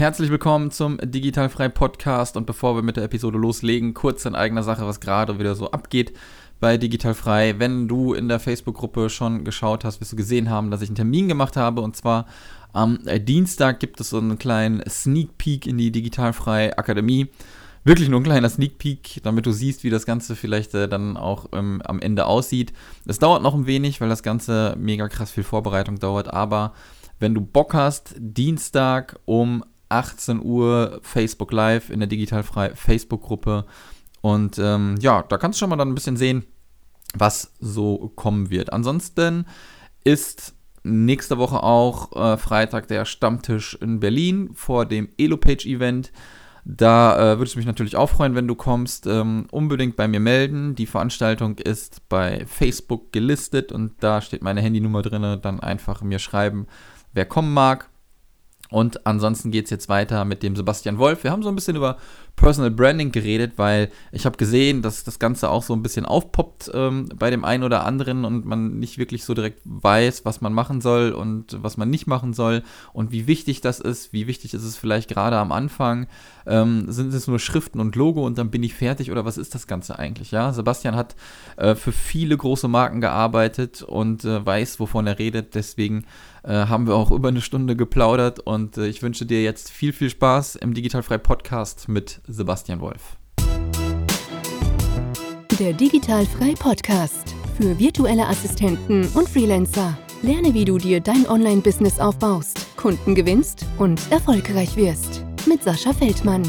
Herzlich 0.00 0.30
willkommen 0.30 0.70
zum 0.70 0.96
Digitalfrei 0.96 1.68
Podcast 1.68 2.38
und 2.38 2.46
bevor 2.46 2.74
wir 2.74 2.80
mit 2.80 2.96
der 2.96 3.04
Episode 3.04 3.36
loslegen, 3.36 3.92
kurz 3.92 4.24
in 4.24 4.34
eigener 4.34 4.62
Sache, 4.62 4.86
was 4.86 4.98
gerade 4.98 5.38
wieder 5.38 5.54
so 5.54 5.72
abgeht 5.72 6.14
bei 6.58 6.78
Digitalfrei. 6.78 7.56
Wenn 7.58 7.86
du 7.86 8.14
in 8.14 8.26
der 8.26 8.40
Facebook-Gruppe 8.40 9.10
schon 9.10 9.44
geschaut 9.44 9.84
hast, 9.84 10.00
wirst 10.00 10.12
du 10.12 10.16
gesehen 10.16 10.48
haben, 10.48 10.70
dass 10.70 10.80
ich 10.80 10.88
einen 10.88 10.96
Termin 10.96 11.28
gemacht 11.28 11.54
habe 11.58 11.82
und 11.82 11.96
zwar 11.96 12.24
am 12.72 13.00
Dienstag 13.04 13.78
gibt 13.78 14.00
es 14.00 14.08
so 14.08 14.16
einen 14.16 14.38
kleinen 14.38 14.82
Sneak 14.88 15.36
Peek 15.36 15.66
in 15.66 15.76
die 15.76 15.92
Digitalfrei 15.92 16.78
Akademie. 16.78 17.28
Wirklich 17.84 18.08
nur 18.08 18.20
ein 18.20 18.24
kleiner 18.24 18.48
Sneak 18.48 18.78
Peek, 18.78 19.20
damit 19.22 19.44
du 19.44 19.52
siehst, 19.52 19.84
wie 19.84 19.90
das 19.90 20.06
Ganze 20.06 20.34
vielleicht 20.34 20.72
äh, 20.72 20.88
dann 20.88 21.18
auch 21.18 21.50
ähm, 21.52 21.82
am 21.84 22.00
Ende 22.00 22.24
aussieht. 22.24 22.72
Es 23.04 23.18
dauert 23.18 23.42
noch 23.42 23.54
ein 23.54 23.66
wenig, 23.66 24.00
weil 24.00 24.08
das 24.08 24.22
Ganze 24.22 24.74
mega 24.78 25.08
krass 25.08 25.30
viel 25.30 25.44
Vorbereitung 25.44 25.98
dauert, 25.98 26.32
aber 26.32 26.72
wenn 27.18 27.34
du 27.34 27.42
Bock 27.42 27.74
hast, 27.74 28.14
Dienstag 28.18 29.20
um 29.26 29.62
18 29.90 30.42
Uhr 30.42 31.00
Facebook 31.02 31.52
Live 31.52 31.90
in 31.90 32.00
der 32.00 32.08
Digitalfrei 32.08 32.74
Facebook-Gruppe. 32.74 33.66
Und 34.20 34.58
ähm, 34.58 34.96
ja, 35.00 35.22
da 35.22 35.38
kannst 35.38 35.58
du 35.58 35.60
schon 35.60 35.70
mal 35.70 35.76
dann 35.76 35.88
ein 35.88 35.94
bisschen 35.94 36.16
sehen, 36.16 36.44
was 37.14 37.52
so 37.60 38.12
kommen 38.14 38.50
wird. 38.50 38.72
Ansonsten 38.72 39.46
ist 40.04 40.54
nächste 40.82 41.38
Woche 41.38 41.62
auch 41.62 42.12
äh, 42.16 42.36
Freitag 42.36 42.88
der 42.88 43.04
Stammtisch 43.04 43.76
in 43.80 44.00
Berlin 44.00 44.50
vor 44.54 44.86
dem 44.86 45.08
Elopage-Event. 45.18 46.12
Da 46.64 47.16
äh, 47.16 47.38
würde 47.38 47.48
ich 47.48 47.56
mich 47.56 47.66
natürlich 47.66 47.96
auch 47.96 48.10
freuen, 48.10 48.34
wenn 48.34 48.46
du 48.46 48.54
kommst. 48.54 49.06
Ähm, 49.06 49.46
unbedingt 49.50 49.96
bei 49.96 50.08
mir 50.08 50.20
melden. 50.20 50.74
Die 50.74 50.86
Veranstaltung 50.86 51.58
ist 51.58 52.08
bei 52.08 52.44
Facebook 52.46 53.12
gelistet 53.12 53.72
und 53.72 53.94
da 54.00 54.20
steht 54.20 54.42
meine 54.42 54.60
Handynummer 54.60 55.02
drin. 55.02 55.40
Dann 55.42 55.60
einfach 55.60 56.02
mir 56.02 56.18
schreiben, 56.18 56.66
wer 57.12 57.24
kommen 57.24 57.52
mag. 57.54 57.88
Und 58.70 59.06
ansonsten 59.06 59.50
geht 59.50 59.64
es 59.64 59.70
jetzt 59.70 59.88
weiter 59.88 60.24
mit 60.24 60.42
dem 60.42 60.54
Sebastian 60.54 60.98
Wolf. 60.98 61.24
Wir 61.24 61.32
haben 61.32 61.42
so 61.42 61.48
ein 61.48 61.54
bisschen 61.54 61.76
über 61.76 61.96
Personal 62.36 62.70
Branding 62.70 63.12
geredet, 63.12 63.52
weil 63.56 63.90
ich 64.12 64.26
habe 64.26 64.36
gesehen, 64.36 64.82
dass 64.82 65.04
das 65.04 65.18
Ganze 65.18 65.50
auch 65.50 65.62
so 65.62 65.74
ein 65.74 65.82
bisschen 65.82 66.06
aufpoppt 66.06 66.70
ähm, 66.74 67.08
bei 67.14 67.30
dem 67.30 67.44
einen 67.44 67.64
oder 67.64 67.84
anderen 67.84 68.24
und 68.24 68.46
man 68.46 68.78
nicht 68.78 68.98
wirklich 68.98 69.24
so 69.24 69.34
direkt 69.34 69.60
weiß, 69.64 70.24
was 70.24 70.40
man 70.40 70.52
machen 70.52 70.80
soll 70.80 71.12
und 71.12 71.62
was 71.62 71.76
man 71.76 71.90
nicht 71.90 72.06
machen 72.06 72.32
soll 72.32 72.62
und 72.92 73.12
wie 73.12 73.26
wichtig 73.26 73.60
das 73.60 73.80
ist. 73.80 74.12
Wie 74.12 74.26
wichtig 74.26 74.54
ist 74.54 74.64
es 74.64 74.76
vielleicht 74.76 75.08
gerade 75.08 75.36
am 75.36 75.52
Anfang? 75.52 76.06
Ähm, 76.46 76.90
sind 76.90 77.12
es 77.12 77.26
nur 77.26 77.38
Schriften 77.38 77.80
und 77.80 77.94
Logo 77.96 78.24
und 78.24 78.38
dann 78.38 78.50
bin 78.50 78.62
ich 78.62 78.74
fertig 78.74 79.10
oder 79.10 79.24
was 79.24 79.38
ist 79.38 79.54
das 79.54 79.66
Ganze 79.66 79.98
eigentlich? 79.98 80.30
Ja, 80.30 80.52
Sebastian 80.52 80.96
hat 80.96 81.16
äh, 81.56 81.74
für 81.74 81.92
viele 81.92 82.36
große 82.36 82.68
Marken 82.68 83.00
gearbeitet 83.00 83.82
und 83.82 84.24
äh, 84.24 84.44
weiß, 84.44 84.80
wovon 84.80 85.06
er 85.06 85.18
redet. 85.18 85.54
Deswegen 85.54 86.06
äh, 86.42 86.52
haben 86.52 86.86
wir 86.86 86.94
auch 86.94 87.10
über 87.10 87.28
eine 87.28 87.40
Stunde 87.40 87.76
geplaudert 87.76 88.40
und 88.40 88.78
äh, 88.78 88.86
ich 88.86 89.02
wünsche 89.02 89.26
dir 89.26 89.42
jetzt 89.42 89.70
viel, 89.70 89.92
viel 89.92 90.10
Spaß 90.10 90.56
im 90.56 90.74
Digitalfrei 90.74 91.18
Podcast 91.18 91.88
mit 91.88 92.20
Sebastian 92.32 92.80
Wolf. 92.80 93.16
Der 95.58 95.72
Digitalfrei 95.72 96.54
Podcast 96.58 97.34
für 97.56 97.78
virtuelle 97.78 98.26
Assistenten 98.26 99.06
und 99.14 99.28
Freelancer. 99.28 99.98
Lerne, 100.22 100.54
wie 100.54 100.64
du 100.64 100.78
dir 100.78 101.00
dein 101.00 101.28
Online-Business 101.28 101.98
aufbaust, 101.98 102.76
Kunden 102.76 103.14
gewinnst 103.14 103.66
und 103.78 104.00
erfolgreich 104.10 104.76
wirst. 104.76 105.24
Mit 105.46 105.62
Sascha 105.62 105.92
Feldmann. 105.92 106.42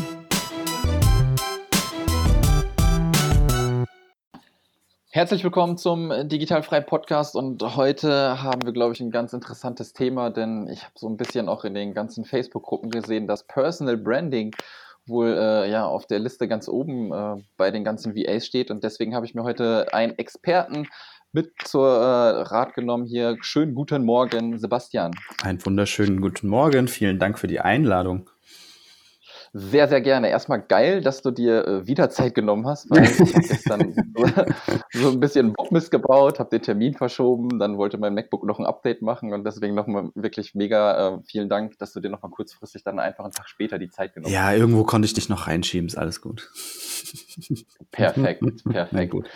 Herzlich 5.14 5.44
willkommen 5.44 5.78
zum 5.78 6.10
Digitalfrei 6.30 6.80
Podcast 6.80 7.36
und 7.36 7.62
heute 7.76 8.42
haben 8.42 8.62
wir, 8.64 8.72
glaube 8.72 8.94
ich, 8.94 9.02
ein 9.02 9.12
ganz 9.12 9.34
interessantes 9.34 9.92
Thema, 9.92 10.30
denn 10.30 10.70
ich 10.70 10.84
habe 10.84 10.94
so 10.96 11.10
ein 11.10 11.18
bisschen 11.18 11.50
auch 11.50 11.66
in 11.66 11.74
den 11.74 11.94
ganzen 11.94 12.24
Facebook-Gruppen 12.24 12.90
gesehen, 12.90 13.28
dass 13.28 13.46
Personal 13.46 13.98
Branding 13.98 14.56
wohl 15.06 15.36
äh, 15.38 15.70
ja 15.70 15.86
auf 15.86 16.06
der 16.06 16.20
Liste 16.20 16.48
ganz 16.48 16.68
oben 16.68 17.12
äh, 17.12 17.44
bei 17.58 17.72
den 17.72 17.84
ganzen 17.84 18.16
VAs 18.16 18.46
steht 18.46 18.72
und 18.72 18.84
deswegen 18.84 19.16
habe 19.16 19.26
ich 19.26 19.36
mir 19.36 19.44
heute 19.44 19.94
einen 19.94 20.18
Experten 20.18 20.88
mit 21.34 21.52
zur 21.64 21.88
äh, 21.88 22.42
Rat 22.42 22.74
genommen 22.74 23.06
hier. 23.06 23.38
Schönen 23.42 23.74
guten 23.74 24.04
Morgen, 24.04 24.58
Sebastian. 24.60 25.12
Einen 25.42 25.66
wunderschönen 25.66 26.20
guten 26.20 26.48
Morgen. 26.48 26.88
Vielen 26.88 27.20
Dank 27.20 27.40
für 27.40 27.48
die 27.48 27.62
Einladung. 27.62 28.30
Sehr, 29.54 29.90
sehr 29.90 30.00
gerne. 30.00 30.30
Erstmal 30.30 30.62
geil, 30.62 31.02
dass 31.02 31.22
du 31.22 31.30
dir 31.30 31.68
äh, 31.68 31.88
wieder 31.88 32.10
Zeit 32.10 32.36
genommen 32.36 32.66
hast, 32.68 32.90
weil 32.90 33.04
ich 33.04 33.20
habe 33.20 33.48
gestern 33.48 33.94
so, 34.16 34.26
so, 34.94 35.10
ein 35.10 35.20
bisschen 35.20 35.52
Bockmist 35.52 35.92
gebaut, 35.92 36.40
habe 36.40 36.50
den 36.50 36.62
Termin 36.62 36.94
verschoben, 36.94 37.60
dann 37.60 37.78
wollte 37.78 37.98
mein 37.98 38.14
MacBook 38.14 38.46
noch 38.46 38.60
ein 38.60 38.66
Update 38.66 39.02
machen 39.02 39.34
und 39.34 39.44
deswegen 39.44 39.76
nochmal 39.76 40.10
wirklich 40.16 40.56
mega 40.56 41.16
äh, 41.16 41.20
vielen 41.26 41.50
Dank, 41.50 41.78
dass 41.80 41.92
du 41.92 42.00
dir 42.00 42.10
nochmal 42.10 42.32
kurzfristig 42.32 42.86
dann 42.86 42.98
einfach 42.98 43.26
einen 43.26 43.34
Tag 43.34 43.50
später 43.50 43.78
die 43.78 43.90
Zeit 43.90 44.14
genommen 44.14 44.34
ja, 44.34 44.44
hast. 44.44 44.52
Ja, 44.52 44.58
irgendwo 44.58 44.86
konnte 44.86 45.06
ich 45.06 45.14
dich 45.14 45.28
noch 45.28 45.48
reinschieben, 45.48 45.88
ist 45.88 45.98
alles 45.98 46.22
gut. 46.22 46.50
Perfekt, 47.92 48.64
perfekt. 48.70 49.12
gut. 49.12 49.28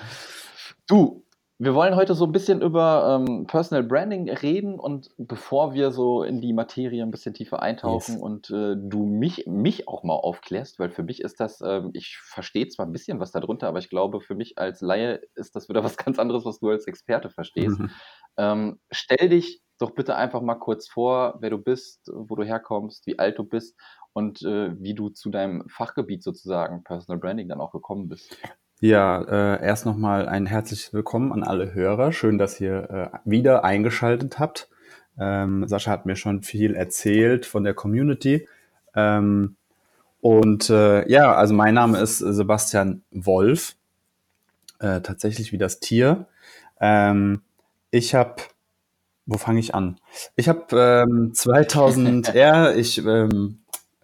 Du, 0.88 1.25
wir 1.58 1.74
wollen 1.74 1.96
heute 1.96 2.16
so 2.16 2.26
ein 2.26 2.34
bisschen 2.34 2.62
über 2.62 3.26
ähm, 3.28 3.48
Personal 3.48 3.84
Branding 3.84 4.30
reden 4.30 4.78
und 4.78 5.10
bevor 5.18 5.74
wir 5.74 5.92
so 5.92 6.24
in 6.24 6.42
die 6.42 6.52
Materie 6.52 7.02
ein 7.02 7.12
bisschen 7.12 7.34
tiefer 7.34 7.62
eintauchen 7.62 8.16
yes. 8.16 8.22
und 8.22 8.50
äh, 8.50 8.76
du 8.78 9.06
mich, 9.06 9.46
mich 9.48 9.88
auch 9.88 10.04
mal 10.04 10.16
aufklärst, 10.16 10.80
weil 10.80 10.90
für 10.90 11.04
mich 11.04 11.22
ist 11.22 11.40
das, 11.40 11.62
äh, 11.62 11.82
ich 11.94 12.18
verstehe 12.18 12.68
zwar 12.68 12.86
ein 12.86 12.92
bisschen 12.92 13.22
was 13.22 13.32
darunter, 13.32 13.70
aber 13.70 13.80
ich 13.80 13.90
glaube, 13.90 14.20
für 14.20 14.36
mich 14.36 14.58
als 14.58 14.82
Laie 14.82 15.22
ist 15.36 15.56
das 15.56 15.70
wieder 15.70 15.84
was 15.86 15.96
ganz 15.96 16.20
anderes, 16.20 16.44
was 16.44 16.60
du 16.60 16.70
als 16.70 16.88
Experte 16.88 17.30
verstehst. 17.30 17.80
Mhm. 17.80 17.92
Ähm, 18.38 18.80
stell 18.92 19.30
dich 19.30 19.62
doch 19.78 19.92
bitte 19.92 20.16
einfach 20.16 20.42
mal 20.42 20.56
kurz 20.56 20.90
vor, 20.90 21.38
wer 21.40 21.50
du 21.50 21.58
bist, 21.58 22.12
wo 22.14 22.36
du 22.36 22.44
herkommst, 22.44 23.08
wie 23.08 23.18
alt 23.18 23.40
du 23.40 23.44
bist 23.46 23.80
und 24.12 24.42
äh, 24.42 24.72
wie 24.82 24.94
du 24.94 25.10
zu 25.10 25.30
deinem 25.30 25.64
Fachgebiet 25.70 26.22
sozusagen 26.22 26.84
Personal 26.84 27.20
Branding 27.20 27.48
dann 27.48 27.62
auch 27.62 27.72
gekommen 27.72 28.10
bist. 28.10 28.38
Ja, 28.82 29.22
äh, 29.22 29.64
erst 29.64 29.86
nochmal 29.86 30.28
ein 30.28 30.46
herzliches 30.46 30.92
Willkommen 30.94 31.32
an 31.32 31.44
alle 31.44 31.74
Hörer. 31.74 32.12
Schön, 32.12 32.38
dass 32.38 32.60
ihr 32.60 32.90
äh, 33.14 33.18
wieder 33.24 33.64
eingeschaltet 33.64 34.38
habt. 34.38 34.68
Ähm, 35.18 35.66
Sascha 35.66 35.92
hat 35.92 36.06
mir 36.06 36.18
schon 36.18 36.44
viel 36.44 36.76
erzählt 36.76 37.46
von 37.46 37.64
der 37.64 37.74
Community. 37.74 38.50
Ähm, 38.94 39.56
und 40.20 40.70
äh, 40.70 41.10
ja, 41.10 41.34
also 41.34 41.54
mein 41.54 41.74
Name 41.74 42.00
ist 42.00 42.18
Sebastian 42.18 43.02
Wolf, 43.12 43.78
äh, 44.80 45.00
tatsächlich 45.00 45.54
wie 45.54 45.58
das 45.58 45.80
Tier. 45.80 46.28
Ähm, 46.82 47.44
ich 47.92 48.14
habe, 48.14 48.36
wo 49.26 49.38
fange 49.38 49.62
ich 49.62 49.74
an? 49.74 50.02
Ich 50.36 50.50
habe 50.50 51.06
ähm, 51.08 51.34
2000, 51.34 52.34
ja, 52.34 52.74
ich, 52.74 52.98
ähm, 52.98 53.60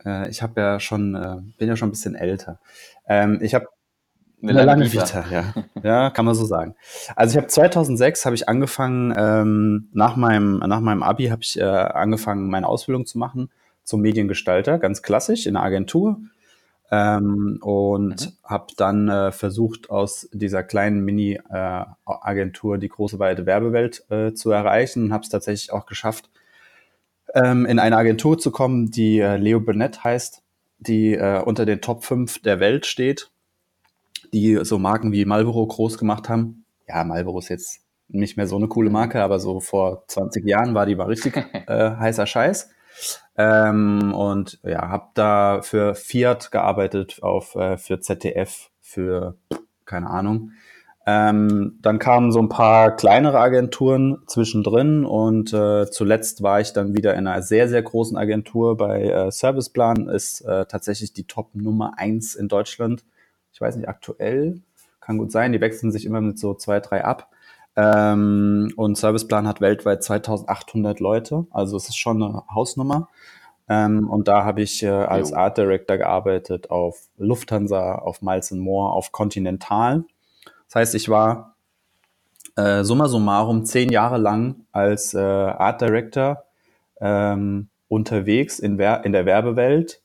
äh, 0.05 0.29
ich 0.29 0.41
habe 0.41 0.61
ja 0.61 0.79
schon, 0.79 1.15
äh, 1.15 1.41
bin 1.57 1.67
ja 1.67 1.75
schon 1.75 1.89
ein 1.89 1.91
bisschen 1.91 2.15
älter. 2.15 2.61
Ähm, 3.05 3.39
ich 3.41 3.53
habe 3.53 3.67
eine, 4.41 4.51
eine 4.51 4.65
lange 4.65 4.91
Vita. 4.91 5.25
Ja. 5.31 5.53
ja, 5.83 6.09
kann 6.09 6.25
man 6.25 6.35
so 6.35 6.45
sagen. 6.45 6.75
Also 7.15 7.33
ich 7.33 7.37
habe 7.37 7.47
2006 7.47 8.25
habe 8.25 8.35
ich 8.35 8.49
angefangen 8.49 9.13
ähm, 9.15 9.89
nach 9.93 10.15
meinem 10.15 10.59
nach 10.59 10.79
meinem 10.79 11.03
Abi 11.03 11.27
habe 11.27 11.43
ich 11.43 11.59
äh, 11.59 11.63
angefangen 11.63 12.49
meine 12.49 12.67
Ausbildung 12.67 13.05
zu 13.05 13.17
machen 13.17 13.49
zum 13.83 14.01
Mediengestalter, 14.01 14.77
ganz 14.77 15.01
klassisch 15.01 15.45
in 15.45 15.55
einer 15.55 15.65
Agentur 15.65 16.19
ähm, 16.91 17.57
und 17.61 18.27
mhm. 18.27 18.31
habe 18.43 18.67
dann 18.77 19.09
äh, 19.09 19.31
versucht 19.31 19.89
aus 19.89 20.29
dieser 20.33 20.63
kleinen 20.63 21.03
Mini 21.03 21.39
äh, 21.49 21.85
Agentur 22.05 22.77
die 22.77 22.89
große 22.89 23.19
weite 23.19 23.45
Werbewelt 23.45 24.05
äh, 24.09 24.33
zu 24.33 24.51
erreichen 24.51 25.05
und 25.05 25.13
habe 25.13 25.23
es 25.23 25.29
tatsächlich 25.29 25.71
auch 25.71 25.85
geschafft 25.85 26.29
ähm, 27.33 27.65
in 27.65 27.79
eine 27.79 27.97
Agentur 27.97 28.37
zu 28.37 28.51
kommen, 28.51 28.91
die 28.91 29.19
äh, 29.19 29.37
Leo 29.37 29.59
Burnett 29.59 30.03
heißt, 30.03 30.43
die 30.79 31.13
äh, 31.13 31.41
unter 31.41 31.65
den 31.65 31.81
Top 31.81 32.03
5 32.03 32.41
der 32.41 32.59
Welt 32.59 32.85
steht 32.85 33.31
die 34.33 34.59
so 34.63 34.79
Marken 34.79 35.11
wie 35.11 35.25
Marlboro 35.25 35.65
groß 35.65 35.97
gemacht 35.97 36.29
haben. 36.29 36.65
Ja, 36.87 37.03
Marlboro 37.03 37.39
ist 37.39 37.49
jetzt 37.49 37.81
nicht 38.07 38.37
mehr 38.37 38.47
so 38.47 38.57
eine 38.57 38.67
coole 38.67 38.89
Marke, 38.89 39.21
aber 39.23 39.39
so 39.39 39.59
vor 39.59 40.03
20 40.07 40.45
Jahren 40.45 40.73
war 40.75 40.85
die 40.85 40.95
mal 40.95 41.07
richtig 41.07 41.37
äh, 41.67 41.91
heißer 41.95 42.25
Scheiß. 42.25 42.69
Ähm, 43.37 44.13
und 44.13 44.59
ja, 44.63 44.89
habe 44.89 45.07
da 45.13 45.61
für 45.61 45.95
Fiat 45.95 46.51
gearbeitet, 46.51 47.19
auf 47.21 47.55
äh, 47.55 47.77
für 47.77 47.99
ZDF, 47.99 48.69
für 48.81 49.37
keine 49.85 50.09
Ahnung. 50.09 50.51
Ähm, 51.07 51.79
dann 51.81 51.97
kamen 51.97 52.31
so 52.31 52.39
ein 52.39 52.49
paar 52.49 52.95
kleinere 52.95 53.39
Agenturen 53.39 54.19
zwischendrin 54.27 55.03
und 55.03 55.51
äh, 55.51 55.89
zuletzt 55.89 56.43
war 56.43 56.61
ich 56.61 56.73
dann 56.73 56.95
wieder 56.95 57.15
in 57.15 57.25
einer 57.25 57.41
sehr, 57.41 57.67
sehr 57.67 57.81
großen 57.81 58.17
Agentur 58.17 58.77
bei 58.77 59.05
äh, 59.05 59.31
Serviceplan, 59.31 60.09
ist 60.09 60.41
äh, 60.41 60.65
tatsächlich 60.67 61.11
die 61.11 61.23
Top 61.23 61.55
Nummer 61.55 61.93
eins 61.97 62.35
in 62.35 62.49
Deutschland 62.49 63.03
ich 63.53 63.61
weiß 63.61 63.75
nicht, 63.75 63.89
aktuell, 63.89 64.61
kann 64.99 65.17
gut 65.17 65.31
sein, 65.31 65.51
die 65.51 65.61
wechseln 65.61 65.91
sich 65.91 66.05
immer 66.05 66.21
mit 66.21 66.39
so 66.39 66.53
zwei, 66.53 66.79
drei 66.79 67.03
ab. 67.03 67.29
Ähm, 67.75 68.71
und 68.75 68.97
Serviceplan 68.97 69.47
hat 69.47 69.61
weltweit 69.61 70.03
2800 70.03 70.99
Leute, 70.99 71.47
also 71.51 71.77
es 71.77 71.89
ist 71.89 71.97
schon 71.97 72.21
eine 72.21 72.43
Hausnummer. 72.53 73.09
Ähm, 73.69 74.09
und 74.09 74.27
da 74.27 74.43
habe 74.43 74.61
ich 74.61 74.83
äh, 74.83 74.89
als. 74.89 75.31
Art 75.31 75.57
Director 75.57 75.97
gearbeitet 75.97 76.69
auf 76.69 77.07
Lufthansa, 77.17 77.95
auf 77.95 78.21
Miles 78.21 78.51
More, 78.51 78.91
auf 78.91 79.11
Continental. 79.11 80.03
Das 80.67 80.75
heißt, 80.75 80.95
ich 80.95 81.07
war 81.07 81.55
äh, 82.57 82.83
summa 82.83 83.07
summarum 83.07 83.65
zehn 83.65 83.89
Jahre 83.89 84.17
lang 84.17 84.65
als 84.73 85.13
äh, 85.13 85.19
Art 85.19 85.79
Director 85.81 86.43
ähm, 86.99 87.69
unterwegs 87.87 88.59
in, 88.59 88.77
in 88.77 89.11
der 89.11 89.25
Werbewelt, 89.25 90.01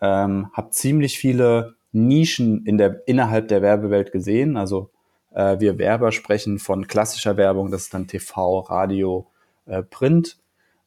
ähm, 0.00 0.50
habe 0.52 0.70
ziemlich 0.70 1.18
viele 1.18 1.74
Nischen 1.92 2.64
in 2.66 2.78
der, 2.78 3.02
innerhalb 3.06 3.48
der 3.48 3.62
Werbewelt 3.62 4.12
gesehen. 4.12 4.56
Also 4.56 4.90
äh, 5.32 5.58
wir 5.60 5.78
Werber 5.78 6.12
sprechen 6.12 6.58
von 6.58 6.86
klassischer 6.86 7.36
Werbung, 7.36 7.70
das 7.70 7.82
ist 7.82 7.94
dann 7.94 8.06
TV, 8.06 8.60
Radio, 8.60 9.26
äh, 9.66 9.82
Print. 9.82 10.38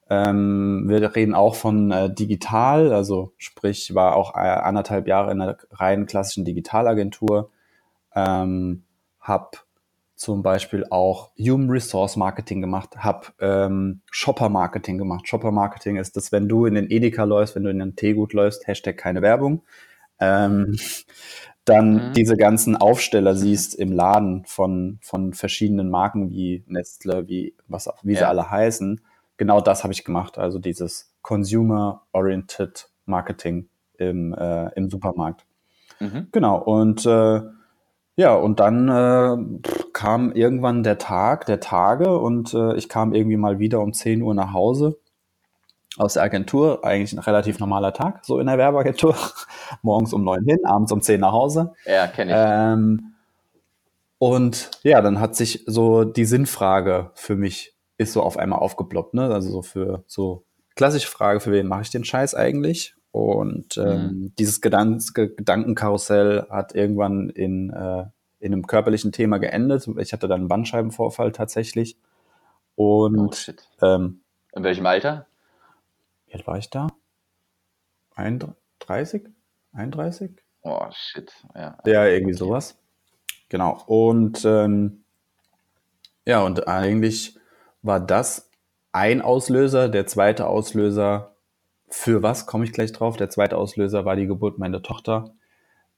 Ähm, 0.09 0.85
wir 0.87 1.15
reden 1.15 1.33
auch 1.33 1.55
von 1.55 1.91
äh, 1.91 2.13
digital, 2.13 2.93
also 2.93 3.33
sprich, 3.37 3.95
war 3.95 4.15
auch 4.15 4.35
äh, 4.35 4.39
anderthalb 4.39 5.07
Jahre 5.07 5.31
in 5.31 5.41
einer 5.41 5.57
rein 5.71 6.05
klassischen 6.05 6.45
Digitalagentur. 6.45 7.49
Ähm, 8.15 8.83
hab 9.19 9.65
zum 10.15 10.43
Beispiel 10.43 10.85
auch 10.89 11.31
Human 11.37 11.69
Resource 11.69 12.15
Marketing 12.17 12.61
gemacht, 12.61 12.97
habe 12.97 13.27
ähm, 13.39 14.01
Shopper 14.11 14.49
Marketing 14.49 14.97
gemacht. 14.97 15.27
Shopper 15.27 15.51
Marketing 15.51 15.97
ist 15.97 16.15
das, 16.15 16.31
wenn 16.31 16.47
du 16.47 16.65
in 16.65 16.75
den 16.75 16.89
Edeka 16.89 17.23
läufst, 17.23 17.55
wenn 17.55 17.63
du 17.63 17.71
in 17.71 17.79
den 17.79 17.95
Teegut 17.95 18.33
läufst, 18.33 18.67
Hashtag 18.67 18.97
keine 18.97 19.21
Werbung, 19.21 19.63
ähm, 20.23 20.77
dann 21.65 21.93
mhm. 21.93 22.13
diese 22.13 22.35
ganzen 22.35 22.75
Aufsteller 22.75 23.35
siehst 23.35 23.75
im 23.75 23.91
Laden 23.91 24.45
von, 24.45 24.99
von 25.01 25.33
verschiedenen 25.33 25.89
Marken 25.89 26.29
wie 26.29 26.63
Nestle, 26.67 27.27
wie, 27.27 27.55
was, 27.67 27.89
wie 28.03 28.13
ja. 28.13 28.19
sie 28.19 28.25
alle 28.25 28.49
heißen. 28.49 29.01
Genau 29.37 29.61
das 29.61 29.83
habe 29.83 29.93
ich 29.93 30.03
gemacht. 30.03 30.37
Also 30.37 30.59
dieses 30.59 31.13
Consumer-Oriented 31.21 32.89
Marketing 33.05 33.69
im, 33.97 34.33
äh, 34.33 34.69
im 34.75 34.89
Supermarkt. 34.89 35.45
Mhm. 35.99 36.27
Genau. 36.31 36.57
Und 36.57 37.05
äh, 37.05 37.41
ja, 38.15 38.35
und 38.35 38.59
dann 38.59 38.89
äh, 38.89 39.59
kam 39.93 40.33
irgendwann 40.33 40.83
der 40.83 40.97
Tag, 40.97 41.45
der 41.45 41.59
Tage 41.59 42.17
und 42.17 42.53
äh, 42.53 42.75
ich 42.75 42.89
kam 42.89 43.13
irgendwie 43.13 43.37
mal 43.37 43.57
wieder 43.59 43.79
um 43.79 43.93
10 43.93 44.21
Uhr 44.21 44.35
nach 44.35 44.53
Hause 44.53 44.99
aus 45.97 46.13
der 46.13 46.23
Agentur. 46.23 46.83
Eigentlich 46.83 47.13
ein 47.13 47.19
relativ 47.19 47.59
normaler 47.59 47.93
Tag, 47.93 48.25
so 48.25 48.39
in 48.39 48.47
der 48.47 48.57
Werbeagentur. 48.57 49.15
Morgens 49.81 50.13
um 50.13 50.23
9 50.23 50.45
hin, 50.45 50.59
abends 50.65 50.91
um 50.91 51.01
10 51.01 51.19
nach 51.19 51.31
Hause. 51.31 51.73
Ja, 51.85 52.07
kenne 52.07 52.31
ich. 52.31 52.37
Ähm, 52.37 53.13
und 54.17 54.71
ja, 54.83 55.01
dann 55.01 55.19
hat 55.19 55.35
sich 55.35 55.63
so 55.67 56.03
die 56.03 56.25
Sinnfrage 56.25 57.11
für 57.13 57.35
mich 57.35 57.73
ist 57.97 58.13
so 58.13 58.21
auf 58.21 58.37
einmal 58.37 58.59
aufgeploppt, 58.59 59.13
ne? 59.13 59.33
Also 59.33 59.49
so 59.49 59.61
für 59.61 60.03
so 60.07 60.43
klassische 60.75 61.07
Frage, 61.07 61.39
für 61.39 61.51
wen 61.51 61.67
mache 61.67 61.83
ich 61.83 61.89
den 61.89 62.03
Scheiß 62.03 62.35
eigentlich? 62.35 62.95
Und 63.11 63.77
ähm, 63.77 64.01
mhm. 64.01 64.33
dieses 64.39 64.61
Gedan 64.61 64.99
Gedankenkarussell 65.13 66.47
hat 66.49 66.73
irgendwann 66.73 67.29
in, 67.29 67.69
äh, 67.69 68.05
in 68.39 68.53
einem 68.53 68.65
körperlichen 68.65 69.11
Thema 69.11 69.37
geendet. 69.37 69.87
Ich 69.99 70.13
hatte 70.13 70.27
dann 70.27 70.41
einen 70.41 70.47
Bandscheibenvorfall 70.47 71.31
tatsächlich. 71.31 71.97
Und 72.75 73.53
oh. 73.81 73.85
Ähm, 73.85 74.21
in 74.55 74.63
welchem 74.63 74.85
Alter? 74.85 75.27
Wie 76.33 76.37
alt 76.37 76.47
war 76.47 76.57
ich 76.57 76.71
da? 76.71 76.87
31? 78.15 79.29
31? 79.71 80.31
Oh, 80.63 80.87
shit. 80.91 81.31
Ja, 81.53 81.77
ja 81.85 82.07
irgendwie 82.07 82.33
sowas. 82.33 82.75
Genau. 83.49 83.83
Und 83.85 84.43
ähm, 84.43 85.03
ja, 86.25 86.41
und 86.41 86.67
eigentlich 86.67 87.37
war 87.83 87.99
das 87.99 88.49
ein 88.91 89.21
Auslöser. 89.21 89.89
Der 89.89 90.07
zweite 90.07 90.47
Auslöser 90.47 91.35
für 91.87 92.23
was 92.23 92.47
komme 92.47 92.65
ich 92.65 92.73
gleich 92.73 92.93
drauf. 92.93 93.15
Der 93.15 93.29
zweite 93.29 93.55
Auslöser 93.55 94.03
war 94.03 94.15
die 94.15 94.25
Geburt 94.25 94.57
meiner 94.57 94.81
Tochter. 94.81 95.35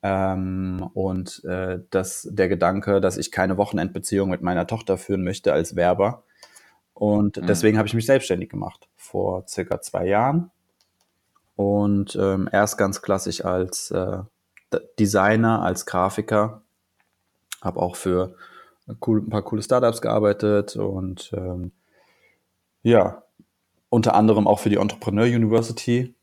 Ähm, 0.03 0.89
und 0.93 1.45
äh, 1.45 1.79
das, 1.91 2.27
der 2.29 2.49
Gedanke, 2.49 2.99
dass 2.99 3.15
ich 3.15 3.31
keine 3.31 3.55
Wochenendbeziehung 3.55 4.29
mit 4.29 4.41
meiner 4.41 4.67
Tochter 4.67 4.97
führen 4.97 5.23
möchte 5.23 5.53
als 5.53 5.77
Werber. 5.77 6.25
Und 6.95 7.38
mhm. 7.38 7.45
deswegen 7.45 7.77
habe 7.77 7.88
ich 7.88 7.94
mich 7.94 8.07
selbstständig 8.07 8.50
gemacht 8.50 8.88
vor 8.95 9.45
circa 9.47 9.81
zwei 9.81 10.07
Jahren. 10.07 10.50
Und 11.56 12.18
ähm, 12.19 12.50
erst 12.51 12.77
ganz 12.77 13.01
klassisch 13.01 13.45
als 13.45 13.92
äh, 13.92 14.19
Designer, 14.97 15.62
als 15.62 15.86
Grafiker. 15.86 16.62
Habe 17.62 17.80
auch 17.80 17.95
für 17.95 18.36
cool, 19.06 19.21
ein 19.21 19.30
paar 19.30 19.44
coole 19.44 19.62
Startups 19.62 20.01
gearbeitet 20.01 20.75
und 20.75 21.31
ähm, 21.36 21.71
ja, 22.83 23.24
unter 23.89 24.15
anderem 24.15 24.47
auch 24.47 24.59
für 24.59 24.69
die 24.69 24.77
Entrepreneur 24.77 25.25
University. 25.25 26.13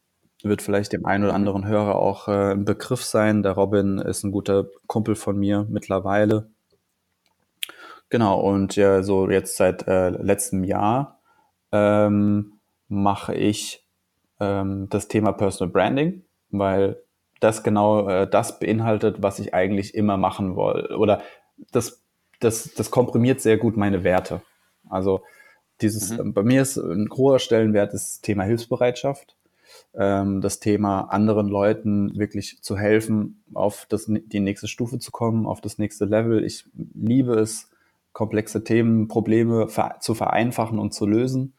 Wird 0.43 0.63
vielleicht 0.63 0.93
dem 0.93 1.07
einen 1.07 1.25
oder 1.25 1.35
anderen 1.35 1.67
Hörer 1.67 1.97
auch 1.97 2.29
äh, 2.29 2.53
ein 2.53 2.65
Begriff 2.65 3.05
sein. 3.05 3.43
Der 3.43 3.53
Robin 3.53 3.99
ist 3.99 4.25
ein 4.25 4.33
guter 4.33 4.67
Kumpel 4.87 5.15
von 5.15 5.39
mir 5.39 5.67
mittlerweile. 5.69 6.51
Genau, 8.13 8.39
und 8.39 8.77
ja, 8.77 9.03
so 9.03 9.31
jetzt 9.31 9.57
seit 9.57 9.89
äh, 9.89 10.11
letztem 10.11 10.65
Jahr 10.65 11.19
ähm, 11.73 12.61
mache 12.87 13.35
ich 13.35 13.89
ähm, 14.39 14.87
das 14.91 15.09
Thema 15.09 15.33
Personal 15.33 15.73
Branding, 15.73 16.23
weil 16.51 17.03
das 17.41 17.63
genau 17.63 18.07
äh, 18.07 18.29
das 18.29 18.59
beinhaltet, 18.59 19.23
was 19.23 19.39
ich 19.39 19.55
eigentlich 19.55 19.95
immer 19.95 20.19
machen 20.19 20.57
wollte. 20.57 20.95
Oder 20.99 21.23
das, 21.71 22.03
das, 22.39 22.75
das 22.75 22.91
komprimiert 22.91 23.41
sehr 23.41 23.57
gut 23.57 23.79
meine 23.79 24.05
Werte. 24.05 24.43
Also 24.91 25.23
dieses, 25.81 26.11
mhm. 26.11 26.35
bei 26.35 26.43
mir 26.43 26.61
ist 26.61 26.77
ein 26.77 27.09
hoher 27.17 27.39
Stellenwert 27.39 27.95
das 27.95 28.21
Thema 28.21 28.45
Hilfsbereitschaft, 28.45 29.37
ähm, 29.95 30.43
das 30.43 30.61
Thema 30.61 31.05
anderen 31.05 31.49
Leuten 31.49 32.15
wirklich 32.19 32.61
zu 32.61 32.77
helfen, 32.77 33.43
auf 33.55 33.87
das, 33.89 34.05
die 34.07 34.41
nächste 34.41 34.69
Stufe 34.69 34.99
zu 34.99 35.11
kommen, 35.13 35.47
auf 35.47 35.63
das 35.63 35.79
nächste 35.79 36.05
Level. 36.05 36.45
Ich 36.45 36.67
liebe 36.75 37.41
es, 37.41 37.72
komplexe 38.13 38.65
Themen, 38.65 39.09
Probleme 39.09 39.69
zu 40.01 40.15
vereinfachen 40.15 40.79
und 40.79 40.93
zu 40.93 41.07
lösen. 41.07 41.55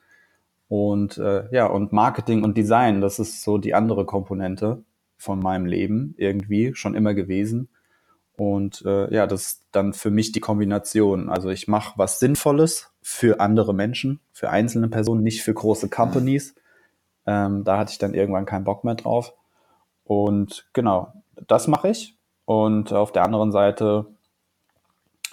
Und 0.68 1.18
äh, 1.18 1.48
ja, 1.52 1.68
und 1.68 1.92
Marketing 1.92 2.44
und 2.44 2.58
Design, 2.58 3.02
das 3.02 3.20
ist 3.20 3.44
so 3.44 3.58
die 3.58 3.74
andere 3.74 4.06
Komponente 4.06 4.84
von 5.18 5.40
meinem 5.40 5.66
Leben 5.66 6.16
irgendwie 6.18 6.74
schon 6.76 6.96
immer 6.96 7.14
gewesen. 7.14 7.70
Und 8.36 8.84
äh, 8.86 9.14
ja, 9.14 9.28
das 9.28 9.44
ist 9.44 9.68
dann 9.72 9.94
für 9.94 10.10
mich 10.10 10.32
die 10.32 10.40
Kombination. 10.40 11.30
Also 11.30 11.50
ich 11.50 11.68
mache 11.68 11.94
was 11.98 12.20
Sinnvolles 12.20 12.92
für 13.02 13.40
andere 13.40 13.74
Menschen, 13.74 14.20
für 14.32 14.50
einzelne 14.50 14.88
Personen, 14.88 15.24
nicht 15.24 15.44
für 15.44 15.54
große 15.54 15.90
Companies. 15.90 16.56
Ähm, 17.26 17.64
da 17.64 17.78
hatte 17.78 17.92
ich 17.92 18.00
dann 18.00 18.14
irgendwann 18.14 18.46
keinen 18.46 18.64
Bock 18.64 18.84
mehr 18.84 18.96
drauf. 18.96 19.34
Und 20.04 20.68
genau, 20.74 21.14
das 21.48 21.68
mache 21.68 21.90
ich. 21.90 22.18
Und 22.46 22.92
auf 22.92 23.12
der 23.12 23.24
anderen 23.24 23.52
Seite, 23.52 24.08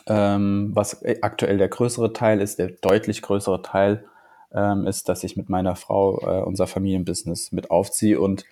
ähm, 0.07 0.71
was 0.75 1.05
aktuell 1.23 1.59
der 1.59 1.69
größere 1.69 2.13
Teil 2.13 2.41
ist, 2.41 2.59
der 2.59 2.69
deutlich 2.69 3.23
größere 3.23 3.63
Teil, 3.63 4.05
ähm, 4.53 4.87
ist, 4.87 5.09
dass 5.09 5.25
ich 5.25 5.37
mit 5.37 5.49
meiner 5.49 5.77
Frau 5.77 6.19
äh, 6.21 6.43
unser 6.43 6.67
Familienbusiness 6.67 7.53
mit 7.53 7.71
aufziehe. 7.71 8.21
Und 8.21 8.45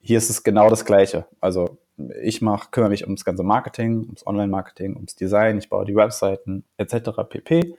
hier 0.00 0.18
ist 0.18 0.30
es 0.30 0.42
genau 0.42 0.68
das 0.68 0.84
Gleiche. 0.84 1.26
Also 1.40 1.78
ich 2.22 2.42
mache, 2.42 2.68
kümmere 2.70 2.90
mich 2.90 3.04
ums 3.04 3.24
ganze 3.24 3.42
Marketing, 3.42 4.04
ums 4.04 4.26
Online-Marketing, 4.26 4.96
ums 4.96 5.14
Design, 5.14 5.58
ich 5.58 5.68
baue 5.68 5.84
die 5.84 5.94
Webseiten 5.94 6.64
etc. 6.76 7.10
pp. 7.28 7.76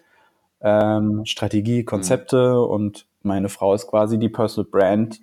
Ähm, 0.62 1.26
Strategie, 1.26 1.82
mhm. 1.82 1.86
Konzepte 1.86 2.54
mhm. 2.54 2.72
und 2.72 3.08
meine 3.22 3.50
Frau 3.50 3.74
ist 3.74 3.88
quasi 3.88 4.18
die 4.18 4.30
Personal 4.30 4.70
Brand 4.70 5.20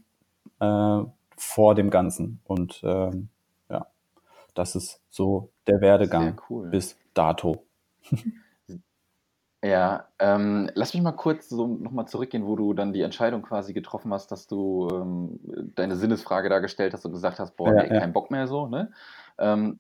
äh, 0.61 1.05
vor 1.37 1.75
dem 1.75 1.91
Ganzen. 1.91 2.41
Und 2.45 2.81
ähm, 2.85 3.29
ja, 3.71 3.87
das 4.55 4.77
ist 4.77 5.01
so 5.11 5.51
der 5.67 5.81
Werdegang 5.81 6.41
cool. 6.51 6.69
bis 6.69 6.97
dato. 7.15 7.65
Ja, 9.65 10.09
ähm, 10.19 10.69
lass 10.75 10.93
mich 10.93 11.05
mal 11.05 11.13
kurz 11.13 11.49
so 11.49 11.69
nochmal 11.69 12.09
zurückgehen, 12.09 12.45
wo 12.45 12.57
du 12.57 12.75
dann 12.75 12.93
die 12.93 13.03
Entscheidung 13.03 13.43
quasi 13.43 13.73
getroffen 13.73 14.13
hast, 14.13 14.33
dass 14.33 14.49
du 14.49 14.89
ähm, 14.93 15.39
deine 15.77 15.95
Sinnesfrage 15.95 16.49
dargestellt 16.49 16.93
hast 16.93 17.05
und 17.07 17.13
gesagt 17.13 17.39
hast, 17.39 17.57
boah, 17.57 17.73
ja, 17.73 17.83
nee, 17.85 17.95
ja. 17.95 18.01
kein 18.01 18.13
Bock 18.13 18.33
mehr 18.33 18.49
so, 18.49 18.67
ne? 18.67 18.91
Ähm, 19.39 19.79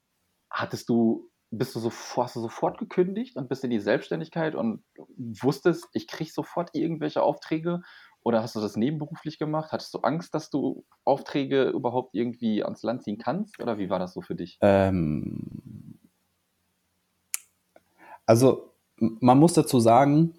hattest 0.50 0.88
du, 0.88 1.28
bist 1.50 1.74
du 1.74 1.80
sofort, 1.80 2.26
hast 2.26 2.36
du 2.36 2.40
sofort 2.40 2.78
gekündigt 2.78 3.36
und 3.36 3.48
bist 3.48 3.64
in 3.64 3.70
die 3.70 3.80
Selbstständigkeit 3.80 4.54
und 4.54 4.84
wusstest, 5.16 5.88
ich 5.94 6.06
krieg 6.06 6.32
sofort 6.32 6.70
irgendwelche 6.74 7.20
Aufträge 7.20 7.82
oder 8.22 8.40
hast 8.40 8.54
du 8.54 8.60
das 8.60 8.76
nebenberuflich 8.76 9.36
gemacht? 9.36 9.72
Hattest 9.72 9.92
du 9.94 9.98
Angst, 9.98 10.32
dass 10.32 10.48
du 10.48 10.84
Aufträge 11.04 11.64
überhaupt 11.64 12.14
irgendwie 12.14 12.62
ans 12.62 12.84
Land 12.84 13.02
ziehen 13.02 13.18
kannst 13.18 13.58
oder 13.60 13.78
wie 13.78 13.90
war 13.90 13.98
das 13.98 14.12
so 14.14 14.20
für 14.20 14.36
dich? 14.36 14.58
Ähm, 14.60 15.91
also 18.26 18.72
man 18.98 19.38
muss 19.38 19.54
dazu 19.54 19.80
sagen, 19.80 20.34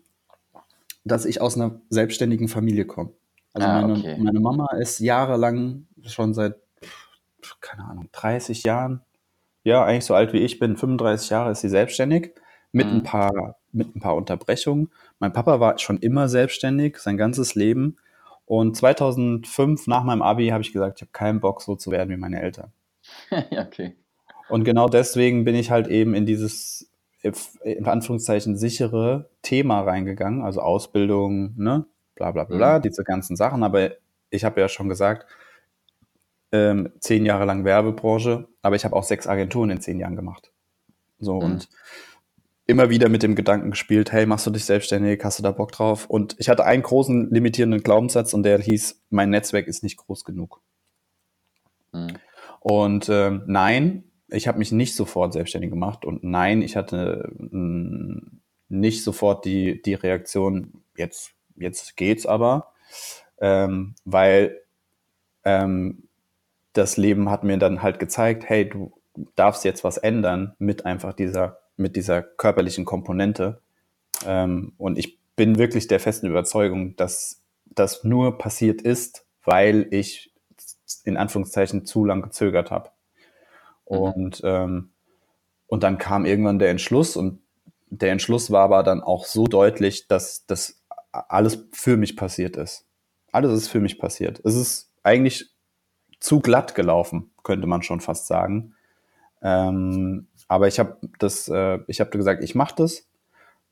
dass 1.04 1.26
ich 1.26 1.42
aus 1.42 1.56
einer 1.56 1.82
selbstständigen 1.90 2.48
Familie 2.48 2.86
komme. 2.86 3.12
Also 3.54 3.68
ah, 3.68 3.82
meine, 3.82 4.00
okay. 4.00 4.18
meine 4.20 4.40
Mama 4.40 4.68
ist 4.80 5.00
jahrelang, 5.00 5.86
schon 6.04 6.34
seit, 6.34 6.56
keine 7.62 7.86
Ahnung, 7.86 8.10
30 8.12 8.64
Jahren, 8.64 9.02
ja, 9.64 9.84
eigentlich 9.84 10.06
so 10.06 10.16
alt 10.16 10.34
wie 10.34 10.40
ich 10.40 10.60
bin, 10.60 10.76
35 10.76 11.30
Jahre 11.30 11.52
ist 11.52 11.62
sie 11.62 11.70
selbstständig, 11.70 12.34
mit, 12.72 12.88
mhm. 12.88 12.94
ein 12.94 13.04
paar, 13.04 13.58
mit 13.72 13.96
ein 13.96 14.00
paar 14.00 14.16
Unterbrechungen. 14.16 14.90
Mein 15.20 15.34
Papa 15.34 15.60
war 15.60 15.78
schon 15.80 15.98
immer 16.00 16.28
selbstständig, 16.28 16.98
sein 16.98 17.18
ganzes 17.18 17.56
Leben. 17.56 17.98
Und 18.46 18.76
2005, 18.76 19.88
nach 19.88 20.04
meinem 20.04 20.22
Abi, 20.22 20.50
habe 20.50 20.64
ich 20.64 20.74
gesagt, 20.74 20.98
ich 20.98 21.02
habe 21.04 21.12
keinen 21.12 21.40
Bock, 21.40 21.62
so 21.62 21.76
zu 21.76 21.92
werden 21.92 22.10
wie 22.10 22.18
meine 22.18 22.42
Eltern. 22.42 22.72
okay. 23.32 23.96
Und 24.50 24.66
genau 24.66 24.90
deswegen 24.90 25.46
bin 25.46 25.56
ich 25.56 25.72
halt 25.72 25.88
eben 25.88 26.14
in 26.14 26.26
dieses 26.26 26.90
in 27.64 27.86
Anführungszeichen 27.86 28.58
sichere 28.58 29.30
Thema 29.42 29.82
reingegangen, 29.82 30.42
also 30.42 30.62
Ausbildung, 30.62 31.54
ne, 31.58 31.86
bla 32.16 32.32
bla 32.32 32.44
bla, 32.44 32.78
mhm. 32.78 32.82
diese 32.82 33.04
ganzen 33.04 33.36
Sachen. 33.36 33.64
Aber 33.64 33.92
ich 34.30 34.44
habe 34.44 34.60
ja 34.60 34.68
schon 34.68 34.90
gesagt, 34.90 35.26
ähm, 36.52 36.92
zehn 37.00 37.26
Jahre 37.26 37.46
lang 37.46 37.64
Werbebranche, 37.64 38.48
aber 38.62 38.76
ich 38.76 38.86
habe 38.86 38.96
auch 38.96 39.04
sechs 39.04 39.26
Agenturen 39.26 39.70
in 39.70 39.82
zehn 39.82 40.00
Jahren 40.00 40.16
gemacht. 40.16 40.52
So 41.20 41.36
mhm. 41.36 41.44
und 41.44 41.70
immer 42.66 42.90
wieder 42.90 43.10
mit 43.10 43.24
dem 43.24 43.36
Gedanken 43.36 43.72
gespielt, 43.72 44.12
hey, 44.12 44.26
machst 44.26 44.46
du 44.46 44.52
dich 44.52 44.66
selbstständig, 44.66 45.24
hast 45.24 45.40
du 45.40 45.44
da 45.44 45.52
Bock 45.52 45.72
drauf? 45.72 46.10
Und 46.10 46.36
ich 46.40 46.50
hatte 46.50 46.66
einen 46.66 46.84
großen 46.84 47.30
limitierenden 47.32 47.84
Glaubenssatz 47.84 48.34
und 48.34 48.44
der 48.44 48.60
hieß, 48.60 49.02
mein 49.10 49.30
Netzwerk 49.30 49.68
ist 49.68 49.84
nicht 49.84 49.98
groß 49.98 50.24
genug. 50.24 50.62
Mhm. 51.92 52.14
Und 52.60 53.10
ähm, 53.10 53.44
nein, 53.48 54.04
ich 54.34 54.48
habe 54.48 54.58
mich 54.58 54.72
nicht 54.72 54.96
sofort 54.96 55.34
selbstständig 55.34 55.70
gemacht 55.70 56.06
und 56.06 56.24
nein, 56.24 56.62
ich 56.62 56.76
hatte 56.76 57.32
mh, 57.38 58.22
nicht 58.70 59.04
sofort 59.04 59.46
die, 59.46 59.82
die 59.82 59.94
Reaktion, 59.94 60.84
jetzt, 60.98 61.34
jetzt 61.56 61.96
geht's 61.96 62.26
aber, 62.26 62.74
ähm, 63.40 63.96
weil 64.06 64.62
ähm, 65.44 66.08
das 66.74 66.98
Leben 66.98 67.30
hat 67.30 67.44
mir 67.44 67.58
dann 67.58 67.84
halt 67.84 68.00
gezeigt, 68.00 68.50
hey, 68.50 68.68
du 68.68 68.94
darfst 69.36 69.64
jetzt 69.64 69.84
was 69.84 69.98
ändern 69.98 70.56
mit 70.58 70.86
einfach 70.86 71.14
dieser, 71.14 71.60
mit 71.78 71.96
dieser 71.96 72.24
körperlichen 72.24 72.86
Komponente. 72.86 73.62
Ähm, 74.26 74.74
und 74.78 74.98
ich 74.98 75.20
bin 75.36 75.58
wirklich 75.60 75.88
der 75.88 76.00
festen 76.00 76.28
Überzeugung, 76.28 76.96
dass 76.96 77.42
das 77.66 78.04
nur 78.04 78.38
passiert 78.38 78.82
ist, 78.82 79.26
weil 79.44 79.88
ich 79.92 80.34
in 81.04 81.18
Anführungszeichen 81.18 81.86
zu 81.86 82.06
lang 82.06 82.22
gezögert 82.22 82.72
habe. 82.72 82.90
Mhm. 83.94 84.00
Und, 84.00 84.42
ähm, 84.44 84.90
und 85.68 85.84
dann 85.84 85.98
kam 85.98 86.26
irgendwann 86.26 86.60
der 86.60 86.70
Entschluss 86.70 87.16
und 87.16 87.42
der 87.90 88.12
Entschluss 88.12 88.52
war 88.52 88.64
aber 88.64 88.84
dann 88.84 89.02
auch 89.02 89.26
so 89.26 89.46
deutlich, 89.46 90.08
dass 90.08 90.46
das 90.46 90.84
alles 91.12 91.68
für 91.72 91.98
mich 91.98 92.18
passiert 92.18 92.58
ist. 92.58 92.86
Alles 93.32 93.54
ist 93.54 93.68
für 93.68 93.80
mich 93.80 94.00
passiert. 94.00 94.42
Es 94.44 94.56
ist 94.56 94.92
eigentlich 95.04 95.52
zu 96.20 96.40
glatt 96.40 96.76
gelaufen, 96.76 97.32
könnte 97.44 97.68
man 97.68 97.84
schon 97.84 98.00
fast 98.00 98.28
sagen. 98.28 98.76
Ähm, 99.42 100.28
aber 100.48 100.68
ich 100.68 100.80
habe 100.80 100.98
das, 101.20 101.48
äh, 101.50 101.80
ich 101.88 102.00
habe 102.00 102.10
gesagt, 102.12 102.44
ich 102.44 102.56
mache 102.56 102.76
das. 102.78 103.08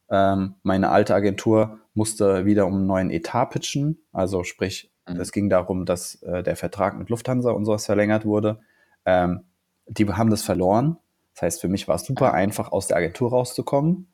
Ähm, 0.10 0.56
meine 0.64 0.90
alte 0.90 1.16
Agentur 1.16 1.80
musste 1.94 2.46
wieder 2.46 2.68
um 2.68 2.76
einen 2.76 2.88
neuen 2.88 3.10
Etat 3.10 3.46
pitchen. 3.46 4.00
Also 4.12 4.44
sprich, 4.44 4.92
mhm. 5.08 5.20
es 5.20 5.32
ging 5.32 5.50
darum, 5.50 5.86
dass 5.86 6.22
äh, 6.24 6.44
der 6.44 6.56
Vertrag 6.56 6.98
mit 6.98 7.10
Lufthansa 7.10 7.52
und 7.52 7.66
sowas 7.66 7.86
verlängert 7.86 8.26
wurde. 8.26 8.60
Ähm, 9.06 9.46
die 9.92 10.08
haben 10.08 10.30
das 10.30 10.44
verloren. 10.44 10.98
Das 11.34 11.44
heißt, 11.44 11.62
für 11.62 11.68
mich 11.68 11.88
war 11.88 11.96
es 11.96 12.04
super 12.04 12.34
einfach, 12.34 12.72
aus 12.72 12.88
der 12.88 12.98
Agentur 12.98 13.30
rauszukommen 13.32 14.08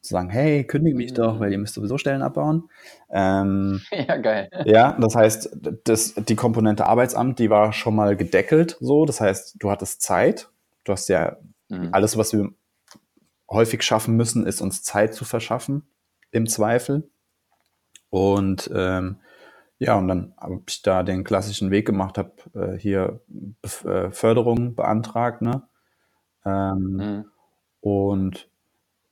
zu 0.00 0.12
sagen, 0.12 0.30
hey, 0.30 0.64
kündige 0.64 0.96
mich 0.96 1.12
doch, 1.12 1.34
mhm. 1.34 1.40
weil 1.40 1.52
ihr 1.52 1.58
müsst 1.58 1.74
sowieso 1.74 1.98
Stellen 1.98 2.22
abbauen. 2.22 2.70
Ähm, 3.10 3.80
ja, 3.90 4.16
geil. 4.16 4.48
Ja, 4.64 4.96
das 4.98 5.14
heißt, 5.14 5.58
das, 5.84 6.14
die 6.14 6.36
Komponente 6.36 6.86
Arbeitsamt, 6.86 7.38
die 7.38 7.50
war 7.50 7.72
schon 7.72 7.94
mal 7.94 8.16
gedeckelt 8.16 8.76
so. 8.80 9.06
Das 9.06 9.20
heißt, 9.20 9.56
du 9.58 9.70
hattest 9.70 10.02
Zeit. 10.02 10.48
Du 10.84 10.92
hast 10.92 11.08
ja 11.08 11.36
mhm. 11.68 11.88
alles, 11.92 12.16
was 12.16 12.32
wir 12.32 12.50
häufig 13.50 13.82
schaffen 13.82 14.16
müssen, 14.16 14.46
ist 14.46 14.60
uns 14.60 14.82
Zeit 14.82 15.14
zu 15.14 15.24
verschaffen, 15.24 15.82
im 16.30 16.46
Zweifel. 16.46 17.08
Und 18.10 18.70
ähm, 18.74 19.16
ja, 19.78 19.96
und 19.96 20.08
dann 20.08 20.34
habe 20.36 20.62
ich 20.66 20.82
da 20.82 21.02
den 21.02 21.24
klassischen 21.24 21.70
Weg 21.70 21.86
gemacht, 21.86 22.18
habe 22.18 22.32
äh, 22.54 22.78
hier 22.78 23.20
Be 23.28 23.88
äh, 23.88 24.10
Förderung 24.10 24.74
beantragt, 24.74 25.40
ne? 25.40 25.62
Ähm, 26.44 26.96
mhm. 26.96 27.24
Und 27.80 28.50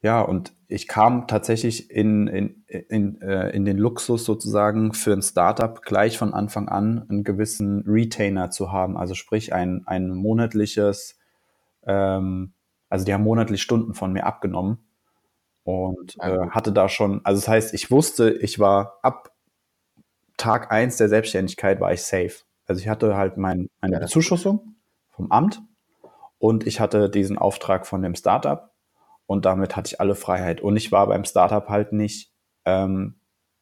ja, 0.03 0.21
und 0.21 0.53
ich 0.69 0.89
kam 0.89 1.27
tatsächlich 1.27 1.91
in, 1.91 2.27
in, 2.27 2.65
in, 2.67 3.21
äh, 3.23 3.51
in 3.51 3.65
den 3.65 3.79
Luxus 3.79 4.25
sozusagen 4.25 4.93
für 4.93 5.13
ein 5.13 5.23
Startup 5.23 5.81
gleich 5.83 6.19
von 6.19 6.35
Anfang 6.35 6.69
an 6.69 7.07
einen 7.09 7.25
gewissen 7.25 7.83
Retainer 7.87 8.51
zu 8.51 8.73
haben. 8.73 8.97
Also 8.97 9.15
sprich 9.15 9.53
ein, 9.53 9.83
ein 9.87 10.11
monatliches, 10.11 11.19
ähm, 11.85 12.55
also 12.89 13.05
die 13.05 13.15
haben 13.15 13.25
monatlich 13.25 13.63
Stunden 13.63 13.95
von 13.95 14.13
mir 14.13 14.27
abgenommen 14.27 14.79
und 15.63 16.17
äh, 16.21 16.51
hatte 16.51 16.73
da 16.73 16.89
schon, 16.89 17.21
also 17.25 17.41
das 17.41 17.49
heißt, 17.49 17.75
ich 17.75 17.91
wusste, 17.91 18.31
ich 18.31 18.59
war 18.59 18.99
ab 19.03 19.36
Tag 20.47 20.71
eins 20.71 20.97
der 20.97 21.09
Selbstständigkeit 21.09 21.81
war 21.81 21.93
ich 21.93 22.03
safe. 22.03 22.45
Also 22.67 22.81
ich 22.81 22.89
hatte 22.89 23.17
halt 23.17 23.37
mein, 23.37 23.69
meine 23.81 23.95
ja, 23.95 23.99
Bezuschussung 23.99 24.77
vom 25.11 25.33
Amt 25.33 25.61
und 26.39 26.69
ich 26.69 26.79
hatte 26.79 27.11
diesen 27.11 27.37
Auftrag 27.37 27.85
von 27.85 28.01
dem 28.01 28.15
Startup 28.15 28.71
und 29.27 29.45
damit 29.45 29.75
hatte 29.75 29.89
ich 29.89 30.01
alle 30.01 30.15
Freiheit. 30.15 30.61
Und 30.61 30.77
ich 30.77 30.93
war 30.93 31.09
beim 31.09 31.25
Startup 31.25 31.69
halt 31.69 31.93
nicht 31.93 32.31
ähm, 32.65 33.17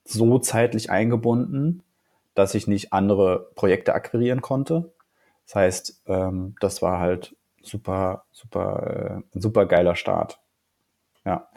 so 0.05 0.39
zeitlich 0.39 0.91
eingebunden, 0.91 1.83
dass 2.35 2.55
ich 2.55 2.67
nicht 2.67 2.93
andere 2.93 3.51
Projekte 3.55 3.95
akquirieren 3.95 4.43
konnte. 4.43 4.93
Das 5.47 5.55
heißt, 5.55 6.03
ähm, 6.09 6.55
das 6.61 6.83
war 6.83 7.01
halt 7.01 7.35
super, 7.63 8.25
super, 8.31 9.23
äh, 9.33 9.37
ein 9.37 9.41
super 9.41 9.65
geiler 9.65 9.97
Start. 9.97 10.39
Ja. 11.25 11.49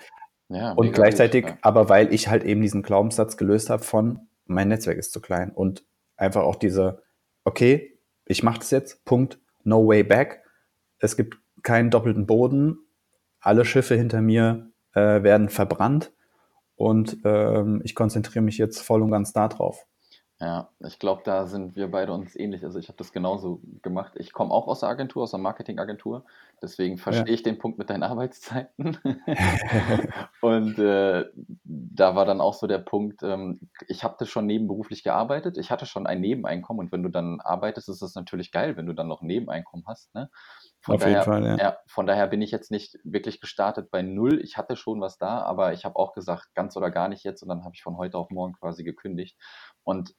ja 0.48 0.72
und 0.72 0.94
gleichzeitig, 0.94 1.44
gut, 1.44 1.52
ja. 1.52 1.58
aber 1.64 1.90
weil 1.90 2.14
ich 2.14 2.30
halt 2.30 2.46
eben 2.46 2.62
diesen 2.62 2.82
Glaubenssatz 2.82 3.36
gelöst 3.36 3.70
habe 3.70 3.84
von, 3.84 4.27
mein 4.48 4.68
Netzwerk 4.68 4.98
ist 4.98 5.12
zu 5.12 5.22
klein 5.22 5.52
und 5.52 5.86
einfach 6.16 6.44
auch 6.44 6.56
diese, 6.56 7.04
okay, 7.44 8.00
ich 8.26 8.44
mache 8.44 8.60
das 8.60 8.72
jetzt, 8.72 9.06
Punkt, 9.06 9.40
no 9.64 9.88
way 9.88 10.04
back. 10.04 10.44
Es 11.00 11.16
gibt 11.16 11.38
keinen 11.64 11.90
doppelten 11.90 12.26
Boden 12.26 12.80
alle 13.40 13.66
Schiffe 13.66 13.96
hinter 13.96 14.22
mir 14.22 14.72
äh, 14.94 15.24
werden 15.24 15.50
verbrannt 15.50 16.12
und 16.76 17.18
ähm, 17.24 17.82
ich 17.84 17.96
konzentriere 17.96 18.44
mich 18.44 18.58
jetzt 18.58 18.82
voll 18.82 19.02
und 19.02 19.12
ganz 19.12 19.34
darauf. 19.34 19.86
Ja, 20.40 20.70
ich 20.86 21.00
glaube, 21.00 21.24
da 21.26 21.48
sind 21.48 21.76
wir 21.76 21.90
beide 21.90 22.14
uns 22.14 22.36
ähnlich. 22.36 22.64
Also 22.64 22.78
ich 22.78 22.90
habe 22.90 22.98
das 23.00 23.12
genauso 23.12 23.60
gemacht. 23.82 24.14
Ich 24.18 24.34
komme 24.34 24.54
auch 24.54 24.68
aus 24.68 24.82
der 24.82 24.90
Agentur, 24.90 25.24
aus 25.24 25.32
der 25.32 25.40
Marketingagentur. 25.40 26.26
Deswegen 26.62 27.00
verstehe 27.00 27.26
ja. 27.26 27.34
ich 27.34 27.42
den 27.42 27.58
Punkt 27.58 27.80
mit 27.80 27.90
deinen 27.90 28.04
Arbeitszeiten. 28.04 29.00
und 30.42 30.78
äh, 30.78 31.26
da 31.64 32.16
war 32.16 32.26
dann 32.26 32.40
auch 32.40 32.54
so 32.54 32.68
der 32.68 32.78
Punkt, 32.78 33.24
ähm, 33.24 33.60
ich 33.88 34.04
habe 34.04 34.24
schon 34.28 34.46
nebenberuflich 34.46 35.04
gearbeitet. 35.04 35.58
Ich 35.58 35.72
hatte 35.72 35.88
schon 35.88 36.06
ein 36.06 36.22
Nebeneinkommen 36.22 36.86
und 36.86 36.92
wenn 36.92 37.02
du 37.02 37.10
dann 37.10 37.42
arbeitest, 37.42 37.90
ist 37.90 38.04
das 38.04 38.14
natürlich 38.14 38.52
geil, 38.52 38.78
wenn 38.78 38.86
du 38.86 38.94
dann 38.94 39.08
noch 39.08 39.24
Nebeneinkommen 39.24 39.88
hast. 39.88 40.14
Ne? 40.14 40.30
Von 40.82 40.96
Auf 40.96 41.02
daher, 41.02 41.14
jeden 41.14 41.26
Fall, 41.26 41.46
ja. 41.46 41.58
ja. 41.58 41.78
Von 41.88 42.06
daher 42.06 42.28
bin 42.28 42.44
ich 42.44 42.52
jetzt 42.52 42.70
nicht 42.70 43.00
wirklich 43.04 43.42
gestartet 43.42 43.90
bei 43.90 44.04
null. 44.04 44.40
Ich 44.44 44.56
hatte 44.56 44.76
schon 44.76 45.02
was 45.02 45.18
da, 45.18 45.42
aber 45.42 45.74
ich 45.74 45.84
habe 45.84 45.96
auch 45.96 46.14
gesagt, 46.14 46.54
ganz 46.54 46.78
oder 46.78 46.92
gar 46.92 47.10
nicht 47.10 47.24
jetzt. 47.24 47.42
Und 47.42 47.50
dann 47.50 47.64
habe 47.64 47.74
ich 47.74 47.82
von 47.82 47.98
heute 47.98 48.20
auf 48.20 48.30
morgen 48.30 48.54
quasi 48.54 48.84
gekündigt. 48.84 49.36
Und 49.84 50.14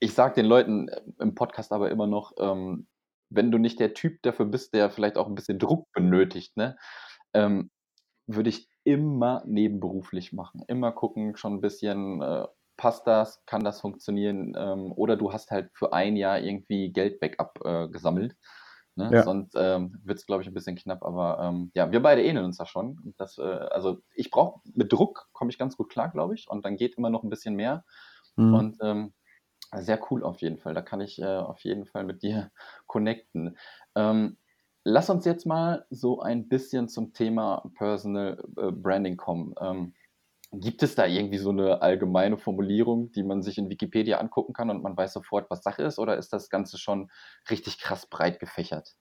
ich 0.00 0.14
sage 0.14 0.34
den 0.34 0.46
Leuten 0.46 0.88
äh, 0.88 1.00
im 1.18 1.34
Podcast 1.34 1.72
aber 1.72 1.90
immer 1.90 2.06
noch, 2.06 2.32
ähm, 2.38 2.88
wenn 3.28 3.52
du 3.52 3.58
nicht 3.58 3.78
der 3.78 3.94
Typ 3.94 4.22
dafür 4.22 4.46
bist, 4.46 4.74
der 4.74 4.90
vielleicht 4.90 5.16
auch 5.16 5.28
ein 5.28 5.34
bisschen 5.34 5.58
Druck 5.58 5.86
benötigt, 5.92 6.56
ne, 6.56 6.76
ähm, 7.32 7.70
würde 8.26 8.50
ich 8.50 8.68
immer 8.82 9.42
nebenberuflich 9.46 10.32
machen. 10.32 10.62
Immer 10.66 10.92
gucken, 10.92 11.36
schon 11.36 11.54
ein 11.54 11.60
bisschen, 11.60 12.22
äh, 12.22 12.46
passt 12.76 13.06
das, 13.06 13.44
kann 13.44 13.62
das 13.62 13.80
funktionieren? 13.80 14.54
Ähm, 14.56 14.92
oder 14.92 15.16
du 15.16 15.32
hast 15.32 15.50
halt 15.50 15.70
für 15.74 15.92
ein 15.92 16.16
Jahr 16.16 16.40
irgendwie 16.40 16.92
Geld-Backup 16.92 17.60
äh, 17.64 17.88
gesammelt. 17.88 18.36
Ne? 18.96 19.10
Ja. 19.12 19.22
Sonst 19.22 19.54
ähm, 19.56 20.00
wird 20.02 20.18
es, 20.18 20.26
glaube 20.26 20.42
ich, 20.42 20.48
ein 20.48 20.54
bisschen 20.54 20.76
knapp. 20.76 21.04
Aber 21.04 21.38
ähm, 21.40 21.70
ja, 21.74 21.92
wir 21.92 22.02
beide 22.02 22.22
ähneln 22.24 22.46
uns 22.46 22.56
da 22.56 22.66
schon. 22.66 23.14
Das, 23.18 23.38
äh, 23.38 23.42
also 23.42 23.98
ich 24.14 24.30
brauche, 24.30 24.60
mit 24.64 24.92
Druck 24.92 25.28
komme 25.32 25.50
ich 25.50 25.58
ganz 25.58 25.76
gut 25.76 25.90
klar, 25.90 26.10
glaube 26.10 26.34
ich. 26.34 26.48
Und 26.48 26.64
dann 26.64 26.76
geht 26.76 26.96
immer 26.96 27.10
noch 27.10 27.22
ein 27.22 27.30
bisschen 27.30 27.54
mehr. 27.54 27.84
Mhm. 28.36 28.54
Und 28.54 28.76
ähm, 28.82 29.12
sehr 29.76 30.00
cool 30.10 30.24
auf 30.24 30.40
jeden 30.40 30.58
Fall. 30.58 30.74
Da 30.74 30.82
kann 30.82 31.00
ich 31.00 31.20
äh, 31.20 31.24
auf 31.24 31.60
jeden 31.60 31.86
Fall 31.86 32.04
mit 32.04 32.22
dir 32.22 32.50
connecten. 32.86 33.56
Ähm, 33.94 34.36
lass 34.84 35.10
uns 35.10 35.24
jetzt 35.24 35.46
mal 35.46 35.86
so 35.90 36.20
ein 36.20 36.48
bisschen 36.48 36.88
zum 36.88 37.12
Thema 37.12 37.70
Personal 37.76 38.42
äh, 38.56 38.70
Branding 38.72 39.16
kommen. 39.16 39.54
Ähm, 39.60 39.94
gibt 40.52 40.82
es 40.82 40.96
da 40.96 41.06
irgendwie 41.06 41.38
so 41.38 41.50
eine 41.50 41.80
allgemeine 41.80 42.36
Formulierung, 42.36 43.12
die 43.12 43.22
man 43.22 43.42
sich 43.42 43.56
in 43.58 43.70
Wikipedia 43.70 44.18
angucken 44.18 44.52
kann 44.52 44.70
und 44.70 44.82
man 44.82 44.96
weiß 44.96 45.12
sofort, 45.12 45.48
was 45.48 45.62
Sache 45.62 45.82
ist? 45.84 45.98
Oder 45.98 46.16
ist 46.16 46.32
das 46.32 46.50
Ganze 46.50 46.76
schon 46.76 47.10
richtig 47.48 47.78
krass 47.78 48.06
breit 48.06 48.40
gefächert? 48.40 48.96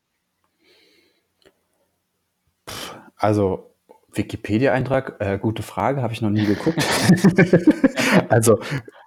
Also 3.15 3.75
Wikipedia-Eintrag, 4.13 5.15
äh, 5.19 5.39
gute 5.39 5.63
Frage, 5.63 6.03
habe 6.03 6.13
ich 6.13 6.21
noch 6.21 6.29
nie 6.29 6.45
geguckt. 6.45 6.77
also 8.29 8.59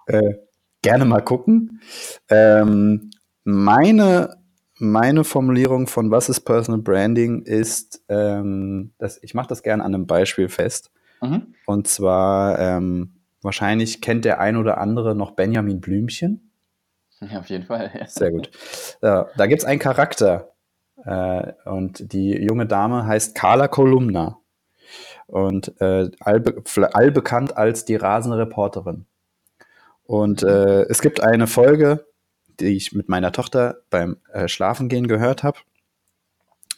äh, 0.07 0.33
gerne 0.83 1.05
mal 1.05 1.21
gucken. 1.21 1.81
Ähm, 2.29 3.09
meine, 3.43 4.37
meine 4.77 5.23
Formulierung 5.23 5.87
von 5.87 6.11
was 6.11 6.29
ist 6.29 6.41
Personal 6.41 6.81
Branding 6.81 7.41
ist, 7.41 8.03
ähm, 8.09 8.93
dass, 8.99 9.21
ich 9.23 9.33
mache 9.33 9.47
das 9.47 9.63
gerne 9.63 9.83
an 9.83 9.95
einem 9.95 10.05
Beispiel 10.05 10.49
fest. 10.49 10.91
Mhm. 11.21 11.55
Und 11.65 11.87
zwar, 11.87 12.59
ähm, 12.59 13.15
wahrscheinlich 13.41 14.01
kennt 14.01 14.25
der 14.25 14.39
ein 14.39 14.57
oder 14.57 14.77
andere 14.77 15.15
noch 15.15 15.31
Benjamin 15.31 15.81
Blümchen. 15.81 16.51
Ja, 17.21 17.39
auf 17.39 17.47
jeden 17.47 17.65
Fall. 17.65 17.91
Ja. 17.97 18.07
Sehr 18.07 18.31
gut. 18.31 18.51
Ja, 19.01 19.27
da 19.37 19.47
gibt 19.47 19.61
es 19.61 19.65
einen 19.65 19.79
Charakter. 19.79 20.53
Äh, 21.05 21.53
und 21.65 22.13
die 22.13 22.31
junge 22.31 22.65
Dame 22.65 23.05
heißt 23.05 23.35
Carla 23.35 23.67
Kolumna. 23.67 24.39
Und 25.27 25.79
äh, 25.81 26.11
allbe 26.19 26.63
allbekannt 26.93 27.57
als 27.57 27.85
die 27.85 27.95
rasende 27.95 28.37
Reporterin. 28.37 29.05
Und 30.05 30.43
äh, 30.43 30.83
es 30.83 31.01
gibt 31.01 31.21
eine 31.21 31.47
Folge, 31.47 32.05
die 32.59 32.75
ich 32.75 32.93
mit 32.93 33.09
meiner 33.09 33.31
Tochter 33.31 33.81
beim 33.89 34.17
äh, 34.31 34.47
Schlafengehen 34.47 35.07
gehört 35.07 35.43
habe. 35.43 35.59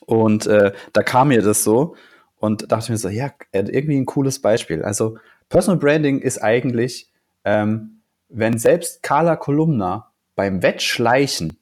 Und 0.05 0.45
äh, 0.47 0.73
da 0.93 1.03
kam 1.03 1.29
mir 1.29 1.41
das 1.41 1.63
so 1.63 1.95
und 2.37 2.71
dachte 2.71 2.91
mir 2.91 2.97
so, 2.97 3.09
ja, 3.09 3.31
irgendwie 3.51 3.97
ein 3.97 4.05
cooles 4.05 4.41
Beispiel. 4.41 4.83
Also 4.83 5.17
Personal 5.49 5.79
Branding 5.79 6.19
ist 6.19 6.37
eigentlich, 6.37 7.11
ähm, 7.43 8.01
wenn 8.29 8.57
selbst 8.57 9.03
Carla 9.03 9.35
Kolumna 9.35 10.11
beim 10.35 10.61
Wettschleichen 10.61 11.57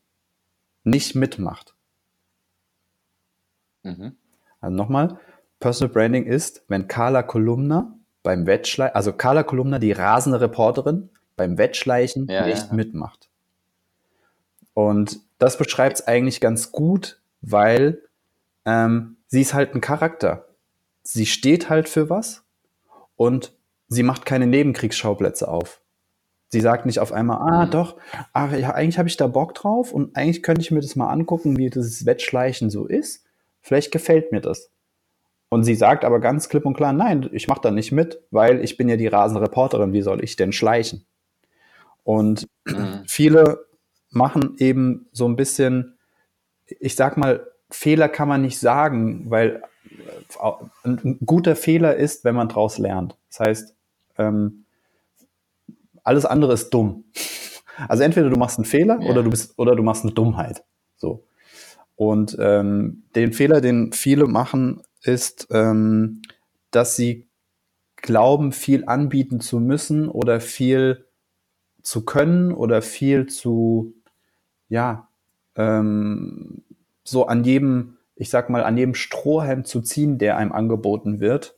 nicht 0.84 1.16
mitmacht. 1.16 1.76
Mhm. 3.84 4.18
Also 4.60 4.76
nochmal, 4.76 5.20
Personal 5.60 5.94
Branding 5.94 6.26
ist, 6.26 6.64
wenn 6.68 6.88
Carla 6.88 7.24
Kolumna 7.24 7.98
beim 8.24 8.46
Wettschleichen, 8.46 8.96
also 8.96 9.14
Carla 9.14 9.44
Kolumna, 9.44 9.80
die 9.80 9.92
rasende 9.92 10.42
Reporterin, 10.42 11.10
beim 11.36 11.58
Wettschleichen 11.58 12.28
ja, 12.28 12.46
nicht 12.46 12.68
ja. 12.70 12.74
mitmacht. 12.74 13.30
Und 14.74 15.20
das 15.38 15.58
beschreibt 15.58 16.00
es 16.00 16.08
eigentlich 16.08 16.42
ganz 16.42 16.72
gut, 16.72 17.22
weil 17.42 18.02
ähm, 18.66 19.18
sie 19.28 19.42
ist 19.42 19.54
halt 19.54 19.76
ein 19.76 19.82
Charakter. 19.82 20.48
Sie 21.04 21.26
steht 21.26 21.70
halt 21.70 21.90
für 21.90 22.10
was 22.10 22.44
und 23.16 23.54
sie 23.88 24.04
macht 24.04 24.26
keine 24.26 24.48
Nebenkriegsschauplätze 24.48 25.48
auf. 25.48 25.82
Sie 26.48 26.62
sagt 26.62 26.86
nicht 26.86 27.00
auf 27.00 27.12
einmal, 27.12 27.38
ah 27.38 27.66
mhm. 27.66 27.72
doch, 27.72 27.98
ach, 28.32 28.54
ja, 28.54 28.72
eigentlich 28.72 29.00
habe 29.00 29.10
ich 29.10 29.18
da 29.18 29.28
Bock 29.28 29.56
drauf 29.56 29.92
und 29.92 30.16
eigentlich 30.16 30.44
könnte 30.44 30.62
ich 30.62 30.72
mir 30.72 30.82
das 30.82 30.96
mal 30.96 31.10
angucken, 31.10 31.58
wie 31.58 31.70
dieses 31.70 32.06
Wettschleichen 32.06 32.70
so 32.70 32.86
ist. 32.86 33.26
Vielleicht 33.60 33.92
gefällt 33.92 34.32
mir 34.32 34.42
das. 34.42 34.70
Und 35.50 35.64
sie 35.64 35.76
sagt 35.76 36.06
aber 36.06 36.20
ganz 36.20 36.50
klipp 36.50 36.66
und 36.66 36.76
klar, 36.76 36.94
nein, 36.94 37.30
ich 37.32 37.48
mache 37.48 37.62
da 37.62 37.72
nicht 37.72 37.92
mit, 37.92 38.22
weil 38.32 38.64
ich 38.64 38.78
bin 38.78 38.90
ja 38.90 38.98
die 38.98 39.08
rasende 39.08 39.42
Reporterin, 39.42 39.94
wie 39.94 40.02
soll 40.02 40.24
ich 40.24 40.36
denn 40.36 40.52
schleichen? 40.52 41.06
Und 42.04 42.48
mhm. 42.66 43.04
viele 43.08 43.66
machen 44.10 44.56
eben 44.58 45.08
so 45.12 45.28
ein 45.28 45.36
bisschen, 45.36 45.98
ich 46.80 46.96
sag 46.96 47.18
mal, 47.18 47.48
Fehler 47.70 48.10
kann 48.10 48.28
man 48.28 48.42
nicht 48.42 48.60
sagen, 48.60 49.30
weil 49.30 49.64
äh, 50.40 50.88
ein 50.88 51.20
guter 51.26 51.56
Fehler 51.56 51.96
ist, 51.96 52.24
wenn 52.24 52.36
man 52.36 52.50
daraus 52.50 52.78
lernt. 52.78 53.18
Das 53.30 53.40
heißt, 53.40 53.76
ähm, 54.18 54.66
alles 56.04 56.26
andere 56.26 56.54
ist 56.54 56.70
dumm. 56.70 57.06
Also 57.88 58.04
entweder 58.04 58.30
du 58.30 58.38
machst 58.38 58.60
einen 58.60 58.66
Fehler 58.66 59.00
ja. 59.02 59.10
oder 59.10 59.24
du 59.24 59.32
bist 59.32 59.58
oder 59.58 59.76
du 59.76 59.82
machst 59.82 60.04
eine 60.04 60.14
Dummheit. 60.14 60.64
So. 60.96 61.24
Und 61.96 62.38
ähm, 62.40 63.02
den 63.16 63.34
Fehler, 63.34 63.62
den 63.62 63.94
viele 63.94 64.28
machen, 64.28 64.84
ist, 65.02 65.48
ähm, 65.50 66.22
dass 66.70 66.96
sie 66.96 67.28
glauben, 67.96 68.52
viel 68.52 68.86
anbieten 68.86 69.40
zu 69.40 69.60
müssen 69.60 70.08
oder 70.08 70.40
viel 70.40 71.08
zu 71.84 72.04
können 72.06 72.52
oder 72.52 72.82
viel 72.82 73.28
zu, 73.28 73.94
ja, 74.70 75.10
ähm, 75.56 76.64
so 77.04 77.28
an 77.28 77.44
jedem, 77.44 77.98
ich 78.16 78.30
sag 78.30 78.50
mal, 78.50 78.64
an 78.64 78.78
jedem 78.78 78.96
Strohhalm 78.96 79.66
zu 79.66 79.82
ziehen, 79.82 80.18
der 80.18 80.38
einem 80.38 80.52
angeboten 80.52 81.20
wird, 81.20 81.58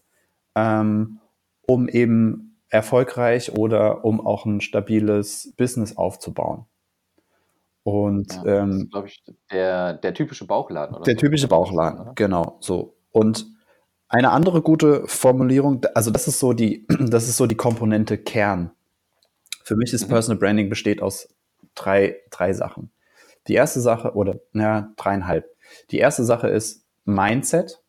ähm, 0.56 1.20
um 1.68 1.88
eben 1.88 2.58
erfolgreich 2.70 3.54
oder 3.54 4.04
um 4.04 4.26
auch 4.26 4.46
ein 4.46 4.62
stabiles 4.62 5.54
Business 5.56 5.96
aufzubauen. 5.96 6.66
Und 7.84 8.34
ja, 8.44 8.64
ähm, 8.64 8.72
ist, 8.72 8.92
glaube 8.92 9.08
ich, 9.08 9.24
der, 9.52 9.94
der 9.94 10.14
typische 10.16 10.48
Bauchladen, 10.48 10.96
oder? 10.96 11.04
Der 11.04 11.14
so. 11.14 11.20
typische 11.20 11.48
Bauchladen, 11.48 12.00
oder? 12.02 12.14
genau, 12.16 12.58
so. 12.60 12.98
Und 13.12 13.46
eine 14.08 14.32
andere 14.32 14.62
gute 14.62 15.08
Formulierung, 15.08 15.86
also 15.94 16.10
das 16.10 16.28
ist 16.28 16.40
so 16.40 16.54
die, 16.54 16.88
das 17.00 17.28
ist 17.28 17.38
so 17.38 17.46
die 17.46 17.56
Komponente 17.56 18.18
Kern. 18.18 18.72
Für 19.66 19.76
mich 19.76 19.94
ist 19.94 20.06
mhm. 20.06 20.10
Personal 20.10 20.40
Branding 20.40 20.70
besteht 20.70 21.02
aus 21.02 21.28
drei, 21.74 22.18
drei 22.30 22.54
Sachen. 22.54 22.92
Die 23.48 23.56
erste 23.56 23.82
Sache, 23.82 24.14
oder 24.14 24.40
naja, 24.54 24.94
dreieinhalb. 24.96 25.50
Die 25.90 25.98
erste 25.98 26.24
Sache 26.24 26.48
ist 26.48 26.86
Mindset. 27.04 27.82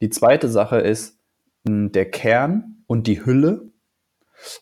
Die 0.00 0.08
zweite 0.08 0.48
Sache 0.48 0.78
ist 0.78 1.18
hm, 1.66 1.90
der 1.90 2.08
Kern 2.08 2.84
und 2.86 3.08
die 3.08 3.24
Hülle. 3.24 3.70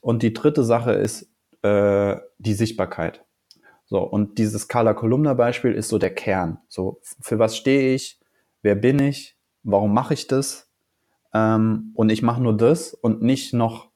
Und 0.00 0.22
die 0.22 0.32
dritte 0.32 0.64
Sache 0.64 0.92
ist 0.92 1.30
äh, 1.62 2.16
die 2.38 2.54
Sichtbarkeit. 2.54 3.24
So, 3.84 4.00
und 4.00 4.38
dieses 4.38 4.68
Carla 4.68 4.94
Kolumna 4.94 5.34
Beispiel 5.34 5.72
ist 5.72 5.90
so 5.90 5.98
der 5.98 6.14
Kern. 6.14 6.58
So, 6.68 7.00
für 7.20 7.38
was 7.38 7.56
stehe 7.56 7.94
ich? 7.94 8.20
Wer 8.62 8.74
bin 8.74 8.98
ich? 8.98 9.36
Warum 9.62 9.92
mache 9.92 10.14
ich 10.14 10.26
das? 10.26 10.70
Ähm, 11.34 11.92
und 11.94 12.08
ich 12.10 12.22
mache 12.22 12.42
nur 12.42 12.56
das 12.56 12.94
und 12.94 13.22
nicht 13.22 13.52
noch, 13.52 13.87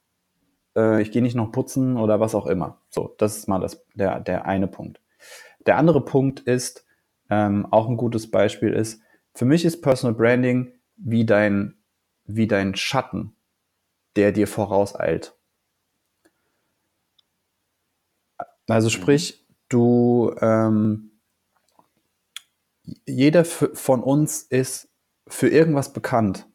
äh, 0.76 1.02
ich 1.02 1.12
gehe 1.12 1.22
nicht 1.22 1.34
noch 1.34 1.52
putzen 1.52 1.96
oder 1.96 2.20
was 2.20 2.34
auch 2.34 2.46
immer. 2.46 2.80
So, 2.88 3.14
das 3.18 3.36
ist 3.36 3.48
mal 3.48 3.60
das, 3.60 3.84
der, 3.94 4.20
der 4.20 4.46
eine 4.46 4.68
Punkt. 4.68 5.00
Der 5.66 5.76
andere 5.76 6.04
Punkt 6.04 6.40
ist, 6.40 6.84
ähm, 7.30 7.66
auch 7.70 7.88
ein 7.88 7.96
gutes 7.96 8.30
Beispiel 8.30 8.72
ist, 8.72 9.00
für 9.34 9.44
mich 9.44 9.64
ist 9.64 9.80
Personal 9.80 10.14
Branding 10.14 10.72
wie 10.96 11.24
dein, 11.24 11.78
wie 12.24 12.46
dein 12.46 12.74
Schatten, 12.74 13.34
der 14.16 14.32
dir 14.32 14.46
vorauseilt. 14.46 15.34
Also 18.68 18.88
mhm. 18.88 18.90
sprich, 18.90 19.46
du, 19.68 20.34
ähm, 20.40 21.12
jeder 23.06 23.44
von 23.44 24.02
uns 24.02 24.42
ist 24.42 24.88
für 25.26 25.48
irgendwas 25.48 25.92
bekannt. 25.92 26.48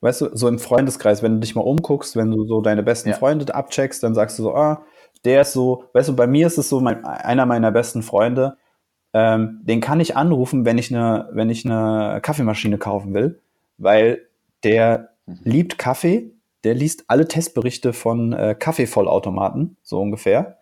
Weißt 0.00 0.22
du, 0.22 0.30
so 0.32 0.48
im 0.48 0.58
Freundeskreis, 0.58 1.22
wenn 1.22 1.34
du 1.34 1.40
dich 1.40 1.54
mal 1.54 1.62
umguckst, 1.62 2.16
wenn 2.16 2.30
du 2.30 2.46
so 2.46 2.62
deine 2.62 2.82
besten 2.82 3.10
ja. 3.10 3.16
Freunde 3.16 3.54
abcheckst, 3.54 4.02
dann 4.02 4.14
sagst 4.14 4.38
du 4.38 4.44
so, 4.44 4.54
ah, 4.54 4.84
der 5.24 5.42
ist 5.42 5.52
so, 5.52 5.84
weißt 5.92 6.08
du, 6.08 6.16
bei 6.16 6.26
mir 6.26 6.46
ist 6.46 6.58
es 6.58 6.68
so, 6.68 6.80
mein, 6.80 7.04
einer 7.04 7.44
meiner 7.44 7.70
besten 7.70 8.02
Freunde, 8.02 8.56
ähm, 9.12 9.60
den 9.62 9.80
kann 9.80 10.00
ich 10.00 10.16
anrufen, 10.16 10.64
wenn 10.64 10.78
ich 10.78 10.94
eine, 10.94 11.28
wenn 11.32 11.50
ich 11.50 11.64
eine 11.64 12.20
Kaffeemaschine 12.22 12.78
kaufen 12.78 13.12
will, 13.12 13.40
weil 13.76 14.26
der 14.64 15.10
mhm. 15.26 15.40
liebt 15.44 15.78
Kaffee, 15.78 16.32
der 16.64 16.74
liest 16.74 17.04
alle 17.08 17.26
Testberichte 17.26 17.92
von 17.92 18.32
äh, 18.32 18.54
Kaffeevollautomaten, 18.58 19.76
so 19.82 20.00
ungefähr, 20.00 20.58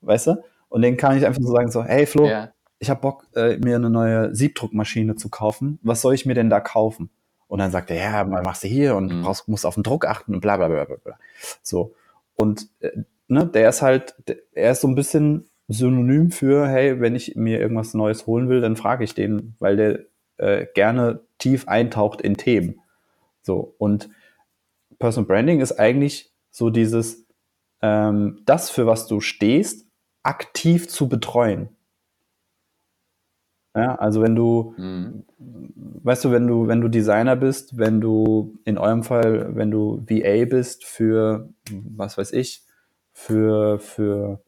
weißt 0.00 0.28
du? 0.28 0.36
Und 0.68 0.82
den 0.82 0.96
kann 0.96 1.16
ich 1.16 1.26
einfach 1.26 1.42
so 1.42 1.52
sagen, 1.52 1.70
so, 1.70 1.84
hey 1.84 2.06
Flo, 2.06 2.26
ja. 2.26 2.50
ich 2.78 2.90
habe 2.90 3.00
Bock, 3.00 3.26
äh, 3.34 3.56
mir 3.58 3.76
eine 3.76 3.90
neue 3.90 4.34
Siebdruckmaschine 4.34 5.16
zu 5.16 5.28
kaufen. 5.28 5.78
Was 5.82 6.00
soll 6.00 6.14
ich 6.14 6.26
mir 6.26 6.34
denn 6.34 6.48
da 6.48 6.60
kaufen? 6.60 7.10
Und 7.50 7.58
dann 7.58 7.72
sagt 7.72 7.90
er, 7.90 7.96
ja, 7.96 8.24
machst 8.24 8.62
du 8.62 8.68
hier 8.68 8.94
und 8.94 9.12
mhm. 9.12 9.22
brauchst, 9.22 9.48
musst 9.48 9.66
auf 9.66 9.74
den 9.74 9.82
Druck 9.82 10.06
achten 10.06 10.34
und 10.34 10.40
bla 10.40 10.56
bla 10.56 10.68
bla 10.68 10.84
bla. 10.84 10.96
bla. 11.02 11.18
So. 11.62 11.96
Und 12.36 12.68
äh, 12.78 12.92
ne, 13.26 13.44
der 13.44 13.68
ist 13.68 13.82
halt, 13.82 14.14
er 14.52 14.70
ist 14.70 14.82
so 14.82 14.86
ein 14.86 14.94
bisschen 14.94 15.50
synonym 15.66 16.30
für, 16.30 16.68
hey, 16.68 17.00
wenn 17.00 17.16
ich 17.16 17.34
mir 17.34 17.58
irgendwas 17.58 17.92
Neues 17.92 18.28
holen 18.28 18.48
will, 18.48 18.60
dann 18.60 18.76
frage 18.76 19.02
ich 19.02 19.14
den, 19.14 19.56
weil 19.58 19.76
der 19.76 19.98
äh, 20.36 20.66
gerne 20.74 21.22
tief 21.38 21.66
eintaucht 21.66 22.20
in 22.20 22.36
Themen. 22.36 22.78
So, 23.42 23.74
und 23.78 24.10
Personal 25.00 25.26
Branding 25.26 25.60
ist 25.60 25.72
eigentlich 25.72 26.30
so 26.52 26.70
dieses, 26.70 27.26
ähm, 27.82 28.42
das, 28.46 28.70
für 28.70 28.86
was 28.86 29.08
du 29.08 29.20
stehst, 29.20 29.86
aktiv 30.22 30.88
zu 30.88 31.08
betreuen. 31.08 31.70
Ja, 33.74 33.94
also 33.96 34.20
wenn 34.20 34.34
du, 34.34 34.74
mhm. 34.76 35.24
weißt 36.02 36.24
du, 36.24 36.32
wenn 36.32 36.46
du, 36.46 36.66
wenn 36.66 36.80
du 36.80 36.88
Designer 36.88 37.36
bist, 37.36 37.78
wenn 37.78 38.00
du 38.00 38.58
in 38.64 38.78
eurem 38.78 39.04
Fall, 39.04 39.54
wenn 39.54 39.70
du 39.70 40.04
VA 40.08 40.44
bist 40.44 40.84
für, 40.84 41.48
was 41.70 42.18
weiß 42.18 42.32
ich, 42.32 42.64
für, 43.12 43.78
für, 43.78 44.40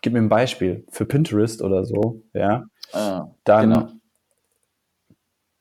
gib 0.00 0.14
mir 0.14 0.20
ein 0.20 0.30
Beispiel, 0.30 0.86
für 0.90 1.04
Pinterest 1.04 1.60
oder 1.60 1.84
so, 1.84 2.22
ja, 2.32 2.64
ah, 2.92 3.28
dann 3.44 3.72
genau. 3.72 3.88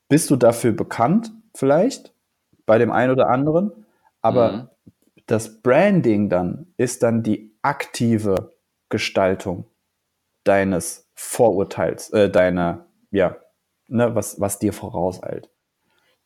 bist 0.08 0.30
du 0.30 0.38
dafür 0.38 0.72
bekannt, 0.72 1.34
vielleicht, 1.54 2.14
bei 2.66 2.78
dem 2.78 2.92
einen 2.92 3.12
oder 3.12 3.30
anderen, 3.30 3.72
aber 4.22 4.52
mhm. 4.52 4.70
das 5.26 5.62
Branding 5.62 6.30
dann 6.30 6.68
ist 6.78 7.04
dann 7.04 7.24
die 7.24 7.54
aktive 7.62 8.54
Gestaltung 8.88 9.66
deines 10.46 11.10
Vorurteils, 11.16 12.10
äh, 12.12 12.30
deiner, 12.30 12.85
ja, 13.16 13.38
ne, 13.88 14.14
was, 14.16 14.40
was 14.40 14.60
dir 14.60 14.74
vorauseilt. 14.74 15.50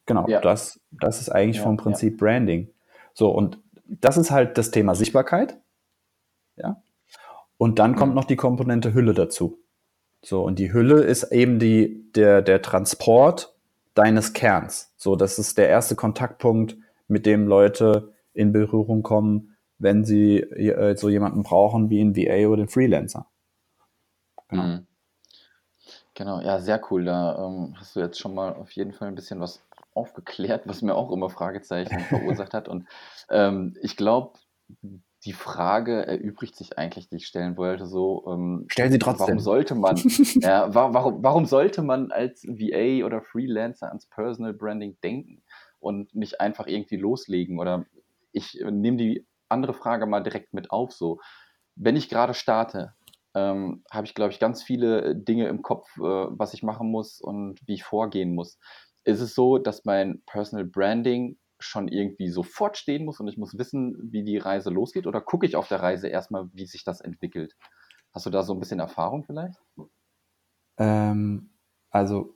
Genau, 0.05 0.27
ja. 0.27 0.41
das, 0.41 0.79
das 0.91 1.21
ist 1.21 1.29
eigentlich 1.29 1.57
ja, 1.57 1.63
vom 1.63 1.77
Prinzip. 1.77 2.17
Branding. 2.17 2.69
So, 3.13 3.29
und 3.29 3.59
das 3.85 4.17
ist 4.17 4.31
halt 4.31 4.57
das 4.57 4.71
Thema 4.71 4.95
Sichtbarkeit. 4.95 5.57
Ja. 6.55 6.81
Und 7.57 7.79
dann 7.79 7.95
kommt 7.95 8.15
noch 8.15 8.25
die 8.25 8.35
Komponente 8.35 8.93
Hülle 8.93 9.13
dazu. 9.13 9.59
So, 10.21 10.43
und 10.43 10.59
die 10.59 10.73
Hülle 10.73 11.01
ist 11.01 11.31
eben 11.31 11.59
die, 11.59 12.11
der, 12.13 12.41
der 12.41 12.61
Transport 12.61 13.55
deines 13.93 14.33
Kerns. 14.33 14.93
So, 14.97 15.15
das 15.15 15.39
ist 15.39 15.57
der 15.57 15.69
erste 15.69 15.95
Kontaktpunkt, 15.95 16.77
mit 17.07 17.25
dem 17.25 17.47
Leute 17.47 18.13
in 18.33 18.51
Berührung 18.51 19.01
kommen, 19.03 19.57
wenn 19.77 20.05
sie 20.05 20.39
äh, 20.39 20.95
so 20.95 21.09
jemanden 21.09 21.43
brauchen 21.43 21.89
wie 21.89 22.01
ein 22.01 22.15
VA 22.15 22.47
oder 22.47 22.61
einen 22.61 22.69
Freelancer. 22.69 23.27
Genau. 24.49 24.63
Mhm. 24.63 24.87
Genau, 26.19 26.41
ja, 26.41 26.59
sehr 26.59 26.81
cool. 26.91 27.05
Da 27.05 27.45
ähm, 27.45 27.75
hast 27.77 27.95
du 27.95 28.01
jetzt 28.01 28.19
schon 28.19 28.35
mal 28.35 28.53
auf 28.53 28.71
jeden 28.71 28.91
Fall 28.91 29.07
ein 29.07 29.15
bisschen 29.15 29.39
was 29.39 29.63
aufgeklärt, 29.93 30.67
was 30.67 30.81
mir 30.81 30.93
auch 30.93 31.13
immer 31.13 31.29
Fragezeichen 31.29 31.97
verursacht 32.09 32.53
hat. 32.53 32.67
Und 32.67 32.85
ähm, 33.29 33.77
ich 33.81 33.95
glaube, 33.95 34.37
die 35.23 35.31
Frage 35.31 36.05
erübrigt 36.05 36.57
sich 36.57 36.77
eigentlich, 36.77 37.07
die 37.07 37.15
ich 37.15 37.25
stellen 37.25 37.55
wollte, 37.55 37.85
so, 37.85 38.25
ähm, 38.27 38.65
Stell 38.67 38.91
sie 38.91 38.99
trotzdem. 38.99 39.27
warum 39.27 39.39
sollte 39.39 39.75
man, 39.75 39.95
ja, 40.41 40.75
wa 40.75 40.93
warum, 40.93 41.23
warum 41.23 41.45
sollte 41.45 41.83
man 41.83 42.11
als 42.11 42.43
VA 42.43 43.05
oder 43.05 43.21
Freelancer 43.21 43.87
ans 43.87 44.05
Personal 44.07 44.51
Branding 44.51 44.97
denken 45.01 45.41
und 45.79 46.13
nicht 46.13 46.41
einfach 46.41 46.67
irgendwie 46.67 46.97
loslegen? 46.97 47.59
Oder 47.59 47.85
ich 48.33 48.59
äh, 48.59 48.69
nehme 48.69 48.97
die 48.97 49.25
andere 49.47 49.73
Frage 49.73 50.05
mal 50.05 50.19
direkt 50.19 50.53
mit 50.53 50.69
auf, 50.69 50.91
so, 50.91 51.21
wenn 51.77 51.95
ich 51.95 52.09
gerade 52.09 52.33
starte, 52.33 52.93
ähm, 53.39 53.83
habe 53.91 54.05
ich, 54.05 54.13
glaube 54.13 54.31
ich, 54.31 54.39
ganz 54.39 54.63
viele 54.63 55.15
Dinge 55.15 55.47
im 55.47 55.61
Kopf, 55.61 55.87
äh, 55.97 56.01
was 56.01 56.53
ich 56.53 56.63
machen 56.63 56.89
muss 56.91 57.21
und 57.21 57.59
wie 57.65 57.75
ich 57.75 57.83
vorgehen 57.83 58.35
muss. 58.35 58.59
Ist 59.03 59.21
es 59.21 59.33
so, 59.33 59.57
dass 59.57 59.85
mein 59.85 60.21
Personal 60.25 60.65
Branding 60.65 61.37
schon 61.59 61.87
irgendwie 61.87 62.29
sofort 62.29 62.77
stehen 62.77 63.05
muss 63.05 63.19
und 63.19 63.27
ich 63.27 63.37
muss 63.37 63.57
wissen, 63.57 63.97
wie 64.11 64.23
die 64.23 64.37
Reise 64.37 64.69
losgeht? 64.69 65.07
Oder 65.07 65.21
gucke 65.21 65.45
ich 65.45 65.55
auf 65.55 65.67
der 65.67 65.81
Reise 65.81 66.07
erstmal, 66.07 66.49
wie 66.53 66.65
sich 66.65 66.83
das 66.83 67.01
entwickelt? 67.01 67.55
Hast 68.13 68.25
du 68.25 68.29
da 68.29 68.43
so 68.43 68.53
ein 68.53 68.59
bisschen 68.59 68.79
Erfahrung 68.79 69.23
vielleicht? 69.23 69.57
Ähm, 70.77 71.51
also 71.89 72.35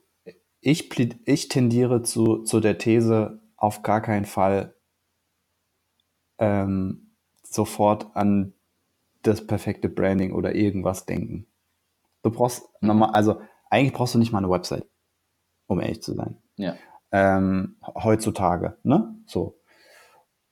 ich, 0.60 0.90
ich 1.26 1.48
tendiere 1.48 2.02
zu, 2.02 2.42
zu 2.42 2.60
der 2.60 2.78
These, 2.78 3.40
auf 3.56 3.82
gar 3.82 4.00
keinen 4.00 4.26
Fall 4.26 4.74
ähm, 6.38 7.16
sofort 7.42 8.14
an 8.14 8.54
das 9.26 9.46
perfekte 9.46 9.88
Branding 9.88 10.32
oder 10.32 10.54
irgendwas 10.54 11.06
denken. 11.06 11.46
Du 12.22 12.30
brauchst 12.30 12.62
mhm. 12.80 12.88
nochmal, 12.88 13.10
also 13.10 13.40
eigentlich 13.70 13.92
brauchst 13.92 14.14
du 14.14 14.18
nicht 14.18 14.32
mal 14.32 14.38
eine 14.38 14.50
Website, 14.50 14.86
um 15.66 15.80
ehrlich 15.80 16.02
zu 16.02 16.14
sein. 16.14 16.38
Ja 16.56 16.76
ähm, 17.14 17.76
heutzutage. 17.94 18.76
Ne? 18.82 19.14
So. 19.24 19.60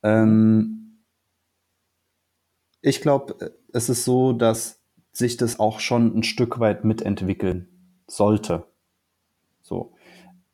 Ähm, 0.05 1.03
ich 2.81 3.01
glaube, 3.01 3.57
es 3.73 3.89
ist 3.89 4.05
so, 4.05 4.33
dass 4.33 4.81
sich 5.11 5.37
das 5.37 5.59
auch 5.59 5.81
schon 5.81 6.17
ein 6.17 6.23
Stück 6.23 6.61
weit 6.61 6.85
mitentwickeln 6.85 7.69
sollte. 8.07 8.65
So. 9.61 9.95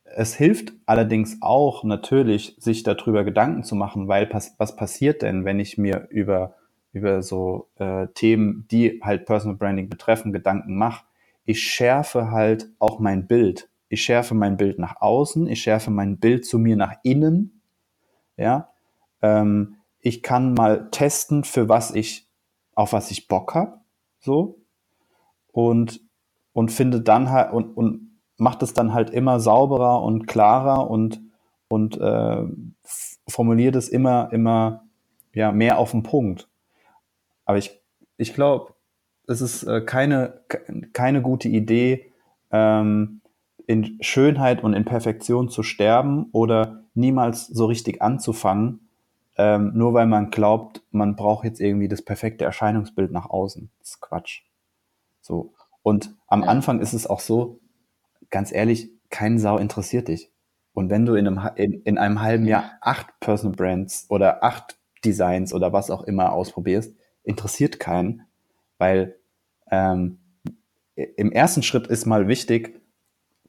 Es 0.03 0.33
hilft 0.33 0.73
allerdings 0.87 1.37
auch 1.41 1.83
natürlich, 1.83 2.55
sich 2.59 2.81
darüber 2.81 3.23
Gedanken 3.23 3.63
zu 3.63 3.75
machen, 3.75 4.07
weil 4.07 4.27
was 4.57 4.75
passiert 4.75 5.21
denn, 5.21 5.45
wenn 5.45 5.59
ich 5.59 5.77
mir 5.77 6.07
über, 6.09 6.55
über 6.91 7.21
so 7.21 7.69
äh, 7.75 8.07
Themen, 8.13 8.67
die 8.71 9.01
halt 9.03 9.25
Personal 9.25 9.57
Branding 9.57 9.89
betreffen, 9.89 10.33
Gedanken 10.33 10.77
mache? 10.77 11.05
Ich 11.45 11.61
schärfe 11.63 12.31
halt 12.31 12.69
auch 12.79 12.99
mein 12.99 13.27
Bild. 13.27 13.69
Ich 13.89 14.03
schärfe 14.03 14.35
mein 14.35 14.57
Bild 14.57 14.77
nach 14.77 15.01
außen, 15.01 15.47
ich 15.47 15.61
schärfe 15.61 15.89
mein 15.89 16.19
Bild 16.19 16.45
zu 16.45 16.59
mir 16.59 16.75
nach 16.75 16.93
innen, 17.03 17.61
ja, 18.37 18.69
ähm, 19.21 19.77
ich 19.99 20.23
kann 20.23 20.53
mal 20.53 20.89
testen, 20.91 21.43
für 21.43 21.67
was 21.67 21.91
ich, 21.91 22.29
auf 22.75 22.93
was 22.93 23.11
ich 23.11 23.27
Bock 23.27 23.55
habe, 23.55 23.79
so, 24.19 24.59
und, 25.51 26.01
und 26.53 26.71
finde 26.71 27.01
dann 27.01 27.31
halt, 27.31 27.51
und, 27.51 27.75
und 27.75 28.19
macht 28.37 28.63
es 28.63 28.73
dann 28.73 28.93
halt 28.93 29.09
immer 29.09 29.39
sauberer 29.39 30.01
und 30.01 30.27
klarer 30.27 30.89
und, 30.89 31.21
und 31.67 31.99
äh, 31.99 32.43
formuliert 33.27 33.75
es 33.75 33.89
immer, 33.89 34.31
immer, 34.31 34.85
ja, 35.33 35.51
mehr 35.51 35.77
auf 35.77 35.91
den 35.91 36.03
Punkt. 36.03 36.48
Aber 37.49 37.57
ich, 37.57 37.81
ich 38.17 38.35
glaube, 38.35 38.75
es 39.25 39.41
ist 39.41 39.63
äh, 39.63 39.81
keine, 39.81 40.41
keine 40.93 41.23
gute 41.23 41.49
Idee, 41.49 42.11
ähm, 42.51 43.21
in 43.65 43.97
Schönheit 44.01 44.63
und 44.63 44.75
in 44.75 44.85
Perfektion 44.85 45.49
zu 45.49 45.63
sterben 45.63 46.27
oder 46.31 46.83
niemals 46.93 47.47
so 47.47 47.65
richtig 47.65 48.03
anzufangen, 48.03 48.87
ähm, 49.35 49.71
nur 49.73 49.95
weil 49.95 50.05
man 50.05 50.29
glaubt, 50.29 50.83
man 50.91 51.15
braucht 51.15 51.43
jetzt 51.43 51.59
irgendwie 51.59 51.87
das 51.87 52.03
perfekte 52.03 52.45
Erscheinungsbild 52.45 53.11
nach 53.11 53.31
außen. 53.31 53.71
Das 53.79 53.89
ist 53.89 53.99
Quatsch. 53.99 54.43
So. 55.19 55.55
Und 55.81 56.15
am. 56.27 56.43
Anfang 56.43 56.79
ist 56.79 56.93
es 56.93 57.07
auch 57.07 57.19
so, 57.19 57.61
ganz 58.29 58.51
ehrlich, 58.51 58.91
kein 59.09 59.39
Sau 59.39 59.57
interessiert 59.57 60.07
dich. 60.07 60.31
Und 60.73 60.91
wenn 60.91 61.07
du 61.07 61.15
in 61.15 61.25
einem, 61.25 61.49
in, 61.55 61.81
in 61.81 61.97
einem 61.97 62.21
halben 62.21 62.45
Jahr 62.45 62.73
acht 62.81 63.07
Personal 63.19 63.55
Brands 63.55 64.05
oder 64.07 64.43
acht 64.43 64.77
Designs 65.03 65.51
oder 65.51 65.73
was 65.73 65.89
auch 65.89 66.03
immer 66.03 66.31
ausprobierst, 66.31 66.93
interessiert 67.29 67.79
keinen, 67.79 68.23
weil 68.77 69.15
ähm, 69.71 70.19
im 70.95 71.31
ersten 71.31 71.63
Schritt 71.63 71.87
ist 71.87 72.05
mal 72.05 72.27
wichtig, 72.27 72.81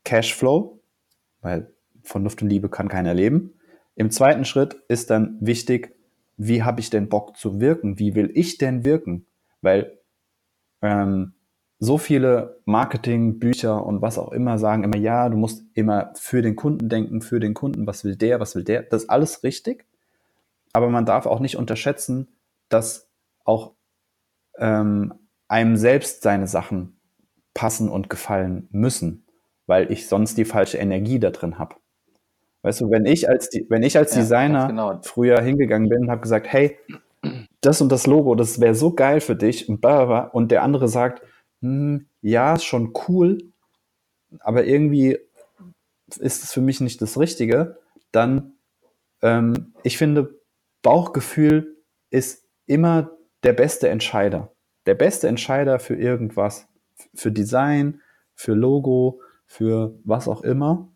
Cashflow, 0.05 0.81
weil 1.41 1.73
von 2.03 2.23
Luft 2.23 2.43
und 2.43 2.49
Liebe 2.49 2.69
kann 2.69 2.89
keiner 2.89 3.15
leben. 3.15 3.55
Im 3.97 4.11
zweiten 4.11 4.45
Schritt 4.45 4.75
ist 4.89 5.11
dann 5.11 5.37
wichtig, 5.41 5.95
wie 6.37 6.63
habe 6.63 6.81
ich 6.81 6.91
denn 6.91 7.09
Bock 7.09 7.37
zu 7.37 7.61
wirken? 7.61 7.99
Wie 7.99 8.15
will 8.15 8.31
ich 8.35 8.57
denn 8.57 8.85
wirken? 8.85 9.27
Weil 9.61 9.99
ähm, 10.81 11.35
so 11.79 11.99
viele 11.99 12.61
Marketingbücher 12.65 13.85
und 13.85 14.01
was 14.01 14.19
auch 14.19 14.33
immer 14.33 14.59
sagen 14.59 14.85
immer, 14.85 14.97
ja, 14.97 15.29
du 15.29 15.37
musst 15.37 15.65
immer 15.75 16.13
für 16.15 16.43
den 16.43 16.57
Kunden 16.57 16.89
denken, 16.89 17.21
für 17.21 17.41
den 17.41 17.55
Kunden, 17.55 17.87
was 17.87 18.05
will 18.05 18.17
der, 18.17 18.41
was 18.41 18.55
will 18.55 18.65
der. 18.65 18.83
Das 18.83 19.03
ist 19.03 19.09
alles 19.11 19.43
richtig. 19.43 19.87
Aber 20.73 20.89
man 20.89 21.05
darf 21.05 21.27
auch 21.27 21.41
nicht 21.41 21.57
unterschätzen, 21.57 22.29
dass 22.69 23.10
auch 23.51 23.75
ähm, 24.59 25.15
einem 25.49 25.77
selbst 25.77 26.23
seine 26.23 26.47
Sachen 26.47 27.01
passen 27.55 27.89
und 27.89 28.09
gefallen 28.09 28.69
müssen 28.71 29.27
weil 29.71 29.93
ich 29.93 30.09
sonst 30.09 30.37
die 30.37 30.45
falsche 30.45 30.79
Energie 30.79 31.21
da 31.21 31.31
drin 31.31 31.57
habe. 31.57 31.77
Weißt 32.63 32.81
du, 32.81 32.91
wenn 32.91 33.07
ich 33.07 33.29
als, 33.29 33.51
wenn 33.69 33.85
ich 33.85 33.97
als 33.97 34.13
ja, 34.17 34.21
Designer 34.21 34.67
genau. 34.67 34.99
früher 35.03 35.41
hingegangen 35.41 35.89
bin 35.89 36.03
und 36.03 36.11
habe 36.11 36.23
gesagt, 36.23 36.49
hey, 36.53 36.77
das 37.61 37.81
und 37.81 37.93
das 37.93 38.09
Logo, 38.09 38.35
das 38.35 38.61
wäre 38.61 38.75
so 38.75 38.93
geil 38.93 39.21
für 39.21 39.37
dich 39.37 39.69
und 39.69 39.81
bla, 39.81 40.25
und 40.25 40.51
der 40.51 40.65
andere 40.65 40.89
sagt, 40.89 41.23
hm, 41.63 42.09
ja, 42.21 42.55
ist 42.55 42.65
schon 42.65 42.93
cool, 43.07 43.39
aber 44.41 44.65
irgendwie 44.65 45.21
ist 46.19 46.43
es 46.43 46.53
für 46.53 46.61
mich 46.61 46.81
nicht 46.81 47.01
das 47.01 47.17
Richtige, 47.17 47.79
dann, 48.11 48.55
ähm, 49.23 49.73
ich 49.85 49.99
finde, 49.99 50.35
Bauchgefühl 50.83 51.77
ist 52.11 52.45
immer 52.67 53.13
der 53.43 53.53
beste 53.53 53.89
Entscheider. 53.89 54.53
Der 54.87 54.95
beste 54.95 55.29
Entscheider 55.29 55.79
für 55.79 55.97
irgendwas. 55.97 56.69
Für 57.15 57.33
Design, 57.33 58.01
für 58.35 58.55
Logo, 58.55 59.21
für 59.47 59.99
was 60.05 60.29
auch 60.29 60.43
immer, 60.43 60.89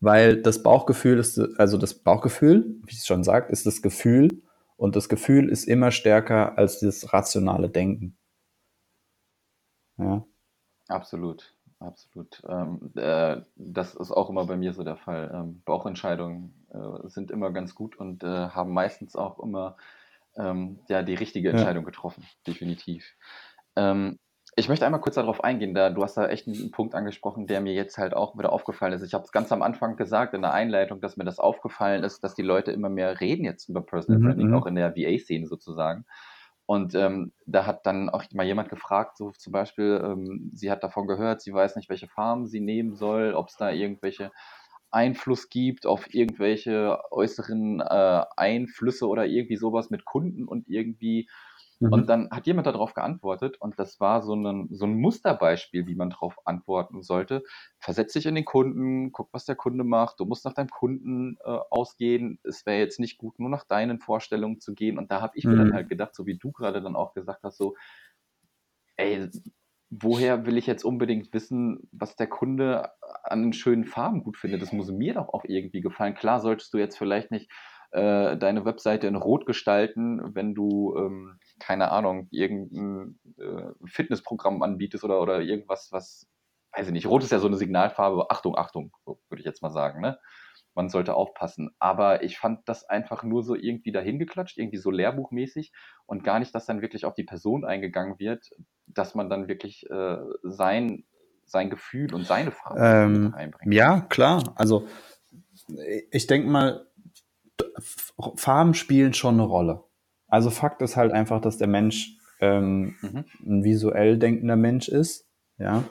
weil 0.00 0.42
das 0.42 0.62
Bauchgefühl 0.62 1.18
ist, 1.18 1.38
also 1.58 1.78
das 1.78 1.94
Bauchgefühl, 1.94 2.76
wie 2.84 2.94
es 2.94 3.06
schon 3.06 3.24
sagt, 3.24 3.50
ist 3.50 3.66
das 3.66 3.82
Gefühl 3.82 4.42
und 4.76 4.96
das 4.96 5.08
Gefühl 5.08 5.48
ist 5.48 5.64
immer 5.64 5.90
stärker 5.90 6.58
als 6.58 6.80
das 6.80 7.12
rationale 7.12 7.68
Denken. 7.68 8.16
Ja. 9.96 10.24
Absolut, 10.88 11.54
absolut. 11.78 12.42
Ähm, 12.46 12.92
äh, 12.96 13.40
das 13.56 13.94
ist 13.94 14.10
auch 14.10 14.28
immer 14.28 14.46
bei 14.46 14.56
mir 14.56 14.74
so 14.74 14.84
der 14.84 14.96
Fall. 14.96 15.30
Ähm, 15.32 15.62
Bauchentscheidungen 15.64 16.66
äh, 16.70 17.08
sind 17.08 17.30
immer 17.30 17.50
ganz 17.52 17.74
gut 17.74 17.96
und 17.96 18.22
äh, 18.22 18.48
haben 18.48 18.72
meistens 18.72 19.16
auch 19.16 19.38
immer 19.38 19.76
ähm, 20.36 20.80
ja, 20.88 21.02
die 21.02 21.14
richtige 21.14 21.50
Entscheidung 21.50 21.84
ja. 21.84 21.90
getroffen, 21.90 22.24
definitiv. 22.46 23.14
Ähm, 23.76 24.18
ich 24.56 24.68
möchte 24.68 24.86
einmal 24.86 25.00
kurz 25.00 25.16
darauf 25.16 25.42
eingehen, 25.42 25.74
da 25.74 25.90
du 25.90 26.02
hast 26.02 26.16
da 26.16 26.28
echt 26.28 26.46
einen 26.46 26.70
Punkt 26.70 26.94
angesprochen, 26.94 27.46
der 27.46 27.60
mir 27.60 27.72
jetzt 27.72 27.98
halt 27.98 28.14
auch 28.14 28.38
wieder 28.38 28.52
aufgefallen 28.52 28.92
ist. 28.92 29.02
Ich 29.02 29.14
habe 29.14 29.24
es 29.24 29.32
ganz 29.32 29.50
am 29.50 29.62
Anfang 29.62 29.96
gesagt 29.96 30.34
in 30.34 30.42
der 30.42 30.52
Einleitung, 30.52 31.00
dass 31.00 31.16
mir 31.16 31.24
das 31.24 31.40
aufgefallen 31.40 32.04
ist, 32.04 32.22
dass 32.22 32.34
die 32.34 32.42
Leute 32.42 32.70
immer 32.70 32.88
mehr 32.88 33.20
reden 33.20 33.44
jetzt 33.44 33.68
über 33.68 33.82
Personal 33.82 34.20
mhm, 34.20 34.24
Branding, 34.26 34.48
mhm. 34.48 34.54
auch 34.54 34.66
in 34.66 34.76
der 34.76 34.94
VA-Szene 34.94 35.46
sozusagen. 35.46 36.04
Und 36.66 36.94
ähm, 36.94 37.32
da 37.46 37.66
hat 37.66 37.84
dann 37.84 38.08
auch 38.08 38.24
mal 38.32 38.46
jemand 38.46 38.70
gefragt, 38.70 39.18
so 39.18 39.32
zum 39.32 39.52
Beispiel, 39.52 40.00
ähm, 40.02 40.50
sie 40.54 40.70
hat 40.70 40.82
davon 40.82 41.06
gehört, 41.06 41.42
sie 41.42 41.52
weiß 41.52 41.76
nicht, 41.76 41.90
welche 41.90 42.08
Farben 42.08 42.46
sie 42.46 42.60
nehmen 42.60 42.94
soll, 42.94 43.34
ob 43.34 43.48
es 43.48 43.56
da 43.56 43.70
irgendwelche 43.70 44.30
Einfluss 44.94 45.48
gibt 45.48 45.86
auf 45.86 46.12
irgendwelche 46.14 46.98
äußeren 47.10 47.80
äh, 47.80 48.24
Einflüsse 48.36 49.08
oder 49.08 49.26
irgendwie 49.26 49.56
sowas 49.56 49.90
mit 49.90 50.04
Kunden 50.04 50.46
und 50.46 50.68
irgendwie 50.68 51.28
Mhm. 51.80 51.92
Und 51.92 52.08
dann 52.08 52.30
hat 52.30 52.46
jemand 52.46 52.66
darauf 52.66 52.94
geantwortet 52.94 53.56
und 53.60 53.78
das 53.78 54.00
war 54.00 54.22
so 54.22 54.34
ein, 54.34 54.68
so 54.70 54.86
ein 54.86 54.94
Musterbeispiel, 54.94 55.86
wie 55.86 55.94
man 55.94 56.10
darauf 56.10 56.36
antworten 56.46 57.02
sollte. 57.02 57.42
Versetz 57.78 58.12
dich 58.12 58.26
in 58.26 58.34
den 58.34 58.44
Kunden, 58.44 59.12
guck, 59.12 59.28
was 59.32 59.44
der 59.44 59.56
Kunde 59.56 59.84
macht. 59.84 60.20
Du 60.20 60.24
musst 60.24 60.44
nach 60.44 60.54
deinem 60.54 60.70
Kunden 60.70 61.36
äh, 61.44 61.58
ausgehen. 61.70 62.38
Es 62.44 62.64
wäre 62.66 62.78
jetzt 62.78 63.00
nicht 63.00 63.18
gut, 63.18 63.38
nur 63.38 63.50
nach 63.50 63.64
deinen 63.64 63.98
Vorstellungen 63.98 64.60
zu 64.60 64.74
gehen. 64.74 64.98
Und 64.98 65.10
da 65.10 65.20
habe 65.20 65.36
ich 65.36 65.44
mhm. 65.44 65.50
mir 65.50 65.56
dann 65.58 65.68
mhm. 65.68 65.74
halt 65.74 65.88
gedacht, 65.88 66.14
so 66.14 66.26
wie 66.26 66.38
du 66.38 66.52
gerade 66.52 66.80
dann 66.80 66.96
auch 66.96 67.12
gesagt 67.14 67.42
hast, 67.42 67.58
so, 67.58 67.74
ey, 68.96 69.28
woher 69.90 70.46
will 70.46 70.56
ich 70.56 70.66
jetzt 70.66 70.84
unbedingt 70.84 71.32
wissen, 71.32 71.88
was 71.92 72.16
der 72.16 72.26
Kunde 72.26 72.90
an 73.22 73.52
schönen 73.52 73.84
Farben 73.84 74.22
gut 74.22 74.36
findet? 74.36 74.62
Das 74.62 74.72
muss 74.72 74.90
mir 74.90 75.14
doch 75.14 75.28
auch 75.28 75.44
irgendwie 75.44 75.80
gefallen. 75.80 76.14
Klar 76.14 76.40
solltest 76.40 76.72
du 76.74 76.78
jetzt 76.78 76.98
vielleicht 76.98 77.30
nicht 77.30 77.50
äh, 77.94 78.36
deine 78.36 78.64
Webseite 78.64 79.06
in 79.06 79.14
Rot 79.14 79.46
gestalten, 79.46 80.34
wenn 80.34 80.54
du, 80.54 80.96
ähm, 80.96 81.38
keine 81.60 81.92
Ahnung, 81.92 82.26
irgendein 82.32 83.20
äh, 83.38 83.70
Fitnessprogramm 83.86 84.62
anbietest 84.62 85.04
oder, 85.04 85.20
oder 85.20 85.40
irgendwas, 85.40 85.90
was, 85.92 86.26
weiß 86.72 86.88
ich 86.88 86.92
nicht, 86.92 87.06
Rot 87.06 87.22
ist 87.22 87.30
ja 87.30 87.38
so 87.38 87.46
eine 87.46 87.56
Signalfarbe, 87.56 88.30
Achtung, 88.30 88.58
Achtung, 88.58 88.90
würde 89.06 89.40
ich 89.40 89.44
jetzt 89.44 89.62
mal 89.62 89.70
sagen, 89.70 90.00
ne? 90.00 90.18
Man 90.74 90.88
sollte 90.88 91.14
aufpassen. 91.14 91.70
Aber 91.78 92.22
ich 92.22 92.38
fand 92.38 92.68
das 92.68 92.88
einfach 92.88 93.22
nur 93.22 93.42
so 93.42 93.54
irgendwie 93.54 93.92
dahingeklatscht, 93.92 94.58
irgendwie 94.58 94.78
so 94.78 94.90
lehrbuchmäßig 94.90 95.72
und 96.06 96.24
gar 96.24 96.38
nicht, 96.38 96.54
dass 96.54 96.66
dann 96.66 96.82
wirklich 96.82 97.04
auf 97.04 97.14
die 97.14 97.24
Person 97.24 97.64
eingegangen 97.64 98.18
wird, 98.18 98.50
dass 98.86 99.14
man 99.14 99.30
dann 99.30 99.48
wirklich 99.48 99.88
äh, 99.90 100.16
sein, 100.42 101.04
sein 101.46 101.70
Gefühl 101.70 102.12
und 102.14 102.26
seine 102.26 102.50
Farbe 102.50 102.80
ähm, 102.80 103.34
reinbringt. 103.34 103.72
Ja, 103.72 104.00
klar. 104.00 104.52
Also 104.56 104.86
ich 106.10 106.26
denke 106.26 106.48
mal, 106.48 106.86
Farben 108.36 108.74
spielen 108.74 109.14
schon 109.14 109.34
eine 109.34 109.44
Rolle. 109.44 109.84
Also 110.26 110.50
Fakt 110.50 110.82
ist 110.82 110.96
halt 110.96 111.12
einfach, 111.12 111.40
dass 111.40 111.58
der 111.58 111.68
Mensch 111.68 112.18
ähm, 112.40 112.96
mhm. 113.00 113.24
ein 113.46 113.64
visuell 113.64 114.18
denkender 114.18 114.56
Mensch 114.56 114.88
ist, 114.88 115.28
ja. 115.58 115.84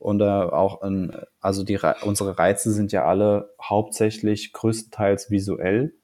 Und 0.00 0.22
äh, 0.22 0.24
auch 0.24 0.80
ein, 0.80 1.14
also 1.40 1.62
die 1.62 1.78
unsere 2.02 2.38
Reize 2.38 2.72
sind 2.72 2.90
ja 2.90 3.04
alle 3.04 3.54
hauptsächlich 3.62 4.54
größtenteils 4.54 5.30
visuell. 5.30 5.94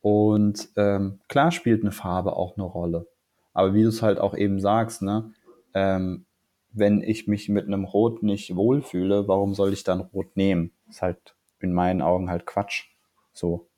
Und 0.00 0.70
ähm, 0.76 1.20
klar 1.28 1.50
spielt 1.50 1.82
eine 1.82 1.92
Farbe 1.92 2.36
auch 2.36 2.56
eine 2.56 2.64
Rolle. 2.64 3.06
Aber 3.52 3.74
wie 3.74 3.82
du 3.82 3.90
es 3.90 4.00
halt 4.00 4.18
auch 4.18 4.34
eben 4.34 4.60
sagst, 4.60 5.02
ne, 5.02 5.32
ähm, 5.74 6.24
wenn 6.72 7.02
ich 7.02 7.28
mich 7.28 7.50
mit 7.50 7.66
einem 7.66 7.84
Rot 7.84 8.22
nicht 8.22 8.56
wohlfühle, 8.56 9.28
warum 9.28 9.52
soll 9.52 9.74
ich 9.74 9.84
dann 9.84 10.00
Rot 10.00 10.34
nehmen? 10.34 10.72
Ist 10.88 11.02
halt 11.02 11.36
in 11.60 11.74
meinen 11.74 12.00
Augen 12.00 12.30
halt 12.30 12.46
Quatsch. 12.46 12.86
So. 13.34 13.68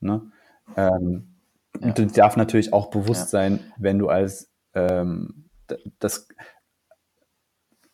Ne? 0.00 0.30
Ähm, 0.76 1.36
ja. 1.80 1.88
Und 1.88 1.98
das 1.98 2.12
darf 2.12 2.36
natürlich 2.36 2.74
auch 2.74 2.90
bewusst 2.90 3.32
ja. 3.32 3.40
sein, 3.40 3.60
wenn 3.78 3.98
du 3.98 4.08
als 4.08 4.52
ähm, 4.74 5.48
das 5.98 6.28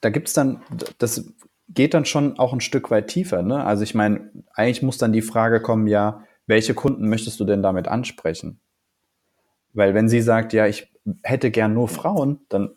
da 0.01 0.11
gibt's 0.11 0.33
dann, 0.33 0.63
das 0.99 1.33
geht 1.69 1.95
dann 1.95 2.05
schon 2.05 2.39
auch 2.39 2.53
ein 2.53 2.61
Stück 2.61 2.91
weit 2.91 3.09
tiefer. 3.09 3.43
Ne? 3.43 3.65
Also 3.65 3.83
ich 3.85 3.95
meine, 3.95 4.31
eigentlich 4.53 4.83
muss 4.83 4.99
dann 4.99 5.13
die 5.13 5.23
Frage 5.23 5.61
kommen, 5.61 5.87
ja, 5.87 6.25
welche 6.47 6.75
Kunden 6.75 7.09
möchtest 7.09 7.39
du 7.39 7.45
denn 7.45 7.63
damit 7.63 7.87
ansprechen? 7.87 8.61
Weil 9.73 9.95
wenn 9.95 10.09
sie 10.09 10.21
sagt, 10.21 10.53
ja, 10.53 10.67
ich 10.67 10.93
hätte 11.23 11.51
gern 11.51 11.75
nur 11.75 11.89
Frauen, 11.89 12.41
dann 12.49 12.71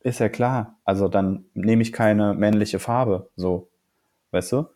ist 0.00 0.18
ja 0.18 0.28
klar. 0.28 0.78
Also 0.84 1.08
dann 1.08 1.44
nehme 1.54 1.82
ich 1.82 1.92
keine 1.92 2.34
männliche 2.34 2.80
Farbe, 2.80 3.30
so, 3.36 3.68
weißt 4.32 4.52
du? 4.52 4.66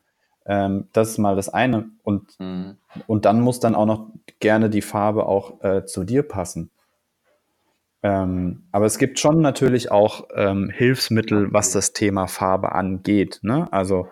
Ähm, 0.46 0.88
das 0.92 1.10
ist 1.10 1.18
mal 1.18 1.34
das 1.34 1.48
eine. 1.48 1.90
Und, 2.04 2.38
mhm. 2.38 2.76
und 3.08 3.24
dann 3.24 3.40
muss 3.40 3.58
dann 3.58 3.74
auch 3.74 3.86
noch 3.86 4.10
gerne 4.38 4.70
die 4.70 4.82
Farbe 4.82 5.26
auch 5.26 5.60
äh, 5.64 5.84
zu 5.84 6.04
dir 6.04 6.22
passen. 6.22 6.70
Ähm, 8.06 8.62
aber 8.70 8.86
es 8.86 8.98
gibt 8.98 9.18
schon 9.18 9.40
natürlich 9.40 9.90
auch 9.90 10.28
ähm, 10.32 10.70
Hilfsmittel, 10.70 11.52
was 11.52 11.72
das 11.72 11.92
Thema 11.92 12.28
Farbe 12.28 12.70
angeht. 12.72 13.40
Ne? 13.42 13.66
Also 13.72 14.06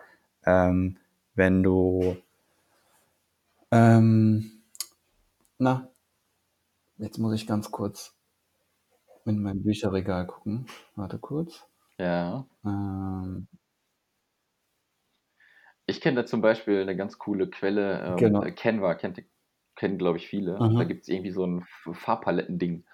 ähm, 0.44 0.98
wenn 1.36 1.62
du 1.62 2.16
ähm, 3.70 4.64
na, 5.58 5.88
jetzt 6.98 7.18
muss 7.18 7.34
ich 7.34 7.46
ganz 7.46 7.70
kurz 7.70 8.16
in 9.26 9.40
mein 9.40 9.62
Bücherregal 9.62 10.26
gucken. 10.26 10.66
Warte 10.96 11.18
kurz. 11.18 11.64
Ja. 11.96 12.46
Ähm, 12.64 13.46
ich 15.86 16.00
kenne 16.00 16.16
da 16.16 16.26
zum 16.26 16.40
Beispiel 16.40 16.80
eine 16.80 16.96
ganz 16.96 17.18
coole 17.18 17.48
Quelle, 17.48 18.02
ähm, 18.04 18.16
genau. 18.16 18.44
Canva, 18.56 18.96
kennt, 18.96 19.22
kennen 19.76 19.98
glaube 19.98 20.18
ich 20.18 20.26
viele. 20.26 20.58
Mhm. 20.58 20.78
Da 20.78 20.82
gibt 20.82 21.02
es 21.02 21.08
irgendwie 21.08 21.30
so 21.30 21.46
ein 21.46 21.64
Farbpaletten-Ding 21.92 22.84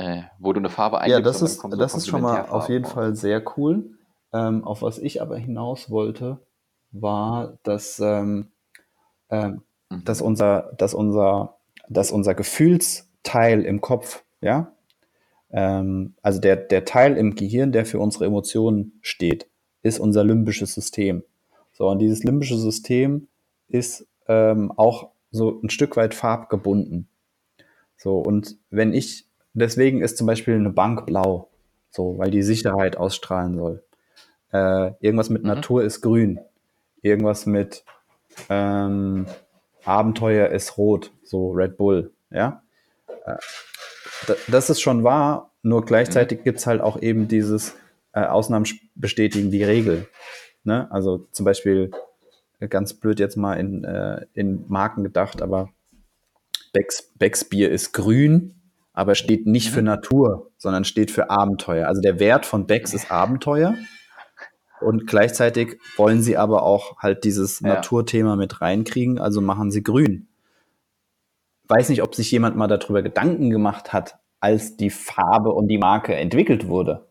äh, 0.00 0.22
wo 0.38 0.52
du 0.52 0.60
eine 0.60 0.70
Farbe 0.70 0.98
eingibst. 0.98 1.18
Ja, 1.18 1.20
das 1.20 1.42
ist, 1.42 1.62
das 1.76 1.94
ist 1.94 2.08
schon 2.08 2.22
mal 2.22 2.46
auf 2.48 2.68
jeden 2.68 2.86
Fall 2.86 3.14
sehr 3.14 3.42
cool. 3.56 3.90
Ähm, 4.32 4.64
auf 4.64 4.82
was 4.82 4.98
ich 4.98 5.20
aber 5.20 5.36
hinaus 5.36 5.90
wollte, 5.90 6.38
war, 6.92 7.58
dass, 7.62 7.98
ähm, 8.00 8.48
ähm, 9.28 9.62
mhm. 9.90 10.04
dass, 10.04 10.22
unser, 10.22 10.72
dass, 10.78 10.94
unser, 10.94 11.56
dass 11.88 12.12
unser 12.12 12.34
Gefühlsteil 12.34 13.62
im 13.64 13.80
Kopf, 13.80 14.24
ja, 14.40 14.72
ähm, 15.50 16.14
also 16.22 16.40
der, 16.40 16.56
der 16.56 16.84
Teil 16.84 17.16
im 17.16 17.34
Gehirn, 17.34 17.72
der 17.72 17.84
für 17.84 17.98
unsere 17.98 18.24
Emotionen 18.24 18.98
steht, 19.02 19.48
ist 19.82 19.98
unser 19.98 20.24
limbisches 20.24 20.74
System. 20.74 21.24
So, 21.72 21.88
und 21.88 21.98
dieses 21.98 22.22
limbische 22.22 22.56
System 22.56 23.28
ist 23.68 24.06
ähm, 24.28 24.72
auch 24.76 25.10
so 25.30 25.60
ein 25.62 25.70
Stück 25.70 25.96
weit 25.96 26.14
farbgebunden. 26.14 27.08
So, 27.96 28.18
und 28.18 28.56
wenn 28.70 28.94
ich 28.94 29.29
Deswegen 29.52 30.02
ist 30.02 30.16
zum 30.16 30.26
Beispiel 30.26 30.54
eine 30.54 30.70
Bank 30.70 31.06
blau, 31.06 31.48
so, 31.90 32.18
weil 32.18 32.30
die 32.30 32.42
Sicherheit 32.42 32.96
ausstrahlen 32.96 33.56
soll. 33.56 33.82
Äh, 34.52 34.92
irgendwas 35.00 35.30
mit 35.30 35.42
mhm. 35.42 35.48
Natur 35.48 35.82
ist 35.82 36.00
grün. 36.00 36.40
Irgendwas 37.02 37.46
mit 37.46 37.84
ähm, 38.48 39.26
Abenteuer 39.84 40.48
ist 40.48 40.76
rot, 40.76 41.10
so 41.24 41.50
Red 41.50 41.76
Bull, 41.76 42.12
ja. 42.30 42.62
Äh, 43.24 43.36
das 44.48 44.70
ist 44.70 44.80
schon 44.80 45.02
wahr, 45.02 45.50
nur 45.62 45.84
gleichzeitig 45.84 46.40
mhm. 46.40 46.44
gibt's 46.44 46.66
halt 46.66 46.80
auch 46.80 47.00
eben 47.00 47.26
dieses 47.28 47.74
äh, 48.12 48.20
Ausnahmen 48.20 48.66
bestätigen 48.94 49.50
die 49.50 49.64
Regel. 49.64 50.06
Ne? 50.64 50.90
Also 50.90 51.26
zum 51.32 51.44
Beispiel, 51.44 51.90
äh, 52.60 52.68
ganz 52.68 52.94
blöd 52.94 53.18
jetzt 53.18 53.36
mal 53.36 53.54
in, 53.54 53.84
äh, 53.84 54.26
in 54.34 54.64
Marken 54.68 55.02
gedacht, 55.02 55.42
aber 55.42 55.70
Becks, 56.72 57.10
Becks 57.16 57.44
Bier 57.44 57.70
ist 57.70 57.92
grün, 57.92 58.59
aber 59.00 59.14
steht 59.14 59.46
nicht 59.46 59.70
für. 59.70 59.80
Natur, 59.80 60.50
sondern 60.58 60.84
steht 60.84 61.10
für 61.10 61.30
Abenteuer. 61.30 61.88
Also 61.88 62.02
der 62.02 62.20
Wert 62.20 62.44
von 62.44 62.66
Becks 62.66 62.92
ist 62.92 63.10
Abenteuer. 63.10 63.74
Und 64.82 65.06
gleichzeitig 65.06 65.78
wollen 65.96 66.20
sie 66.20 66.36
aber 66.36 66.64
auch 66.64 66.98
halt 66.98 67.24
dieses 67.24 67.60
ja. 67.60 67.68
Naturthema 67.68 68.36
mit 68.36 68.60
reinkriegen, 68.60 69.18
also 69.18 69.40
machen 69.40 69.70
sie 69.70 69.82
grün. 69.82 70.28
Weiß 71.68 71.88
nicht, 71.88 72.02
ob 72.02 72.14
sich 72.14 72.30
jemand 72.30 72.56
mal 72.56 72.66
darüber 72.66 73.00
Gedanken 73.00 73.48
gemacht 73.48 73.94
hat, 73.94 74.18
als 74.38 74.76
die 74.76 74.90
Farbe 74.90 75.52
und 75.52 75.68
die 75.68 75.78
Marke 75.78 76.14
entwickelt 76.14 76.68
wurde. 76.68 77.06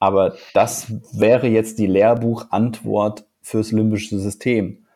Aber 0.00 0.34
das 0.54 0.92
wäre 1.12 1.46
jetzt 1.46 1.78
die 1.78 1.86
Lehrbuchantwort 1.86 3.26
fürs 3.42 3.70
limbische 3.70 4.18
System. 4.18 4.86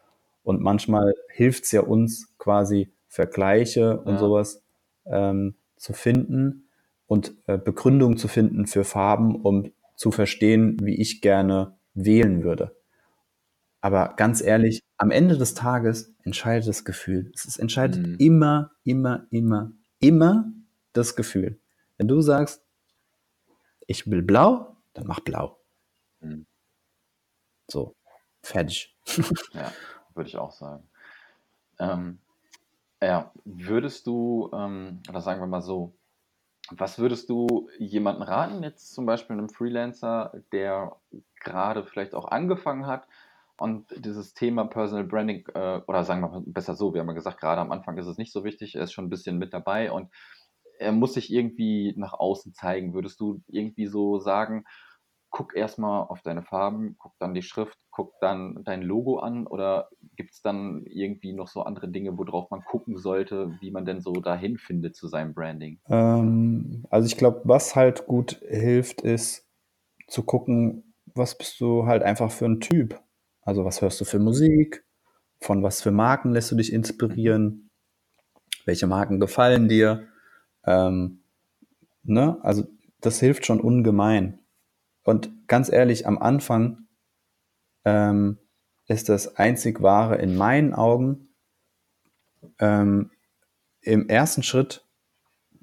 Und 0.43 0.61
manchmal 0.61 1.15
hilft 1.29 1.67
es 1.67 1.71
ja 1.71 1.83
uns 1.83 2.37
quasi 2.37 2.91
Vergleiche 3.07 4.01
und 4.01 4.15
ja. 4.15 4.19
sowas 4.19 4.61
ähm, 5.07 5.55
zu 5.77 5.93
finden 5.93 6.69
und 7.07 7.35
äh, 7.47 7.59
Begründung 7.59 8.17
zu 8.17 8.29
finden 8.29 8.67
für 8.67 8.85
Farben, 8.85 9.41
um 9.43 9.73
zu 9.95 10.11
verstehen, 10.11 10.77
wie 10.83 10.95
ich 10.95 11.21
gerne 11.21 11.79
wählen 11.95 12.43
würde. 12.43 12.77
Aber 13.81 14.15
ganz 14.17 14.41
ehrlich, 14.41 14.83
am 14.97 15.11
Ende 15.11 15.39
des 15.39 15.55
Tages 15.55 16.15
entscheidet 16.25 16.69
das 16.69 16.85
Gefühl. 16.85 17.31
Es 17.35 17.57
entscheidet 17.57 18.07
mhm. 18.07 18.17
immer, 18.19 18.73
immer, 18.85 19.27
immer, 19.31 19.73
immer 20.01 20.53
das 20.93 21.15
Gefühl. 21.17 21.61
Wenn 21.97 22.09
du 22.09 22.21
sagst, 22.21 22.63
ich 23.87 24.11
will 24.11 24.23
blau, 24.23 24.77
dann 24.93 25.07
mach 25.07 25.21
blau. 25.21 25.59
Mhm. 26.21 26.47
So, 27.69 27.95
fertig. 28.43 28.97
ja, 29.53 29.73
würde 30.15 30.29
ich 30.29 30.37
auch 30.37 30.53
sagen. 30.53 30.89
Ähm, 31.79 32.19
ja, 33.03 33.33
würdest 33.45 34.07
du, 34.07 34.51
ähm, 34.53 35.03
oder 35.09 35.21
sagen 35.21 35.41
wir 35.41 35.47
mal 35.47 35.63
so, 35.63 35.97
was 36.71 36.99
würdest 36.99 37.31
du 37.31 37.69
jemanden 37.79 38.23
raten, 38.23 38.63
jetzt 38.63 38.93
zum 38.93 39.07
Beispiel 39.07 39.37
einem 39.37 39.49
Freelancer, 39.49 40.33
der 40.53 40.97
gerade 41.41 41.85
vielleicht 41.85 42.15
auch 42.15 42.27
angefangen 42.27 42.87
hat 42.87 43.07
und 43.59 43.87
dieses 44.05 44.35
Thema 44.35 44.65
Personal 44.65 45.05
Branding, 45.05 45.47
äh, 45.55 45.81
oder 45.87 46.05
sagen 46.05 46.23
wir 46.23 46.29
mal 46.29 46.43
besser 46.45 46.75
so, 46.75 46.93
wir 46.93 47.01
haben 47.01 47.09
ja 47.09 47.15
gesagt, 47.15 47.41
gerade 47.41 47.61
am 47.61 47.73
Anfang 47.73 47.97
ist 47.99 48.07
es 48.07 48.19
nicht 48.19 48.33
so 48.33 48.45
wichtig, 48.45 48.75
er 48.75 48.83
ist 48.83 48.93
schon 48.93 49.07
ein 49.07 49.11
bisschen 49.11 49.39
mit 49.39 49.55
dabei 49.55 49.93
und 49.93 50.11
er 50.79 50.93
muss 50.93 51.15
sich 51.15 51.33
irgendwie 51.33 51.95
nach 51.97 52.13
außen 52.13 52.53
zeigen. 52.53 52.93
Würdest 52.93 53.19
du 53.21 53.41
irgendwie 53.47 53.87
so 53.87 54.19
sagen, 54.19 54.65
guck 55.37 55.55
erstmal 55.55 56.05
auf 56.05 56.23
deine 56.23 56.43
Farben, 56.43 56.97
guck 56.99 57.13
dann 57.19 57.35
die 57.35 57.43
Schrift, 57.43 57.77
guck 57.91 58.19
dann 58.23 58.65
dein 58.65 58.81
Logo 58.81 59.19
an 59.19 59.47
oder 59.47 59.91
gibt 60.17 60.33
es 60.33 60.41
dann 60.41 60.87
irgendwie 60.87 61.35
noch 61.35 61.49
so 61.49 61.61
andere 61.61 61.91
Dinge, 61.91 62.17
worauf 62.17 62.51
man 62.51 62.65
gucken 62.65 62.97
sollte, 62.97 63.55
wie 63.61 63.71
man 63.71 63.85
denn 63.85 64.01
so 64.01 64.15
dahin 64.15 64.57
findet 64.57 64.97
zu 64.97 65.09
seinem 65.09 65.35
Branding? 65.35 65.79
Ähm, 65.91 66.87
also 66.89 67.05
ich 67.05 67.19
glaube, 67.19 67.43
was 67.45 67.77
halt 67.77 68.07
gut 68.07 68.41
hilft, 68.49 69.03
ist 69.03 69.47
zu 70.09 70.23
gucken, 70.23 70.95
was 71.15 71.37
bist 71.37 71.61
du 71.61 71.85
halt 71.85 72.03
einfach 72.03 72.31
für 72.31 72.47
ein 72.47 72.61
Typ. 72.61 72.99
Also 73.43 73.67
was 73.67 73.83
hörst 73.83 74.01
du 74.01 74.07
für 74.07 74.19
Musik, 74.19 74.87
von 75.43 75.63
was 75.63 75.83
für 75.83 75.91
Marken 75.91 76.33
lässt 76.33 76.51
du 76.51 76.57
dich 76.57 76.73
inspirieren, 76.73 77.69
welche 78.65 78.87
Marken 78.87 79.21
gefallen 79.21 79.69
dir. 79.69 80.09
Ähm, 80.65 81.21
ne? 82.05 82.39
Also 82.41 82.65
das 83.03 83.21
hilft 83.21 83.45
schon 83.45 83.61
ungemein. 83.61 84.39
Und 85.07 85.47
ganz 85.47 85.71
ehrlich, 85.71 86.05
am 86.09 86.19
Anfang 86.19 86.89
ähm, 87.85 88.39
ist 88.89 89.09
das 89.09 89.37
einzig 89.37 89.81
Wahre 89.81 90.17
in 90.17 90.37
meinen 90.37 90.75
Augen, 90.75 91.29
ähm, 92.59 93.13
im 93.83 94.09
ersten 94.09 94.43
Schritt 94.43 94.85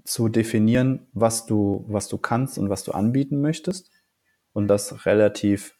zu 0.05 0.29
definieren, 0.29 1.07
was 1.11 1.45
du, 1.45 1.83
was 1.89 2.07
du 2.07 2.17
kannst 2.17 2.57
und 2.57 2.69
was 2.69 2.85
du 2.85 2.93
anbieten 2.93 3.41
möchtest. 3.41 3.91
Und 4.53 4.69
das 4.69 5.05
relativ 5.05 5.77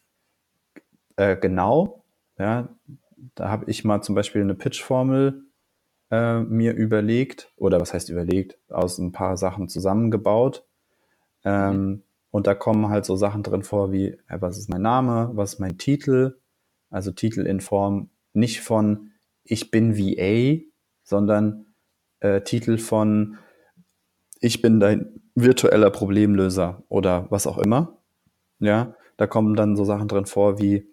äh, 1.15 1.38
genau. 1.38 2.04
Ja, 2.38 2.67
da 3.34 3.47
habe 3.47 3.71
ich 3.71 3.86
mal 3.86 4.02
zum 4.02 4.13
Beispiel 4.13 4.41
eine 4.41 4.56
Pitch-Formel 4.56 5.45
äh, 6.12 6.41
mir 6.41 6.73
überlegt, 6.73 7.54
oder 7.56 7.80
was 7.80 7.93
heißt 7.93 8.10
überlegt, 8.10 8.58
aus 8.69 8.97
ein 8.97 9.13
paar 9.13 9.38
Sachen 9.38 9.69
zusammengebaut. 9.69 10.67
Ähm. 11.45 12.04
Und 12.34 12.48
da 12.48 12.56
kommen 12.56 12.89
halt 12.89 13.06
so 13.06 13.15
Sachen 13.15 13.43
drin 13.43 13.62
vor 13.62 13.91
wie, 13.91 14.17
was 14.28 14.58
ist 14.58 14.67
mein 14.67 14.82
Name, 14.82 15.30
was 15.36 15.54
ist 15.54 15.60
mein 15.60 15.78
Titel, 15.78 16.39
also 16.89 17.12
Titel 17.12 17.46
in 17.46 17.62
Form 17.62 18.10
nicht 18.34 18.62
von 18.62 19.12
ich 19.43 19.69
bin 19.69 20.00
VA, 20.00 20.63
sondern 21.04 21.67
äh, 22.22 22.41
Titel 22.41 22.80
von 22.80 23.38
ich 24.39 24.63
bin 24.63 24.80
dein 24.80 25.22
virtueller 25.36 25.91
Problemlöser 25.91 26.82
oder 26.89 27.28
was 27.30 27.46
auch 27.46 27.60
immer. 27.60 28.00
Ja, 28.58 28.96
da 29.15 29.28
kommen 29.28 29.56
dann 29.56 29.76
so 29.76 29.86
Sachen 29.86 30.08
drin 30.08 30.26
vor 30.26 30.58
wie 30.58 30.88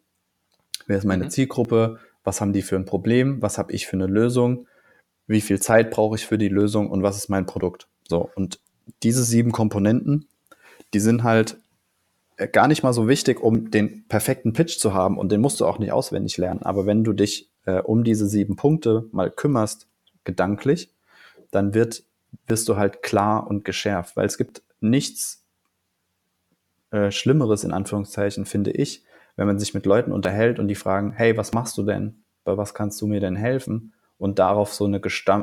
wer 0.88 0.98
ist 0.98 1.06
meine 1.06 1.24
mhm. 1.24 1.30
Zielgruppe, 1.30 2.00
was 2.22 2.42
haben 2.42 2.52
die 2.52 2.60
für 2.60 2.76
ein 2.76 2.84
Problem, 2.84 3.40
was 3.40 3.56
habe 3.56 3.72
ich 3.72 3.86
für 3.86 3.96
eine 3.96 4.08
Lösung, 4.08 4.66
wie 5.26 5.40
viel 5.40 5.58
Zeit 5.58 5.90
brauche 5.90 6.16
ich 6.16 6.26
für 6.26 6.36
die 6.36 6.48
Lösung 6.48 6.90
und 6.90 7.02
was 7.02 7.16
ist 7.16 7.30
mein 7.30 7.46
Produkt. 7.46 7.88
So, 8.06 8.28
und 8.34 8.60
diese 9.02 9.24
sieben 9.24 9.52
Komponenten, 9.52 10.28
die 10.94 11.00
sind 11.00 11.22
halt 11.22 11.58
äh, 12.36 12.48
gar 12.48 12.68
nicht 12.68 12.82
mal 12.82 12.92
so 12.92 13.08
wichtig, 13.08 13.40
um 13.40 13.70
den 13.70 14.04
perfekten 14.08 14.52
Pitch 14.52 14.78
zu 14.78 14.94
haben 14.94 15.18
und 15.18 15.30
den 15.30 15.40
musst 15.40 15.60
du 15.60 15.66
auch 15.66 15.78
nicht 15.78 15.92
auswendig 15.92 16.36
lernen. 16.36 16.62
Aber 16.62 16.86
wenn 16.86 17.04
du 17.04 17.12
dich 17.12 17.50
äh, 17.66 17.80
um 17.80 18.04
diese 18.04 18.26
sieben 18.26 18.56
Punkte 18.56 19.04
mal 19.12 19.30
kümmerst, 19.30 19.86
gedanklich, 20.24 20.90
dann 21.50 21.74
wird, 21.74 22.02
wirst 22.46 22.68
du 22.68 22.76
halt 22.76 23.02
klar 23.02 23.46
und 23.46 23.64
geschärft, 23.64 24.16
weil 24.16 24.26
es 24.26 24.38
gibt 24.38 24.62
nichts 24.80 25.44
äh, 26.90 27.10
Schlimmeres 27.10 27.64
in 27.64 27.72
Anführungszeichen, 27.72 28.46
finde 28.46 28.70
ich, 28.70 29.04
wenn 29.36 29.46
man 29.46 29.58
sich 29.58 29.74
mit 29.74 29.86
Leuten 29.86 30.12
unterhält 30.12 30.58
und 30.58 30.68
die 30.68 30.74
fragen, 30.74 31.12
hey, 31.12 31.36
was 31.36 31.52
machst 31.52 31.76
du 31.78 31.82
denn? 31.82 32.22
Bei 32.44 32.56
was 32.56 32.74
kannst 32.74 33.00
du 33.00 33.06
mir 33.06 33.20
denn 33.20 33.36
helfen? 33.36 33.92
Und 34.18 34.38
darauf 34.38 34.72
so, 34.72 34.84
eine 34.84 35.00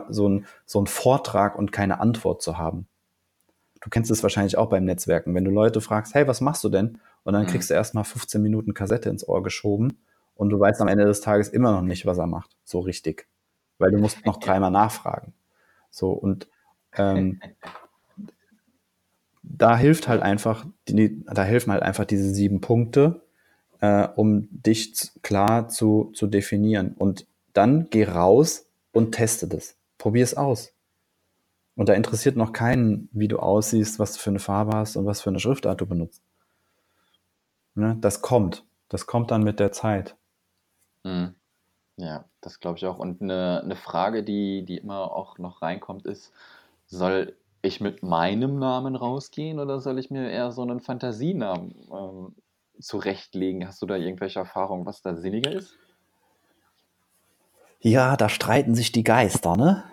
so, 0.10 0.30
ein, 0.30 0.46
so 0.66 0.82
ein 0.82 0.88
Vortrag 0.88 1.58
und 1.58 1.72
keine 1.72 2.00
Antwort 2.00 2.42
zu 2.42 2.58
haben. 2.58 2.88
Du 3.88 3.90
kennst 3.90 4.12
es 4.12 4.22
wahrscheinlich 4.22 4.58
auch 4.58 4.68
beim 4.68 4.84
Netzwerken, 4.84 5.34
wenn 5.34 5.46
du 5.46 5.50
Leute 5.50 5.80
fragst, 5.80 6.14
hey, 6.14 6.28
was 6.28 6.42
machst 6.42 6.62
du 6.62 6.68
denn? 6.68 7.00
Und 7.24 7.32
dann 7.32 7.44
mhm. 7.44 7.48
kriegst 7.48 7.70
du 7.70 7.74
erstmal 7.74 8.04
15 8.04 8.42
Minuten 8.42 8.74
Kassette 8.74 9.10
ins 9.10 9.26
Ohr 9.26 9.42
geschoben 9.42 9.98
und 10.36 10.50
du 10.50 10.60
weißt 10.60 10.82
am 10.82 10.90
Ende 10.90 11.06
des 11.06 11.22
Tages 11.22 11.48
immer 11.48 11.72
noch 11.72 11.84
nicht, 11.84 12.06
was 12.06 12.18
er 12.18 12.28
macht, 12.28 12.58
so 12.66 12.82
richtig. 12.82 13.30
Weil 13.78 13.92
du 13.92 13.98
musst 13.98 14.26
noch 14.26 14.40
dreimal 14.42 14.72
nachfragen. 14.72 15.32
So, 15.90 16.12
und 16.12 16.50
ähm, 16.98 17.40
da 19.42 19.78
hilft 19.78 20.10
halt 20.10 20.22
einfach, 20.22 20.66
die, 20.90 21.24
da 21.24 21.44
helfen 21.46 21.72
halt 21.72 21.82
einfach 21.82 22.04
diese 22.04 22.30
sieben 22.30 22.60
Punkte, 22.60 23.22
äh, 23.80 24.06
um 24.18 24.50
dich 24.52 25.12
klar 25.22 25.70
zu, 25.70 26.12
zu 26.14 26.28
definieren. 26.28 26.94
Und 26.98 27.26
dann 27.54 27.90
geh 27.90 28.04
raus 28.04 28.68
und 28.92 29.14
teste 29.14 29.48
das. 29.48 29.78
Probier 29.98 30.26
es 30.26 30.36
aus. 30.36 30.74
Und 31.78 31.90
da 31.90 31.94
interessiert 31.94 32.36
noch 32.36 32.54
keinen, 32.54 33.08
wie 33.14 33.28
du 33.28 33.38
aussiehst, 33.38 34.00
was 34.00 34.14
du 34.14 34.20
für 34.20 34.32
eine 34.32 34.40
Farbe 34.40 34.76
hast 34.76 34.98
und 34.98 35.06
was 35.06 35.22
für 35.22 35.30
eine 35.30 35.40
Schriftart 35.40 35.80
du 35.80 35.86
benutzt. 35.86 36.24
Ne? 37.76 37.96
Das 38.02 38.22
kommt. 38.24 38.66
Das 38.90 39.06
kommt 39.06 39.30
dann 39.30 39.44
mit 39.44 39.60
der 39.60 39.72
Zeit. 39.72 40.16
Mhm. 41.04 41.36
Ja, 41.98 42.26
das 42.42 42.60
glaube 42.60 42.80
ich 42.80 42.86
auch. 42.88 42.98
Und 42.98 43.22
eine, 43.22 43.62
eine 43.64 43.76
Frage, 43.76 44.24
die, 44.24 44.66
die 44.66 44.78
immer 44.78 45.12
auch 45.12 45.38
noch 45.38 45.62
reinkommt, 45.62 46.08
ist, 46.08 46.34
soll 46.88 47.36
ich 47.62 47.80
mit 47.80 48.02
meinem 48.02 48.58
Namen 48.58 48.96
rausgehen 48.96 49.60
oder 49.60 49.80
soll 49.80 50.00
ich 50.00 50.10
mir 50.10 50.32
eher 50.32 50.52
so 50.52 50.64
einen 50.64 50.80
Fantasienamen 50.80 51.76
ähm, 51.92 52.36
zurechtlegen? 52.80 53.68
Hast 53.68 53.84
du 53.84 53.86
da 53.86 53.98
irgendwelche 53.98 54.40
Erfahrungen, 54.40 54.88
was 54.88 55.04
da 55.04 55.16
sinniger 55.16 55.52
ist? 55.52 55.78
Ja, 57.82 58.18
da 58.18 58.30
streiten 58.30 58.74
sich 58.74 58.92
die 58.92 59.04
Geister, 59.04 59.56
ne? 59.56 59.84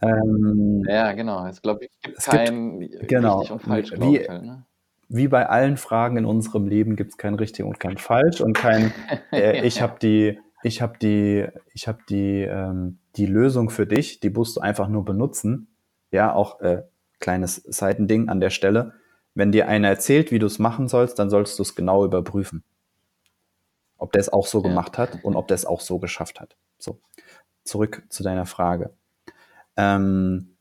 Ähm, 0.00 0.84
ja, 0.88 1.12
genau. 1.12 1.46
Es 1.46 1.60
glaube 1.62 1.86
ich 1.86 1.90
gibt 2.02 2.18
es 2.18 2.24
kein 2.24 2.80
gibt, 2.80 3.08
genau, 3.08 3.38
richtig 3.38 3.52
und 3.52 3.62
falsch, 3.62 3.92
wie, 3.92 4.18
halt, 4.18 4.42
ne? 4.42 4.64
wie 5.08 5.28
bei 5.28 5.48
allen 5.48 5.76
Fragen 5.76 6.16
in 6.16 6.24
unserem 6.24 6.66
Leben 6.66 6.94
gibt 6.94 7.10
es 7.10 7.16
kein 7.16 7.34
richtig 7.34 7.64
und 7.64 7.80
kein 7.80 7.98
falsch 7.98 8.40
und 8.40 8.52
kein 8.52 8.92
äh, 9.32 9.60
ich 9.66 9.82
habe 9.82 9.98
die 10.00 10.38
ich 10.62 10.82
habe 10.82 10.98
die 10.98 11.46
ich 11.74 11.88
habe 11.88 11.98
die 12.08 12.42
ähm, 12.42 12.98
die 13.18 13.26
Lösung 13.26 13.68
für 13.68 13.86
dich, 13.86 14.20
die 14.20 14.30
musst 14.30 14.56
du 14.56 14.60
einfach 14.60 14.88
nur 14.88 15.04
benutzen. 15.04 15.68
Ja, 16.10 16.32
auch 16.32 16.60
äh, 16.60 16.84
kleines 17.18 17.56
Seitending 17.66 18.28
an 18.28 18.40
der 18.40 18.50
Stelle. 18.50 18.94
Wenn 19.34 19.52
dir 19.52 19.68
einer 19.68 19.88
erzählt, 19.88 20.30
wie 20.30 20.38
du 20.38 20.46
es 20.46 20.58
machen 20.58 20.88
sollst, 20.88 21.18
dann 21.18 21.28
sollst 21.28 21.58
du 21.58 21.62
es 21.62 21.74
genau 21.74 22.04
überprüfen. 22.04 22.62
Ob 23.98 24.12
der 24.12 24.20
es 24.20 24.32
auch 24.32 24.46
so 24.46 24.62
ja. 24.62 24.68
gemacht 24.68 24.96
hat 24.96 25.22
und 25.24 25.36
ob 25.36 25.48
der 25.48 25.56
es 25.56 25.66
auch 25.66 25.80
so 25.80 25.98
geschafft 25.98 26.40
hat. 26.40 26.56
So, 26.78 27.00
zurück 27.64 28.04
zu 28.08 28.22
deiner 28.22 28.46
Frage. 28.46 28.94
Ähm, 29.78 30.56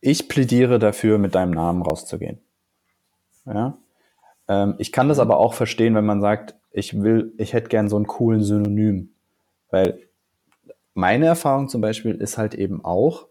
ich 0.00 0.28
plädiere 0.28 0.78
dafür, 0.78 1.18
mit 1.18 1.34
deinem 1.34 1.50
Namen 1.50 1.82
rauszugehen. 1.82 2.38
Ja? 3.44 3.76
Ähm, 4.48 4.76
ich 4.78 4.92
kann 4.92 5.08
das 5.08 5.18
aber 5.18 5.38
auch 5.38 5.52
verstehen, 5.52 5.96
wenn 5.96 6.06
man 6.06 6.20
sagt, 6.20 6.54
ich 6.70 7.02
will, 7.02 7.32
ich 7.38 7.52
hätte 7.52 7.68
gern 7.68 7.88
so 7.88 7.96
einen 7.96 8.06
coolen 8.06 8.42
Synonym. 8.42 9.10
Weil 9.70 9.98
meine 10.94 11.26
Erfahrung 11.26 11.68
zum 11.68 11.80
Beispiel 11.80 12.14
ist 12.14 12.38
halt 12.38 12.54
eben 12.54 12.84
auch, 12.84 13.26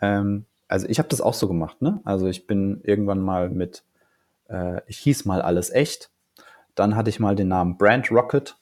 ähm, 0.00 0.46
also 0.68 0.86
ich 0.88 0.98
habe 0.98 1.08
das 1.08 1.20
auch 1.20 1.34
so 1.34 1.48
gemacht, 1.48 1.82
ne? 1.82 2.00
Also 2.04 2.28
ich 2.28 2.46
bin 2.46 2.80
irgendwann 2.84 3.20
mal 3.20 3.50
mit, 3.50 3.84
äh, 4.48 4.80
ich 4.86 4.98
hieß 4.98 5.24
mal 5.24 5.42
alles 5.42 5.70
echt. 5.70 6.10
Dann 6.74 6.94
hatte 6.94 7.10
ich 7.10 7.18
mal 7.18 7.34
den 7.34 7.48
Namen 7.48 7.76
Brand 7.76 8.10
Rocket 8.12 8.56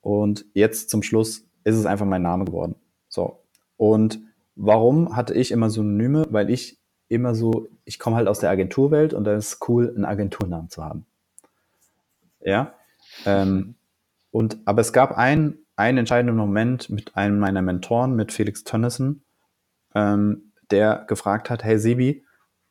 und 0.00 0.46
jetzt 0.54 0.88
zum 0.88 1.02
Schluss 1.02 1.44
ist 1.62 1.76
es 1.76 1.86
einfach 1.86 2.06
mein 2.06 2.22
Name 2.22 2.46
geworden. 2.46 2.74
So. 3.08 3.39
Und 3.80 4.20
warum 4.56 5.16
hatte 5.16 5.32
ich 5.32 5.50
immer 5.50 5.70
Synonyme? 5.70 6.26
Weil 6.28 6.50
ich 6.50 6.78
immer 7.08 7.34
so, 7.34 7.66
ich 7.86 7.98
komme 7.98 8.16
halt 8.16 8.28
aus 8.28 8.38
der 8.38 8.50
Agenturwelt 8.50 9.14
und 9.14 9.24
da 9.24 9.34
ist 9.34 9.66
cool, 9.70 9.88
einen 9.88 10.04
Agenturnamen 10.04 10.68
zu 10.68 10.84
haben. 10.84 11.06
Ja. 12.42 12.74
Ähm, 13.24 13.76
und, 14.32 14.58
aber 14.66 14.82
es 14.82 14.92
gab 14.92 15.16
einen, 15.16 15.64
einen 15.76 15.96
entscheidenden 15.96 16.36
Moment 16.36 16.90
mit 16.90 17.16
einem 17.16 17.38
meiner 17.38 17.62
Mentoren, 17.62 18.14
mit 18.14 18.32
Felix 18.32 18.64
Tönnissen, 18.64 19.22
ähm, 19.94 20.52
der 20.70 21.06
gefragt 21.08 21.48
hat, 21.48 21.64
hey 21.64 21.78
Sibi, 21.78 22.22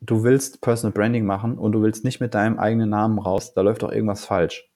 du 0.02 0.22
willst 0.22 0.62
Personal 0.62 0.94
Branding 0.94 1.26
machen 1.26 1.58
und 1.58 1.72
du 1.72 1.82
willst 1.82 2.04
nicht 2.04 2.20
mit 2.20 2.36
deinem 2.36 2.60
eigenen 2.60 2.92
Namen 2.92 3.18
raus, 3.18 3.56
da 3.56 3.62
läuft 3.62 3.82
doch 3.82 3.92
irgendwas 3.92 4.26
falsch. 4.26 4.70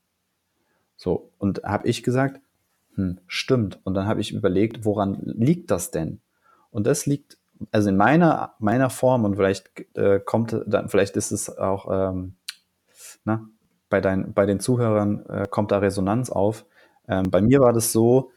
So, 0.98 1.30
und 1.38 1.62
habe 1.64 1.88
ich 1.88 2.02
gesagt, 2.02 2.42
hm, 2.96 3.20
stimmt. 3.28 3.80
Und 3.84 3.94
dann 3.94 4.08
habe 4.08 4.20
ich 4.20 4.34
überlegt, 4.34 4.84
woran 4.84 5.20
liegt 5.22 5.70
das 5.70 5.92
denn? 5.92 6.20
Und 6.74 6.88
das 6.88 7.06
liegt, 7.06 7.38
also 7.72 7.90
in 7.90 7.98
meiner, 7.98 8.56
meiner 8.60 8.90
Form 8.90 9.26
und 9.26 9.36
vielleicht 9.36 9.72
äh, 9.96 10.20
kommt 10.20 10.60
dann, 10.66 10.90
vielleicht 10.90 11.16
ist 11.16 11.32
es 11.32 11.56
auch, 11.56 11.88
ähm, 11.92 12.36
na, 13.24 13.48
bei, 13.90 14.02
dein, 14.02 14.34
bei 14.34 14.48
den 14.48 14.60
Zuhörern 14.60 15.24
äh, 15.28 15.48
kommt 15.48 15.72
da 15.72 15.78
Resonanz 15.78 16.32
auf. 16.32 16.66
Ähm, 17.08 17.30
bei 17.30 17.42
mir 17.42 17.60
war 17.60 17.74
das 17.74 17.92
so, 17.92 18.32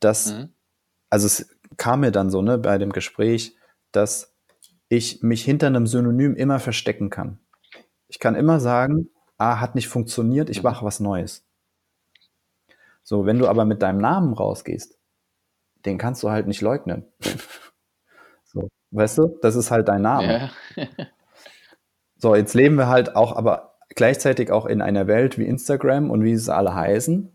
dass, 0.00 0.32
mhm. 0.32 0.50
also 1.08 1.26
es 1.26 1.48
kam 1.78 2.00
mir 2.00 2.12
dann 2.12 2.28
so, 2.28 2.42
ne, 2.42 2.58
bei 2.58 2.76
dem 2.76 2.92
Gespräch, 2.92 3.56
dass 3.90 4.36
ich 4.90 5.22
mich 5.22 5.42
hinter 5.42 5.66
einem 5.66 5.86
Synonym 5.86 6.34
immer 6.36 6.60
verstecken 6.60 7.08
kann. 7.08 7.38
Ich 8.08 8.18
kann 8.18 8.34
immer 8.34 8.60
sagen, 8.60 9.08
ah, 9.38 9.60
hat 9.60 9.74
nicht 9.74 9.88
funktioniert, 9.88 10.50
ich 10.50 10.58
mhm. 10.58 10.64
mache 10.64 10.84
was 10.84 11.00
Neues. 11.00 11.46
So, 13.02 13.24
wenn 13.24 13.38
du 13.38 13.48
aber 13.48 13.64
mit 13.64 13.80
deinem 13.80 13.98
Namen 13.98 14.34
rausgehst, 14.34 14.98
den 15.86 15.96
kannst 15.96 16.22
du 16.22 16.28
halt 16.28 16.46
nicht 16.46 16.60
leugnen. 16.60 17.06
weißt 18.90 19.18
du, 19.18 19.38
das 19.42 19.56
ist 19.56 19.70
halt 19.70 19.88
dein 19.88 20.02
Name. 20.02 20.50
Ja. 20.76 20.86
so, 22.16 22.34
jetzt 22.34 22.54
leben 22.54 22.76
wir 22.76 22.88
halt 22.88 23.16
auch, 23.16 23.36
aber 23.36 23.74
gleichzeitig 23.94 24.50
auch 24.50 24.66
in 24.66 24.82
einer 24.82 25.06
Welt 25.06 25.38
wie 25.38 25.46
Instagram 25.46 26.10
und 26.10 26.22
wie 26.22 26.36
sie 26.36 26.54
alle 26.54 26.74
heißen. 26.74 27.32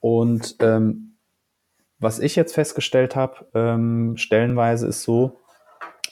Und 0.00 0.56
ähm, 0.60 1.14
was 1.98 2.18
ich 2.18 2.36
jetzt 2.36 2.54
festgestellt 2.54 3.16
habe, 3.16 3.46
ähm, 3.54 4.16
stellenweise 4.16 4.86
ist 4.86 5.02
so, 5.02 5.40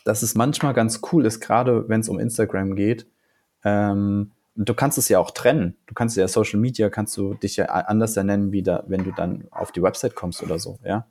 dass 0.04 0.22
es 0.22 0.34
manchmal 0.34 0.74
ganz 0.74 1.00
cool 1.12 1.26
ist, 1.26 1.40
gerade 1.40 1.88
wenn 1.88 2.00
es 2.00 2.08
um 2.08 2.18
Instagram 2.18 2.76
geht. 2.76 3.06
Ähm, 3.64 4.32
du 4.54 4.74
kannst 4.74 4.98
es 4.98 5.08
ja 5.08 5.18
auch 5.18 5.30
trennen. 5.30 5.76
Du 5.86 5.94
kannst 5.94 6.16
ja 6.16 6.28
Social 6.28 6.60
Media, 6.60 6.90
kannst 6.90 7.16
du 7.16 7.34
dich 7.34 7.56
ja 7.56 7.66
anders 7.66 8.16
nennen, 8.16 8.52
wie 8.52 8.62
da, 8.62 8.84
wenn 8.86 9.04
du 9.04 9.12
dann 9.12 9.44
auf 9.50 9.72
die 9.72 9.82
Website 9.82 10.14
kommst 10.14 10.42
oder 10.42 10.58
so, 10.58 10.78
ja. 10.84 11.06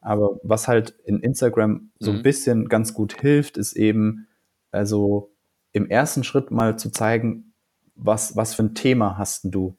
Aber 0.00 0.38
was 0.42 0.68
halt 0.68 0.90
in 1.04 1.20
Instagram 1.20 1.90
so 1.98 2.12
mhm. 2.12 2.18
ein 2.18 2.22
bisschen 2.22 2.68
ganz 2.68 2.94
gut 2.94 3.20
hilft, 3.20 3.56
ist 3.56 3.74
eben, 3.74 4.28
also 4.70 5.32
im 5.72 5.88
ersten 5.88 6.24
Schritt 6.24 6.50
mal 6.50 6.78
zu 6.78 6.90
zeigen, 6.90 7.54
was, 7.94 8.36
was 8.36 8.54
für 8.54 8.62
ein 8.62 8.74
Thema 8.74 9.18
hast 9.18 9.42
du. 9.44 9.76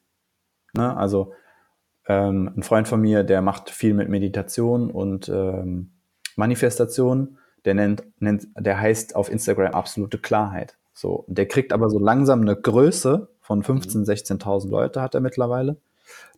Ne? 0.74 0.96
Also 0.96 1.34
ähm, 2.08 2.52
ein 2.56 2.64
Freund 2.64 2.88
von 2.88 3.02
mir, 3.02 3.24
der 3.24 3.42
macht 3.42 3.70
viel 3.70 3.94
mit 3.94 4.10
Meditation 4.10 4.92
und 4.92 5.30
ähm, 5.30 5.92
Manifestation 6.36 7.38
der 7.68 7.74
nennt, 7.74 8.04
nennt, 8.20 8.48
der 8.58 8.80
heißt 8.80 9.16
auf 9.16 9.30
Instagram 9.30 9.74
absolute 9.74 10.18
Klarheit. 10.18 10.78
So, 10.94 11.26
der 11.28 11.48
kriegt 11.48 11.74
aber 11.74 11.90
so 11.90 12.00
langsam 12.00 12.42
eine 12.42 12.56
Größe 12.56 13.28
von 13.42 13.62
15.000, 13.62 14.06
16.000 14.40 14.70
Leute 14.70 15.02
hat 15.02 15.16
er 15.16 15.22
mittlerweile. 15.22 15.78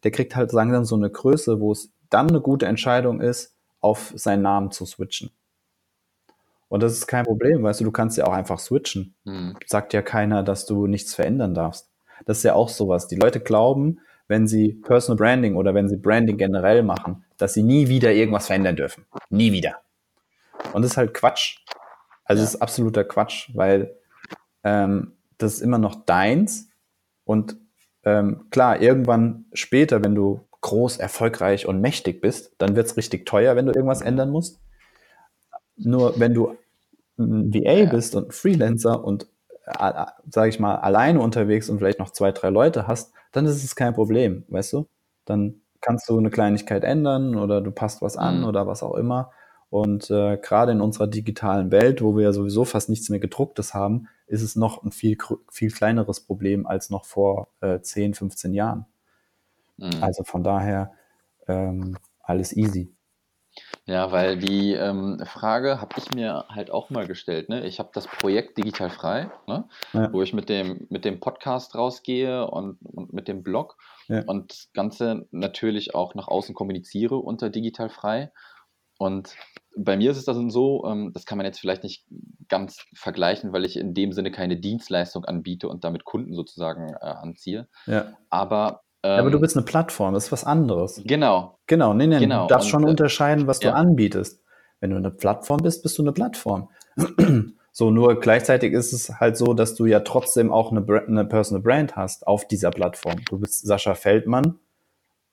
der 0.04 0.10
kriegt 0.10 0.36
halt 0.36 0.52
langsam 0.52 0.86
so 0.86 0.96
eine 0.96 1.12
Größe, 1.12 1.60
wo 1.60 1.72
es 1.72 1.92
dann 2.10 2.30
eine 2.30 2.42
gute 2.42 2.66
Entscheidung 2.66 3.22
ist, 3.22 3.56
auf 3.82 4.14
seinen 4.16 4.42
Namen 4.42 4.72
zu 4.72 4.86
switchen. 4.86 5.32
Und 6.68 6.84
das 6.84 6.94
ist 6.94 7.08
kein 7.08 7.26
Problem, 7.26 7.64
weißt 7.64 7.80
du, 7.80 7.86
du 7.86 7.92
kannst 7.92 8.18
ja 8.18 8.26
auch 8.26 8.34
einfach 8.34 8.60
switchen. 8.60 9.16
Mhm. 9.24 9.56
Sagt 9.66 9.94
ja 9.94 10.02
keiner, 10.02 10.44
dass 10.44 10.66
du 10.66 10.86
nichts 10.88 11.16
verändern 11.16 11.54
darfst. 11.54 11.90
Das 12.26 12.38
ist 12.38 12.44
ja 12.44 12.54
auch 12.54 12.70
sowas. 12.70 13.08
Die 13.08 13.16
Leute 13.16 13.40
glauben, 13.40 14.00
wenn 14.28 14.48
sie 14.48 14.74
Personal 14.74 15.18
Branding 15.18 15.56
oder 15.56 15.74
wenn 15.74 15.90
sie 15.90 15.98
Branding 15.98 16.38
generell 16.38 16.84
machen, 16.84 17.26
dass 17.38 17.56
sie 17.56 17.64
nie 17.64 17.88
wieder 17.88 18.12
irgendwas 18.14 18.48
verändern 18.48 18.76
dürfen. 18.76 19.06
Nie 19.30 19.52
wieder. 19.52 19.78
Und 20.74 20.84
das 20.84 20.92
ist 20.92 20.98
halt 20.98 21.14
Quatsch. 21.16 21.60
Also 22.26 22.42
Ja. 22.42 22.46
das 22.46 22.54
ist 22.54 22.62
absoluter 22.62 23.04
Quatsch, 23.04 23.50
weil 23.56 23.96
ähm, 24.64 25.14
das 25.40 25.54
ist 25.56 25.62
immer 25.62 25.80
noch 25.80 26.06
deins. 26.06 26.70
Und 27.24 27.58
ähm, 28.04 28.46
klar, 28.52 28.80
irgendwann 28.82 29.46
später, 29.54 30.04
wenn 30.04 30.14
du 30.14 30.42
groß, 30.62 30.98
erfolgreich 30.98 31.66
und 31.68 31.82
mächtig 31.82 32.22
bist, 32.22 32.54
dann 32.58 32.76
wird's 32.76 32.98
richtig 32.98 33.26
teuer, 33.26 33.56
wenn 33.56 33.66
du 33.66 33.72
irgendwas 33.74 34.02
ändern 34.02 34.30
musst. 34.32 34.60
Nur 35.78 36.20
wenn 36.20 36.34
du 36.34 36.56
ein 37.18 37.54
VA 37.54 37.84
Ja. 37.84 37.90
bist 37.90 38.16
und 38.16 38.30
ein 38.30 38.32
Freelancer 38.32 39.04
und, 39.04 39.28
äh, 39.66 40.06
sage 40.30 40.50
ich 40.50 40.60
mal, 40.60 40.76
alleine 40.76 41.22
unterwegs 41.22 41.70
und 41.70 41.80
vielleicht 41.80 42.00
noch 42.00 42.12
zwei, 42.12 42.32
drei 42.32 42.50
Leute 42.50 42.88
hast, 42.88 43.14
dann 43.32 43.46
ist 43.46 43.64
es 43.64 43.76
kein 43.76 43.94
Problem, 43.94 44.44
weißt 44.50 44.74
du? 44.74 44.88
Dann 45.26 45.62
kannst 45.82 46.10
du 46.10 46.18
eine 46.18 46.30
Kleinigkeit 46.30 46.84
ändern 46.84 47.36
oder 47.36 47.62
du 47.62 47.72
passt 47.72 48.02
was 48.02 48.18
an 48.18 48.40
Mhm. 48.40 48.46
oder 48.46 48.68
was 48.68 48.84
auch 48.84 48.96
immer. 48.96 49.32
Und 49.70 50.10
äh, 50.10 50.38
gerade 50.38 50.72
in 50.72 50.82
unserer 50.82 51.08
digitalen 51.08 51.72
Welt, 51.72 52.02
wo 52.02 52.16
wir 52.18 52.24
ja 52.24 52.32
sowieso 52.34 52.66
fast 52.66 52.90
nichts 52.90 53.10
mehr 53.10 53.20
gedrucktes 53.20 53.74
haben, 53.76 54.08
ist 54.26 54.42
es 54.42 54.56
noch 54.56 54.84
ein 54.84 54.92
viel, 54.92 55.18
viel 55.52 55.72
kleineres 55.72 56.22
Problem 56.22 56.66
als 56.66 56.90
noch 56.90 57.06
vor 57.06 57.50
äh, 57.62 57.80
10, 57.80 58.16
15 58.16 58.54
Jahren. 58.54 58.86
Mhm. 59.80 60.04
Also 60.04 60.24
von 60.24 60.44
daher 60.44 60.92
ähm, 61.48 61.98
alles 62.22 62.56
easy. 62.56 62.96
Ja, 63.86 64.12
weil 64.12 64.38
die 64.38 64.74
ähm, 64.74 65.20
Frage 65.26 65.82
habe 65.82 65.96
ich 65.98 66.14
mir 66.14 66.46
halt 66.50 66.70
auch 66.70 66.92
mal 66.92 67.08
gestellt. 67.08 67.50
Ne? 67.50 67.66
Ich 67.66 67.80
habe 67.80 67.90
das 67.94 68.08
Projekt 68.08 68.58
Digital 68.58 68.92
Frei, 68.92 69.32
ne? 69.48 69.68
Ja. 69.94 70.14
wo 70.14 70.22
ich 70.22 70.34
mit 70.34 70.48
dem, 70.48 70.86
mit 70.90 71.04
dem 71.04 71.20
Podcast 71.20 71.76
rausgehe 71.76 72.48
und, 72.50 72.78
und 72.84 73.12
mit 73.12 73.28
dem 73.28 73.42
Blog 73.42 73.78
Ja. 74.08 74.24
und 74.28 74.52
das 74.52 74.70
Ganze 74.74 75.28
natürlich 75.32 75.96
auch 75.96 76.14
nach 76.14 76.28
außen 76.28 76.54
kommuniziere 76.54 77.18
unter 77.18 77.50
Digital 77.50 77.90
Frei. 77.90 78.32
Und 79.00 79.36
bei 79.76 79.98
mir 79.98 80.12
ist 80.12 80.18
es 80.18 80.26
dann 80.26 80.52
so, 80.52 80.86
ähm, 80.86 81.12
das 81.14 81.26
kann 81.26 81.38
man 81.38 81.46
jetzt 81.46 81.60
vielleicht 81.60 81.84
nicht 81.84 82.06
ganz 82.48 82.86
vergleichen, 82.94 83.54
weil 83.54 83.66
ich 83.66 83.78
in 83.78 83.94
dem 83.94 84.12
Sinne 84.12 84.30
keine 84.30 84.58
Dienstleistung 84.58 85.26
anbiete 85.26 85.68
und 85.68 85.84
damit 85.84 86.04
Kunden 86.06 86.36
sozusagen 86.36 86.94
äh, 86.94 87.06
anziehe. 87.06 87.68
Ja. 87.88 88.14
Aber, 88.30 88.84
ähm, 89.04 89.20
Aber 89.20 89.32
du 89.32 89.40
bist 89.40 89.56
eine 89.56 89.66
Plattform, 89.66 90.14
das 90.14 90.26
ist 90.26 90.32
was 90.32 90.44
anderes. 90.44 91.02
genau, 91.06 91.58
Genau, 91.68 91.94
nee, 91.94 92.08
nee, 92.08 92.20
Genau, 92.20 92.44
du 92.44 92.48
darfst 92.48 92.70
schon 92.70 92.84
äh, 92.86 92.90
unterscheiden, 92.90 93.48
was 93.48 93.62
ja. 93.62 93.72
du 93.72 93.78
anbietest. 93.78 94.42
Wenn 94.80 94.92
du 94.92 94.98
eine 94.98 95.12
Plattform 95.12 95.60
bist, 95.62 95.84
bist 95.84 95.98
du 95.98 96.04
eine 96.04 96.14
Plattform. 96.14 96.70
so, 97.72 97.92
nur 97.92 98.20
gleichzeitig 98.20 98.74
ist 98.74 98.94
es 98.94 99.20
halt 99.20 99.38
so, 99.38 99.54
dass 99.54 99.76
du 99.76 99.86
ja 99.86 100.00
trotzdem 100.02 100.52
auch 100.52 100.72
eine, 100.72 100.86
eine 101.08 101.26
Personal 101.26 101.62
Brand 101.62 101.96
hast 101.96 102.28
auf 102.28 102.48
dieser 102.48 102.72
Plattform. 102.72 103.16
Du 103.30 103.40
bist 103.40 103.66
Sascha 103.66 103.94
Feldmann, 103.96 104.60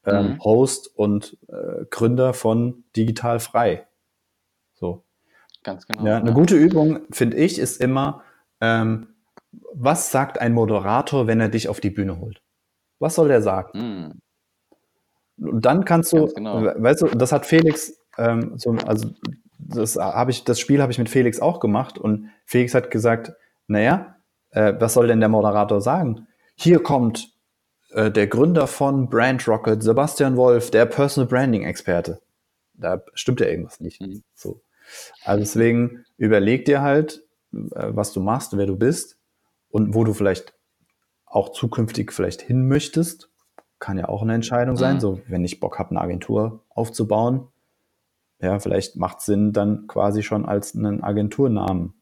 ähm, 0.05 0.27
Mhm. 0.35 0.45
Host 0.45 0.91
und 0.97 1.37
äh, 1.49 1.85
Gründer 1.91 2.33
von 2.35 2.85
Digital 2.97 3.41
Frei. 3.41 3.87
So. 4.75 5.05
ganz 5.65 5.87
genau. 5.87 6.05
Ja, 6.05 6.19
eine 6.19 6.33
gute 6.33 6.55
Übung, 6.57 7.01
finde 7.11 7.37
ich, 7.39 7.59
ist 7.59 7.81
immer, 7.81 8.23
ähm, 8.61 9.09
was 9.73 10.11
sagt 10.11 10.41
ein 10.41 10.53
Moderator, 10.53 11.27
wenn 11.27 11.41
er 11.41 11.49
dich 11.49 11.69
auf 11.69 11.81
die 11.81 11.91
Bühne 11.91 12.21
holt? 12.21 12.43
Was 12.99 13.15
soll 13.15 13.29
der 13.29 13.43
sagen? 13.43 13.71
Hm, 13.79 14.21
Und 15.39 15.65
dann 15.67 15.85
kannst 15.85 16.13
du, 16.13 16.27
genau. 16.27 16.63
we- 16.63 16.75
weißt 16.79 17.03
du, 17.03 17.07
das 17.09 17.33
hat 17.33 17.47
Felix, 17.47 17.93
ähm, 18.19 18.53
so, 18.57 18.71
also 18.87 19.11
das 19.59 19.97
habe 19.97 20.31
ich, 20.31 20.45
das 20.45 20.61
Spiel 20.61 20.81
habe 20.81 20.93
ich 20.93 20.99
mit 20.99 21.09
Felix 21.11 21.41
auch 21.41 21.61
gemacht 21.61 21.99
und 21.99 22.31
Felix 22.45 22.75
hat 22.75 22.91
gesagt, 22.91 23.33
naja, 23.67 24.17
äh, 24.51 24.75
was 24.79 24.95
soll 24.95 25.09
denn 25.09 25.21
der 25.21 25.29
Moderator 25.29 25.81
sagen? 25.81 26.27
Hier 26.55 26.83
kommt 26.83 27.33
äh, 27.91 28.11
der 28.11 28.27
Gründer 28.29 28.67
von 28.67 29.09
Brand 29.11 29.47
Rocket, 29.49 29.83
Sebastian 29.83 30.37
Wolf, 30.37 30.71
der 30.71 30.87
Personal 30.87 31.29
Branding 31.29 31.65
Experte. 31.65 32.21
Da 32.75 33.03
stimmt 33.15 33.41
ja 33.41 33.47
irgendwas 33.49 33.81
nicht. 33.81 34.01
Mhm. 34.01 34.23
So. 34.35 34.61
Also 35.25 35.41
deswegen 35.41 36.05
überleg 36.17 36.65
dir 36.65 36.81
halt, 36.81 37.25
äh, 37.53 37.89
was 37.91 38.13
du 38.13 38.21
machst, 38.21 38.57
wer 38.57 38.67
du 38.67 38.77
bist 38.77 39.19
und 39.71 39.95
wo 39.95 40.05
du 40.05 40.15
vielleicht 40.15 40.55
auch 41.27 41.51
zukünftig 41.51 42.13
vielleicht 42.13 42.41
hin 42.41 42.67
möchtest. 42.69 43.31
Kann 43.79 43.99
ja 43.99 44.09
auch 44.09 44.23
eine 44.23 44.35
Entscheidung 44.35 44.77
sein. 44.77 44.97
Mhm. 44.97 45.01
So, 45.01 45.21
wenn 45.27 45.45
ich 45.45 45.61
Bock 45.61 45.79
habe, 45.79 45.91
eine 45.91 46.01
Agentur 46.01 46.65
aufzubauen, 46.71 47.49
ja, 48.41 48.59
vielleicht 48.59 48.97
macht 48.97 49.19
es 49.19 49.27
Sinn, 49.27 49.53
dann 49.53 49.87
quasi 49.87 50.23
schon 50.23 50.47
als 50.47 50.75
einen 50.75 51.03
Agenturnamen 51.03 51.95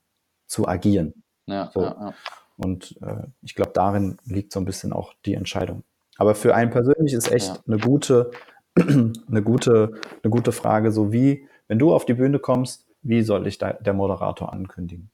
zu 0.46 0.66
agieren. 0.68 1.24
Ja, 1.46 1.70
So. 1.72 1.82
ja, 1.82 1.96
ja. 1.98 2.14
Und 2.56 2.96
äh, 3.02 3.26
ich 3.42 3.54
glaube, 3.54 3.72
darin 3.74 4.18
liegt 4.24 4.52
so 4.52 4.60
ein 4.60 4.64
bisschen 4.64 4.92
auch 4.92 5.12
die 5.24 5.34
Entscheidung. 5.34 5.82
Aber 6.16 6.34
für 6.34 6.54
einen 6.54 6.70
persönlich 6.70 7.12
ist 7.12 7.30
echt 7.32 7.62
eine 7.66 7.78
gute, 7.78 8.30
eine 8.76 9.42
gute, 9.42 9.92
eine 10.22 10.30
gute 10.30 10.52
Frage, 10.52 10.92
so 10.92 11.12
wie, 11.12 11.48
wenn 11.66 11.78
du 11.78 11.92
auf 11.92 12.04
die 12.04 12.14
Bühne 12.14 12.38
kommst, 12.38 12.86
wie 13.02 13.22
soll 13.22 13.46
ich 13.46 13.58
da, 13.58 13.72
der 13.72 13.92
Moderator 13.92 14.52
ankündigen? 14.52 15.10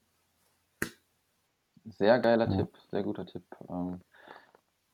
Sehr 1.85 2.19
geiler 2.19 2.49
Ja. 2.49 2.57
Tipp, 2.57 2.69
sehr 2.89 3.03
guter 3.03 3.25
Tipp. 3.25 3.43
Ähm, 3.69 4.01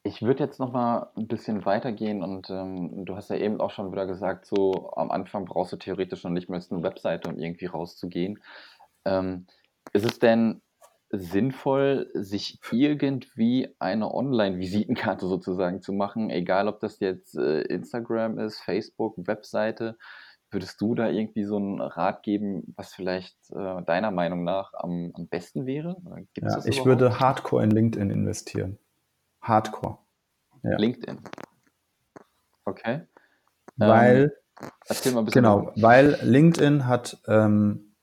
ich 0.04 0.22
würde 0.22 0.44
jetzt 0.44 0.60
noch 0.60 0.72
mal 0.72 1.12
ein 1.18 1.28
bisschen 1.28 1.66
weitergehen 1.66 2.24
und 2.24 2.50
ähm, 2.50 3.06
du 3.06 3.16
hast 3.16 3.30
ja 3.30 3.36
eben 3.36 3.60
auch 3.60 3.72
schon 3.72 3.92
wieder 3.92 4.06
gesagt, 4.06 4.46
so 4.46 4.92
am 4.96 5.12
Anfang 5.12 5.46
brauchst 5.46 5.74
du 5.74 5.78
theoretisch 5.78 6.24
noch 6.24 6.32
nicht 6.32 6.50
mal 6.50 6.64
eine 6.70 6.84
Webseite, 6.84 7.30
um 7.30 7.38
irgendwie 7.38 7.66
rauszugehen. 7.66 8.42
Ähm, 9.04 9.48
ist 9.94 10.06
es 10.06 10.20
denn 10.20 10.62
sinnvoll, 11.10 12.10
sich 12.14 12.60
irgendwie 12.72 13.76
eine 13.80 14.14
Online-Visitenkarte 14.14 15.28
sozusagen 15.28 15.82
zu 15.82 15.94
machen, 15.94 16.30
egal 16.30 16.68
ob 16.68 16.80
das 16.80 17.00
jetzt 17.00 17.38
äh, 17.38 17.62
Instagram 17.62 18.40
ist, 18.40 18.60
Facebook, 18.60 19.16
Webseite? 19.18 19.98
Würdest 20.50 20.80
du 20.80 20.96
da 20.96 21.10
irgendwie 21.10 21.44
so 21.44 21.58
einen 21.58 21.82
Rat 21.82 22.24
geben, 22.24 22.74
was 22.78 22.94
vielleicht 22.94 23.36
äh, 23.52 23.82
deiner 23.84 24.12
Meinung 24.12 24.44
nach 24.46 24.74
am, 24.76 25.12
am 25.14 25.28
besten 25.28 25.66
wäre? 25.66 25.98
Gibt's 26.34 26.54
Ja, 26.56 26.62
ich 26.66 26.86
würde 26.86 27.20
hardcore 27.20 27.64
in 27.64 27.72
LinkedIn 27.72 28.10
investieren. 28.10 28.78
Hardcore. 29.42 29.98
Ja. 30.64 30.78
LinkedIn. 30.78 31.20
Okay. 32.66 32.94
Ähm, 32.96 33.08
Weil, 33.76 34.34
Erzähl 34.88 35.12
mal 35.12 35.20
ein 35.20 35.26
bisschen. 35.26 35.44
genau, 35.44 35.62
darüber. 35.62 35.82
weil 35.82 36.18
LinkedIn 36.24 36.88
hat 36.88 37.18
ähm, 37.28 37.94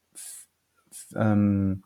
ähm, 1.17 1.83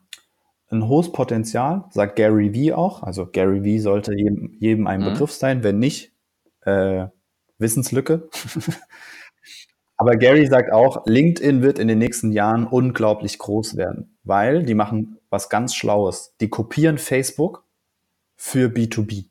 ein 0.71 0.87
hohes 0.87 1.11
Potenzial, 1.11 1.85
sagt 1.89 2.15
Gary 2.17 2.53
Vee 2.53 2.73
auch. 2.73 3.01
Also 3.01 3.25
Gary 3.25 3.63
Vee 3.63 3.79
sollte 3.79 4.13
jedem, 4.13 4.55
jedem 4.59 4.87
ein 4.87 5.01
Mhm. 5.01 5.05
Begriff 5.05 5.31
sein, 5.31 5.63
wenn 5.63 5.79
nicht, 5.79 6.13
äh, 6.61 7.07
Wissenslücke. 7.57 8.29
Aber 10.01 10.15
Gary 10.15 10.47
sagt 10.47 10.71
auch, 10.71 11.05
LinkedIn 11.05 11.61
wird 11.61 11.77
in 11.77 11.89
den 11.89 11.97
nächsten 11.99 12.31
Jahren 12.31 12.65
unglaublich 12.65 13.37
groß 13.37 13.75
werden, 13.75 14.15
weil 14.23 14.63
die 14.63 14.73
machen 14.73 15.17
was 15.29 15.49
ganz 15.49 15.75
Schlaues. 15.75 16.35
Die 16.39 16.47
kopieren 16.49 16.97
Facebook 16.97 17.65
für 18.37 18.69
B2B. 18.69 19.25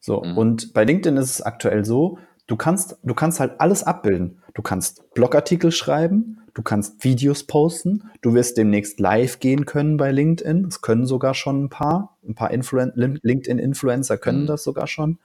So, 0.00 0.22
Mhm. 0.22 0.36
und 0.36 0.74
bei 0.74 0.84
LinkedIn 0.84 1.16
ist 1.16 1.30
es 1.30 1.40
aktuell 1.40 1.86
so, 1.86 2.18
du 2.46 2.56
kannst, 2.56 2.98
du 3.02 3.14
kannst 3.14 3.40
halt 3.40 3.58
alles 3.58 3.84
abbilden. 3.84 4.42
Du 4.52 4.60
kannst 4.60 5.14
Blogartikel 5.14 5.72
schreiben, 5.72 6.42
du 6.52 6.62
kannst 6.62 7.02
Videos 7.04 7.44
posten, 7.44 8.10
du 8.20 8.34
wirst 8.34 8.58
demnächst 8.58 9.00
live 9.00 9.40
gehen 9.40 9.64
können 9.64 9.96
bei 9.96 10.12
LinkedIn. 10.12 10.64
Das 10.64 10.82
können 10.82 11.06
sogar 11.06 11.32
schon 11.32 11.64
ein 11.64 11.68
paar. 11.70 12.18
Ein 12.28 12.34
paar 12.34 12.50
Influen 12.50 12.92
LinkedIn-Influencer 12.94 14.18
können 14.18 14.42
Mhm. 14.42 14.46
das 14.46 14.62
sogar 14.62 14.86
schon. 14.86 15.18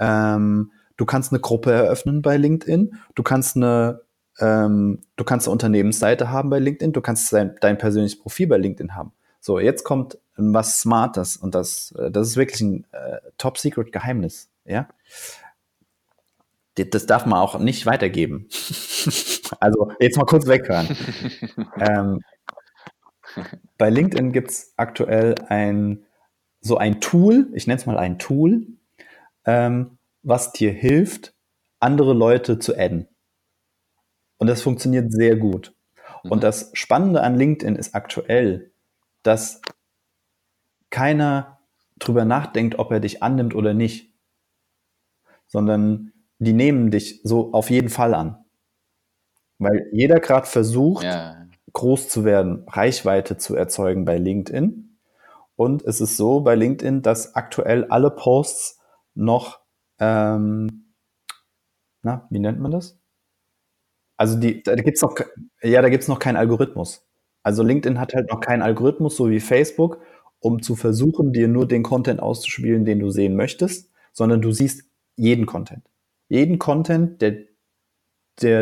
Ähm, 0.00 0.72
du 1.02 1.06
kannst 1.06 1.32
eine 1.32 1.40
Gruppe 1.40 1.72
eröffnen 1.72 2.22
bei 2.22 2.36
LinkedIn. 2.36 2.96
Du 3.16 3.24
kannst 3.24 3.56
eine, 3.56 4.02
ähm, 4.38 5.00
du 5.16 5.24
kannst 5.24 5.48
eine 5.48 5.52
Unternehmensseite 5.52 6.30
haben 6.30 6.48
bei 6.48 6.60
LinkedIn. 6.60 6.92
Du 6.92 7.00
kannst 7.00 7.32
dein, 7.32 7.56
dein 7.60 7.76
persönliches 7.76 8.20
Profil 8.20 8.46
bei 8.46 8.56
LinkedIn 8.56 8.94
haben. 8.94 9.12
So, 9.40 9.58
jetzt 9.58 9.82
kommt 9.82 10.18
was 10.36 10.78
Smartes 10.78 11.36
und 11.36 11.56
das, 11.56 11.92
äh, 11.98 12.12
das 12.12 12.28
ist 12.28 12.36
wirklich 12.36 12.60
ein 12.60 12.86
äh, 12.92 13.18
Top-Secret-Geheimnis. 13.36 14.48
Ja, 14.64 14.86
das 16.76 17.06
darf 17.06 17.26
man 17.26 17.40
auch 17.40 17.58
nicht 17.58 17.84
weitergeben. 17.84 18.48
also 19.58 19.90
jetzt 19.98 20.16
mal 20.16 20.24
kurz 20.24 20.46
weghören. 20.46 20.96
ähm, 21.80 22.20
bei 23.76 23.90
LinkedIn 23.90 24.30
gibt's 24.30 24.72
aktuell 24.76 25.34
ein 25.48 26.04
so 26.60 26.76
ein 26.76 27.00
Tool, 27.00 27.48
ich 27.54 27.66
nenne 27.66 27.80
es 27.80 27.86
mal 27.86 27.98
ein 27.98 28.20
Tool, 28.20 28.68
ähm, 29.44 29.98
was 30.22 30.52
dir 30.52 30.72
hilft, 30.72 31.34
andere 31.80 32.14
Leute 32.14 32.58
zu 32.58 32.76
adden. 32.76 33.08
Und 34.38 34.48
das 34.48 34.62
funktioniert 34.62 35.12
sehr 35.12 35.36
gut. 35.36 35.74
Mhm. 36.24 36.30
Und 36.32 36.42
das 36.44 36.70
Spannende 36.74 37.22
an 37.22 37.36
LinkedIn 37.36 37.76
ist 37.76 37.94
aktuell, 37.94 38.72
dass 39.22 39.60
keiner 40.90 41.58
drüber 41.98 42.24
nachdenkt, 42.24 42.78
ob 42.78 42.90
er 42.92 43.00
dich 43.00 43.22
annimmt 43.22 43.54
oder 43.54 43.74
nicht. 43.74 44.10
sondern 45.46 46.12
die 46.38 46.54
nehmen 46.54 46.90
dich 46.90 47.20
so 47.24 47.52
auf 47.52 47.70
jeden 47.70 47.90
Fall 47.90 48.14
an. 48.14 48.44
Weil 49.58 49.86
jeder 49.92 50.18
gerade 50.18 50.46
versucht, 50.46 51.04
Ja. 51.04 51.46
groß 51.74 52.08
zu 52.08 52.24
werden, 52.24 52.64
Reichweite 52.68 53.36
zu 53.36 53.54
erzeugen 53.54 54.04
bei 54.04 54.16
LinkedIn. 54.18 54.98
Und 55.56 55.84
es 55.84 56.00
ist 56.00 56.16
so 56.16 56.40
bei 56.40 56.54
LinkedIn, 56.54 57.02
dass 57.02 57.34
aktuell 57.34 57.84
alle 57.86 58.10
Posts 58.10 58.80
noch, 59.14 59.60
ähm, 60.02 60.68
na, 62.02 62.26
wie 62.30 62.38
nennt 62.38 62.60
man 62.60 62.70
das? 62.70 62.96
Also 64.16 64.38
die, 64.38 64.62
da 64.62 64.74
gibt's 64.76 65.02
noch, 65.02 65.14
ke- 65.14 65.30
ja, 65.62 65.82
da 65.82 65.88
gibt's 65.88 66.08
noch 66.08 66.18
keinen 66.18 66.36
Algorithmus. 66.36 67.06
Also 67.42 67.62
LinkedIn 67.62 67.98
hat 67.98 68.14
halt 68.14 68.30
noch 68.30 68.40
keinen 68.40 68.62
Algorithmus, 68.62 69.16
so 69.16 69.30
wie 69.30 69.40
Facebook, 69.40 70.00
um 70.40 70.62
zu 70.62 70.76
versuchen, 70.76 71.32
dir 71.32 71.48
nur 71.48 71.66
den 71.66 71.82
Content 71.82 72.20
auszuspielen, 72.20 72.84
den 72.84 73.00
du 73.00 73.10
sehen 73.10 73.34
möchtest, 73.36 73.90
sondern 74.12 74.40
du 74.40 74.52
siehst 74.52 74.84
jeden 75.16 75.46
Content. 75.46 75.84
Jeden 76.28 76.58
Content, 76.58 77.20
der, 77.20 77.36
der, 78.40 78.60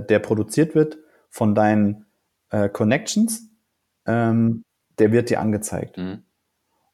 äh, 0.00 0.06
der 0.06 0.18
produziert 0.18 0.74
wird 0.74 0.98
von 1.30 1.54
deinen 1.54 2.06
äh, 2.50 2.68
Connections, 2.68 3.48
ähm, 4.06 4.62
der 4.98 5.12
wird 5.12 5.30
dir 5.30 5.40
angezeigt. 5.40 5.98
Mhm. 5.98 6.24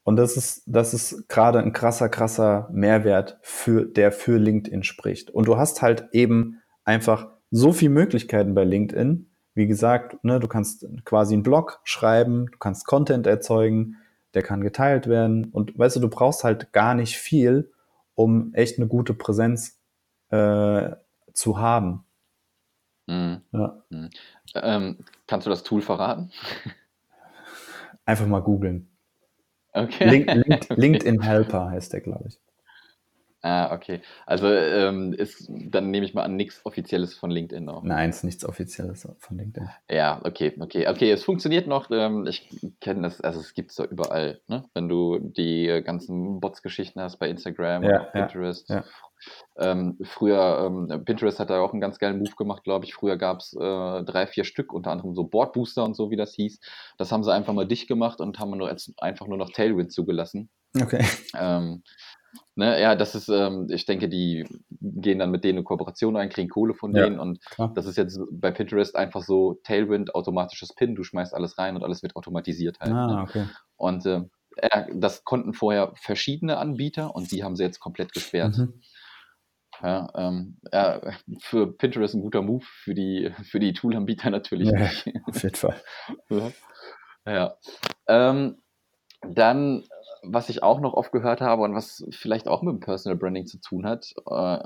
Und 0.03 0.17
das 0.17 0.37
ist, 0.37 0.63
das 0.67 0.95
ist 0.95 1.29
gerade 1.29 1.59
ein 1.59 1.73
krasser, 1.73 2.09
krasser 2.09 2.69
Mehrwert 2.73 3.39
für, 3.43 3.85
der 3.85 4.13
für 4.13 4.39
LinkedIn 4.39 4.83
spricht. 4.83 5.31
Und 5.31 5.47
du 5.47 5.57
hast 5.57 5.83
halt 5.83 6.09
eben 6.13 6.61
einfach 6.85 7.29
so 7.51 7.73
viele 7.73 7.91
Möglichkeiten 7.91 8.55
bei 8.55 8.65
LinkedIn. 8.65 9.31
Wie 9.55 9.67
gesagt, 9.67 10.23
ne, 10.25 10.41
du 10.41 10.49
kannst 10.49 10.87
quasi 11.05 11.35
einen 11.35 11.43
Blog 11.43 11.81
schreiben, 11.85 12.47
du 12.51 12.59
kannst 12.59 12.87
Content 12.87 13.27
erzeugen, 13.27 13.97
der 14.35 14.43
kann 14.43 14.63
geteilt 14.63 15.07
werden. 15.07 15.47
Und 15.47 15.79
weißt 15.79 15.97
du, 15.97 16.01
du 16.01 16.09
brauchst 16.09 16.45
halt 16.45 16.73
gar 16.73 16.95
nicht 16.95 17.17
viel, 17.17 17.71
um 18.15 18.55
echt 18.55 18.79
eine 18.79 18.87
gute 18.87 19.13
Präsenz 19.13 19.81
äh, 20.31 20.91
zu 21.33 21.59
haben. 21.59 22.05
Mhm. 23.07 23.43
Ja. 23.53 23.83
Ähm, 24.55 24.99
kannst 25.27 25.47
du 25.47 25.51
das 25.51 25.63
Tool 25.63 25.83
verraten? 25.83 26.31
Einfach 28.05 28.27
mal 28.27 28.41
googeln. 28.41 28.90
Okay. 29.73 30.09
Link, 30.09 30.33
Link. 30.33 30.67
LinkedIn 30.77 31.23
Helper 31.23 31.71
heißt 31.71 31.93
der, 31.93 32.01
glaube 32.01 32.29
ich. 32.29 32.39
Ah, 33.43 33.75
okay. 33.75 34.03
Also 34.27 34.49
ähm, 34.53 35.15
ist, 35.15 35.49
dann 35.49 35.91
nehme 35.91 36.05
ich 36.05 36.13
mal 36.13 36.25
an, 36.25 36.37
nichts 36.37 36.65
Offizielles 36.67 37.15
von 37.15 37.31
LinkedIn 37.31 37.65
noch. 37.65 37.83
Nein, 37.83 38.11
ist 38.11 38.23
nichts 38.23 38.45
Offizielles 38.45 39.09
von 39.19 39.39
LinkedIn. 39.39 39.69
Ja, 39.91 40.21
okay, 40.25 40.55
okay, 40.61 40.87
okay, 40.89 41.11
es 41.11 41.25
funktioniert 41.25 41.67
noch. 41.67 41.91
Ähm, 41.91 42.27
ich 42.27 42.49
kenne 42.81 43.03
das, 43.03 43.21
also 43.23 43.41
es 43.41 43.55
gibt 43.55 43.71
es 43.71 43.77
da 43.77 43.85
überall, 43.85 44.41
ne? 44.47 44.65
Wenn 44.75 44.89
du 44.89 45.19
die 45.19 45.81
ganzen 45.85 46.41
Bots-Geschichten 46.41 47.01
hast 47.01 47.17
bei 47.19 47.31
Instagram 47.31 47.83
Ja, 47.83 47.91
ja, 47.91 47.99
Pinterest. 48.05 48.69
ja. 48.69 48.85
Ähm, 49.59 49.99
früher, 50.03 50.65
ähm, 50.67 51.05
Pinterest 51.05 51.41
hat 51.41 51.51
da 51.51 51.61
auch 51.61 51.73
einen 51.73 51.81
ganz 51.81 51.99
geilen 51.99 52.19
Move 52.19 52.35
gemacht, 52.37 52.65
glaube 52.65 52.85
ich. 52.87 52.95
Früher 52.95 53.17
gab 53.17 53.41
es 53.41 53.53
äh, 53.55 53.59
drei, 54.05 54.27
vier 54.27 54.45
Stück, 54.45 54.73
unter 54.73 54.91
anderem 54.91 55.15
so 55.15 55.25
Boardbooster 55.25 55.85
und 55.85 55.95
so, 55.95 56.11
wie 56.11 56.17
das 56.17 56.35
hieß. 56.35 56.61
Das 56.99 57.13
haben 57.13 57.23
sie 57.23 57.33
einfach 57.33 57.53
mal 57.53 57.67
dicht 57.67 57.87
gemacht 57.89 58.21
und 58.21 58.39
haben 58.39 58.51
nur 58.57 58.75
einfach 58.99 59.27
nur 59.27 59.37
noch 59.37 59.51
Tailwind 59.51 59.93
zugelassen. 59.93 60.49
Okay. 60.81 61.05
Ähm, 61.39 61.83
ne, 62.55 62.81
ja, 62.81 62.95
das 62.95 63.15
ist, 63.15 63.29
ähm, 63.29 63.67
ich 63.71 63.87
denke, 63.87 64.09
die 64.09 64.47
gehen 64.81 65.19
dann 65.19 65.31
mit 65.31 65.45
denen 65.45 65.59
in 65.59 65.65
Kooperation 65.65 66.17
ein, 66.17 66.29
kriegen 66.29 66.49
Kohle 66.49 66.75
von 66.75 66.95
Ja, 66.95 67.05
denen 67.05 67.19
und 67.19 67.45
klar. 67.45 67.73
das 67.75 67.87
ist 67.87 67.97
jetzt 67.97 68.21
bei 68.31 68.51
Pinterest 68.51 68.97
einfach 68.97 69.23
so 69.23 69.55
Tailwind, 69.65 70.15
automatisches 70.15 70.75
Pin, 70.75 70.95
du 70.95 71.05
schmeißt 71.05 71.35
alles 71.35 71.59
rein 71.59 71.77
und 71.77 71.83
alles 71.85 72.03
wird 72.03 72.17
automatisiert 72.17 72.81
halt. 72.81 72.93
Ah, 72.93 73.07
Ne? 73.07 73.23
okay. 73.23 73.47
Und 73.77 74.07
äh, 74.07 74.23
ja, 74.63 74.87
das 74.95 75.25
konnten 75.25 75.55
vorher 75.55 75.93
verschiedene 75.97 76.59
Anbieter 76.59 77.15
und 77.15 77.31
die 77.33 77.45
haben 77.45 77.57
sie 77.57 77.63
jetzt 77.65 77.81
komplett 77.81 78.13
gesperrt. 78.13 78.59
Mhm. 78.59 78.81
Ja, 79.83 80.09
ähm, 80.15 80.59
ja, 80.73 81.01
für 81.39 81.73
Pinterest 81.73 82.15
ein 82.15 82.21
guter 82.21 82.43
Move, 82.43 82.65
für 82.67 82.93
die, 82.95 83.33
für 83.45 83.61
die 83.61 83.73
Tool-Anbieter 83.73 84.29
natürlich 84.31 84.69
Ja, 84.69 84.79
nicht. 84.79 85.07
auf 85.25 85.43
jeden 85.43 85.55
Fall. 85.55 85.81
Ja. 86.29 86.53
ja. 87.27 87.55
Ähm, 88.09 88.57
dann, 89.23 89.85
was 90.23 90.49
ich 90.49 90.63
auch 90.63 90.81
noch 90.81 90.95
oft 90.95 91.13
gehört 91.13 91.41
habe 91.41 91.63
und 91.63 91.75
was 91.75 92.05
vielleicht 92.11 92.49
auch 92.49 92.63
mit 92.63 92.73
dem 92.73 92.81
Personal 92.81 93.19
Branding 93.19 93.47
zu 93.47 93.59
tun 93.61 93.87
hat, 93.87 94.13
äh, 94.29 94.59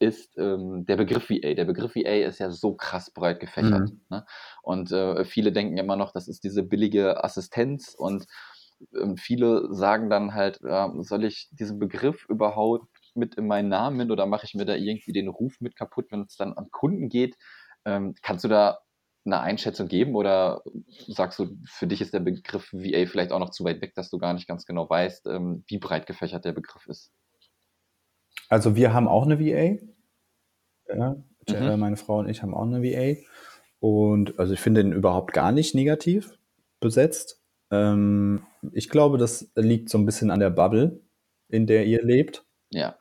ist 0.00 0.38
ähm, 0.38 0.86
der 0.86 0.96
Begriff 0.96 1.28
VA. 1.28 1.54
Der 1.54 1.64
Begriff 1.64 1.96
VA 1.96 2.26
ist 2.26 2.38
ja 2.38 2.50
so 2.50 2.74
krass 2.74 3.10
breit 3.10 3.40
gefächert. 3.40 3.90
Mhm. 3.90 4.00
Ne? 4.10 4.26
Und 4.62 4.92
äh, 4.92 5.24
viele 5.24 5.52
denken 5.52 5.76
immer 5.76 5.96
noch, 5.96 6.12
das 6.12 6.28
ist 6.28 6.44
diese 6.44 6.62
billige 6.62 7.24
Assistenz 7.24 7.94
und 7.98 8.26
ähm, 8.94 9.16
viele 9.16 9.74
sagen 9.74 10.08
dann 10.08 10.34
halt, 10.34 10.60
äh, 10.62 10.88
soll 11.02 11.24
ich 11.24 11.48
diesen 11.50 11.78
Begriff 11.78 12.26
überhaupt 12.28 12.88
mit 13.14 13.34
in 13.34 13.46
meinen 13.48 13.68
Namen 13.68 14.10
oder 14.10 14.26
mache 14.26 14.46
ich 14.46 14.54
mir 14.54 14.64
da 14.64 14.74
irgendwie 14.74 15.12
den 15.12 15.28
Ruf 15.28 15.60
mit 15.60 15.74
kaputt, 15.74 16.06
wenn 16.10 16.22
es 16.22 16.36
dann 16.36 16.52
an 16.52 16.70
Kunden 16.70 17.08
geht? 17.08 17.36
Ähm, 17.84 18.14
kannst 18.22 18.44
du 18.44 18.48
da 18.48 18.78
eine 19.24 19.40
Einschätzung 19.40 19.88
geben 19.88 20.14
oder 20.14 20.62
sagst 21.08 21.38
du, 21.38 21.56
für 21.66 21.86
dich 21.86 22.00
ist 22.00 22.14
der 22.14 22.20
Begriff 22.20 22.72
VA 22.72 23.06
vielleicht 23.06 23.32
auch 23.32 23.38
noch 23.38 23.50
zu 23.50 23.64
weit 23.64 23.80
weg, 23.82 23.94
dass 23.94 24.10
du 24.10 24.18
gar 24.18 24.32
nicht 24.32 24.46
ganz 24.48 24.64
genau 24.64 24.88
weißt, 24.88 25.26
ähm, 25.26 25.64
wie 25.66 25.78
breit 25.78 26.06
gefächert 26.06 26.44
der 26.44 26.52
Begriff 26.52 26.86
ist? 26.86 27.12
Also 28.48 28.76
wir 28.76 28.92
haben 28.94 29.08
auch 29.08 29.24
eine 29.24 29.38
VA. 29.38 29.78
Ja, 30.94 31.16
Mhm. 31.48 31.54
äh, 31.54 31.76
meine 31.76 31.96
Frau 31.96 32.18
und 32.18 32.28
ich 32.28 32.42
haben 32.42 32.54
auch 32.54 32.62
eine 32.66 32.82
VA. 32.82 33.20
Und 33.80 34.38
also 34.38 34.54
ich 34.54 34.60
finde 34.60 34.80
ihn 34.80 34.92
überhaupt 34.92 35.32
gar 35.32 35.52
nicht 35.52 35.74
negativ 35.74 36.32
besetzt. 36.80 37.42
Ähm, 37.70 38.46
ich 38.72 38.88
glaube, 38.88 39.18
das 39.18 39.50
liegt 39.54 39.88
so 39.90 39.98
ein 39.98 40.06
bisschen 40.06 40.30
an 40.30 40.40
der 40.40 40.50
Bubble, 40.50 41.00
in 41.48 41.66
der 41.66 41.86
ihr 41.86 42.02
lebt. 42.02 42.44
Ja. 42.70 42.98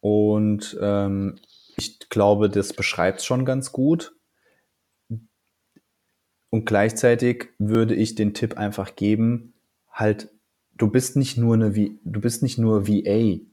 Und 0.00 0.76
ähm, 0.80 1.38
ich 1.76 2.08
glaube, 2.08 2.48
das 2.48 2.72
beschreibt 2.72 3.22
schon 3.22 3.44
ganz 3.44 3.72
gut. 3.72 4.15
Und 6.56 6.64
gleichzeitig 6.64 7.50
würde 7.58 7.94
ich 7.94 8.14
den 8.14 8.32
Tipp 8.32 8.56
einfach 8.56 8.96
geben, 8.96 9.52
halt, 9.92 10.30
du 10.78 10.88
bist 10.90 11.14
nicht 11.14 11.36
nur 11.36 11.52
eine, 11.52 11.74
V- 11.74 11.90
du 12.02 12.18
bist 12.22 12.42
nicht 12.42 12.56
nur 12.56 12.86
VA. 12.88 13.44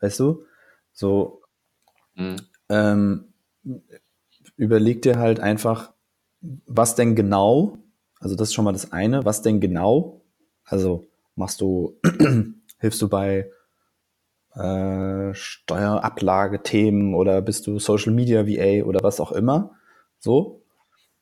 Weißt 0.00 0.18
du? 0.20 0.44
So, 0.92 1.42
Mhm. 2.16 2.36
ähm, 2.68 3.32
überleg 4.56 5.02
dir 5.02 5.18
halt 5.18 5.40
einfach, 5.40 5.92
was 6.66 6.94
denn 6.94 7.14
genau, 7.14 7.78
also 8.20 8.34
das 8.36 8.48
ist 8.48 8.54
schon 8.54 8.64
mal 8.64 8.72
das 8.72 8.92
eine, 8.92 9.24
was 9.24 9.42
denn 9.42 9.60
genau, 9.60 10.22
also 10.64 11.06
machst 11.36 11.60
du, 11.60 11.98
hilfst 12.78 13.00
du 13.02 13.08
bei 13.08 13.50
äh, 14.54 15.34
Steuerablage-Themen 15.34 17.14
oder 17.14 17.40
bist 17.42 17.66
du 17.66 17.78
Social 17.78 18.12
Media 18.12 18.46
VA 18.46 18.84
oder 18.86 19.02
was 19.02 19.20
auch 19.20 19.32
immer, 19.32 19.72
so. 20.18 20.61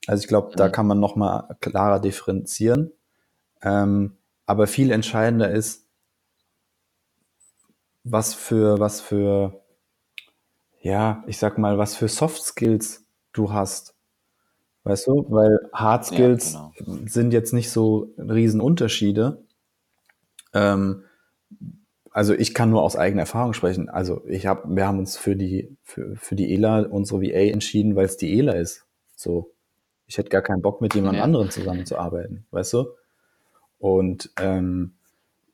Also 0.07 0.23
ich 0.23 0.29
glaube, 0.29 0.57
da 0.57 0.69
Mhm. 0.69 0.73
kann 0.73 0.87
man 0.87 1.01
noch 1.01 1.17
mal 1.17 1.57
klarer 1.61 2.01
differenzieren. 2.01 2.93
Ähm, 3.63 4.17
aber 4.47 4.67
viel 4.67 4.91
entscheidender 4.91 5.51
ist, 5.51 5.87
was 8.05 8.35
für, 8.35 8.81
was 8.81 9.01
für, 9.01 9.61
ja, 10.81 11.23
ich 11.27 11.39
sag 11.39 11.59
mal, 11.59 11.79
was 11.79 11.95
für 11.97 12.09
Soft 12.09 12.43
Skills 12.43 13.05
du 13.33 13.53
hast. 13.53 13.95
Weißt 14.85 15.07
du? 15.09 15.27
Weil 15.29 15.59
Hard 15.75 16.07
Ja, 16.07 16.13
Skills 16.15 16.53
genau. 16.79 16.99
sind 17.07 17.33
jetzt 17.33 17.53
nicht 17.53 17.71
so 17.71 18.15
Riesenunterschiede. 18.17 19.45
Ähm, 20.55 21.05
also 22.13 22.35
ich 22.35 22.55
kann 22.55 22.71
nur 22.71 22.83
aus 22.83 22.97
eigener 22.97 23.23
Erfahrung 23.23 23.53
sprechen. 23.53 23.89
Also 23.89 24.23
ich 24.27 24.47
hab, 24.47 24.65
wir 24.69 24.87
haben 24.87 24.99
uns 24.99 25.17
für 25.17 25.37
die, 25.37 25.77
für, 25.85 26.17
für 26.17 26.35
die 26.35 26.53
ELA, 26.55 26.81
unsere 26.87 27.21
VA 27.21 27.53
entschieden, 27.53 27.95
weil 27.95 28.07
es 28.07 28.17
die 28.17 28.39
ELA 28.39 28.53
ist. 28.55 28.87
So. 29.15 29.53
Ich 30.11 30.19
hätte 30.19 30.29
gar 30.29 30.43
keinen 30.43 30.61
Bock, 30.61 30.81
mit 30.81 30.93
jemand 30.97 31.19
Ja. 31.19 31.23
anderem 31.23 31.51
zusammenzuarbeiten, 31.51 32.45
weißt 32.51 32.73
du? 32.73 32.87
Und 33.79 34.29
ähm, 34.41 34.95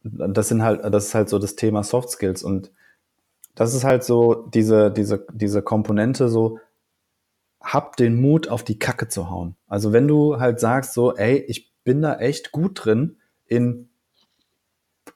das 0.02 0.48
sind 0.48 0.62
halt, 0.62 0.82
das 0.82 1.08
ist 1.08 1.14
halt 1.14 1.28
so 1.28 1.38
das 1.38 1.56
Thema 1.56 1.82
Soft 1.84 2.08
Skills 2.08 2.42
und 2.42 2.70
das 3.54 3.74
ist 3.74 3.84
halt 3.84 4.02
so 4.02 4.46
diese, 4.54 4.90
diese, 4.90 5.26
diese 5.30 5.60
Komponente 5.60 6.30
so, 6.30 6.58
hab 7.60 7.96
den 7.98 8.18
Mut, 8.18 8.48
auf 8.48 8.64
die 8.64 8.78
Kacke 8.78 9.08
zu 9.08 9.28
hauen. 9.28 9.56
Also 9.68 9.92
wenn 9.92 10.08
du 10.08 10.40
halt 10.40 10.58
sagst 10.58 10.94
so, 10.94 11.14
ey, 11.14 11.36
ich 11.48 11.74
bin 11.84 12.00
da 12.00 12.16
echt 12.16 12.50
gut 12.50 12.82
drin 12.82 13.18
in, 13.44 13.90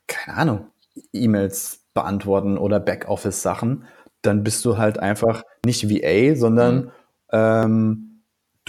keine 0.06 0.36
Ahnung, 0.36 0.66
E-Mails 1.14 1.86
beantworten 1.94 2.58
oder 2.58 2.78
Backoffice-Sachen, 2.78 3.84
dann 4.20 4.44
bist 4.44 4.66
du 4.66 4.76
halt 4.76 4.98
einfach 4.98 5.44
nicht 5.64 5.88
VA, 5.88 6.36
sondern 6.36 6.76
Mhm. 6.84 6.90
ähm, 7.32 8.06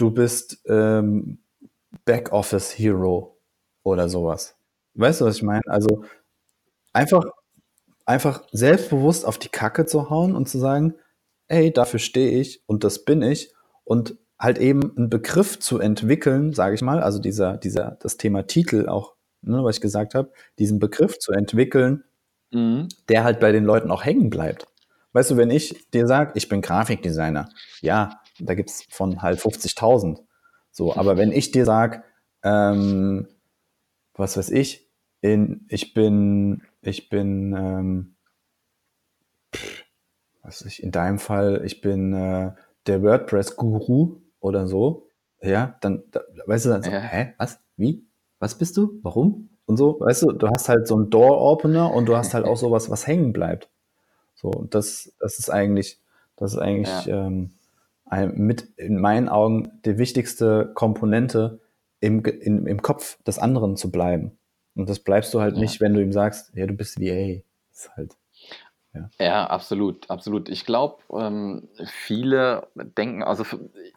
du 0.02 0.10
bist 0.10 0.60
ähm, 0.66 1.38
Backoffice-Hero 2.04 3.38
oder 3.84 4.08
sowas. 4.08 4.56
Weißt 4.94 5.20
du, 5.20 5.26
was 5.26 5.36
ich 5.36 5.42
meine? 5.42 5.62
Also 5.66 6.04
einfach, 6.92 7.24
einfach 8.04 8.42
selbstbewusst 8.50 9.24
auf 9.24 9.38
die 9.38 9.48
Kacke 9.48 9.86
zu 9.86 10.10
hauen 10.10 10.34
und 10.34 10.48
zu 10.48 10.58
sagen, 10.58 10.94
ey, 11.48 11.72
dafür 11.72 12.00
stehe 12.00 12.40
ich 12.40 12.62
und 12.66 12.82
das 12.84 13.04
bin 13.04 13.22
ich 13.22 13.52
und 13.84 14.18
halt 14.38 14.58
eben 14.58 14.96
einen 14.96 15.08
Begriff 15.08 15.60
zu 15.60 15.78
entwickeln, 15.78 16.52
sage 16.52 16.74
ich 16.74 16.82
mal, 16.82 17.00
also 17.00 17.20
dieser, 17.20 17.56
dieser, 17.56 17.96
das 18.00 18.16
Thema 18.16 18.46
Titel 18.46 18.88
auch, 18.88 19.14
ne, 19.42 19.62
was 19.62 19.76
ich 19.76 19.80
gesagt 19.80 20.14
habe, 20.14 20.32
diesen 20.58 20.80
Begriff 20.80 21.18
zu 21.18 21.32
entwickeln, 21.32 22.04
Mhm. 22.54 22.88
der 23.08 23.24
halt 23.24 23.40
bei 23.40 23.50
den 23.50 23.64
Leuten 23.64 23.90
auch 23.90 24.04
hängen 24.04 24.28
bleibt. 24.28 24.66
weißt 25.14 25.30
du, 25.30 25.36
wenn 25.38 25.50
ich 25.50 25.90
dir 25.90 26.06
sage, 26.06 26.32
ich 26.34 26.48
bin 26.50 26.60
Grafikdesigner, 26.60 27.48
ja, 27.80 28.21
da 28.38 28.54
gibt's 28.54 28.84
von 28.90 29.22
halt 29.22 29.38
50.000. 29.40 30.20
So, 30.70 30.94
aber 30.96 31.16
wenn 31.16 31.32
ich 31.32 31.50
dir 31.50 31.64
sag, 31.64 32.04
ähm, 32.42 33.28
was 34.14 34.36
weiß 34.36 34.50
ich, 34.50 34.90
in, 35.20 35.66
ich 35.68 35.94
bin, 35.94 36.62
ich 36.80 37.08
bin, 37.08 37.54
ähm, 37.56 38.16
was 40.42 40.64
weiß 40.64 40.66
ich, 40.72 40.82
in 40.82 40.90
deinem 40.90 41.18
Fall, 41.18 41.62
ich 41.64 41.80
bin 41.80 42.12
äh, 42.12 42.52
der 42.86 43.02
WordPress-Guru 43.02 44.20
oder 44.40 44.66
so, 44.66 45.08
ja, 45.40 45.76
dann, 45.80 46.02
da, 46.10 46.20
weißt 46.46 46.66
du, 46.66 46.68
dann 46.70 46.82
so, 46.82 46.90
Ja. 46.90 47.00
hä, 47.00 47.34
was, 47.38 47.60
wie, 47.76 48.06
was 48.38 48.56
bist 48.58 48.76
du, 48.76 48.98
warum 49.02 49.50
und 49.66 49.76
so, 49.76 50.00
weißt 50.00 50.22
du, 50.22 50.32
du 50.32 50.48
hast 50.48 50.68
halt 50.68 50.88
so 50.88 50.96
einen 50.96 51.10
Door-Opener 51.10 51.92
und 51.92 52.06
du 52.06 52.16
hast 52.16 52.34
halt 52.34 52.44
auch 52.44 52.56
sowas, 52.58 52.90
was 52.90 53.06
hängen 53.06 53.32
bleibt. 53.32 53.70
So, 54.34 54.48
und 54.48 54.74
das, 54.74 55.14
das 55.20 55.38
ist 55.38 55.50
eigentlich, 55.50 56.00
das 56.36 56.54
ist 56.54 56.58
eigentlich 56.58 57.06
ähm, 57.06 57.12
ein, 57.12 57.58
mit 58.34 58.62
in 58.76 59.00
meinen 59.00 59.28
Augen 59.28 59.80
die 59.84 59.98
wichtigste 59.98 60.70
Komponente 60.74 61.60
im, 62.00 62.24
in, 62.24 62.66
im 62.66 62.82
Kopf 62.82 63.22
des 63.24 63.38
anderen 63.38 63.76
zu 63.76 63.90
bleiben. 63.90 64.38
Und 64.74 64.88
das 64.88 64.98
bleibst 64.98 65.32
du 65.34 65.40
halt 65.40 65.54
Ja. 65.54 65.60
nicht, 65.60 65.80
wenn 65.80 65.94
du 65.94 66.02
ihm 66.02 66.12
sagst, 66.12 66.52
ja, 66.54 66.66
du 66.66 66.74
bist 66.74 67.00
VA. 67.00 67.42
Das 67.70 67.80
ist 67.86 67.96
halt, 67.96 68.16
Ja, 69.18 69.46
absolut, 69.46 70.10
absolut. 70.10 70.48
Ich 70.48 70.66
glaube, 70.66 71.02
ähm, 71.12 71.68
viele 71.86 72.68
denken, 72.74 73.22
also 73.22 73.44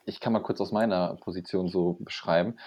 ich 0.05 0.19
kann 0.19 0.33
mal 0.33 0.39
kurz 0.41 0.61
aus 0.61 0.71
meiner 0.71 1.15
Position 1.15 1.67
so 1.67 1.97
beschreiben. 1.99 2.57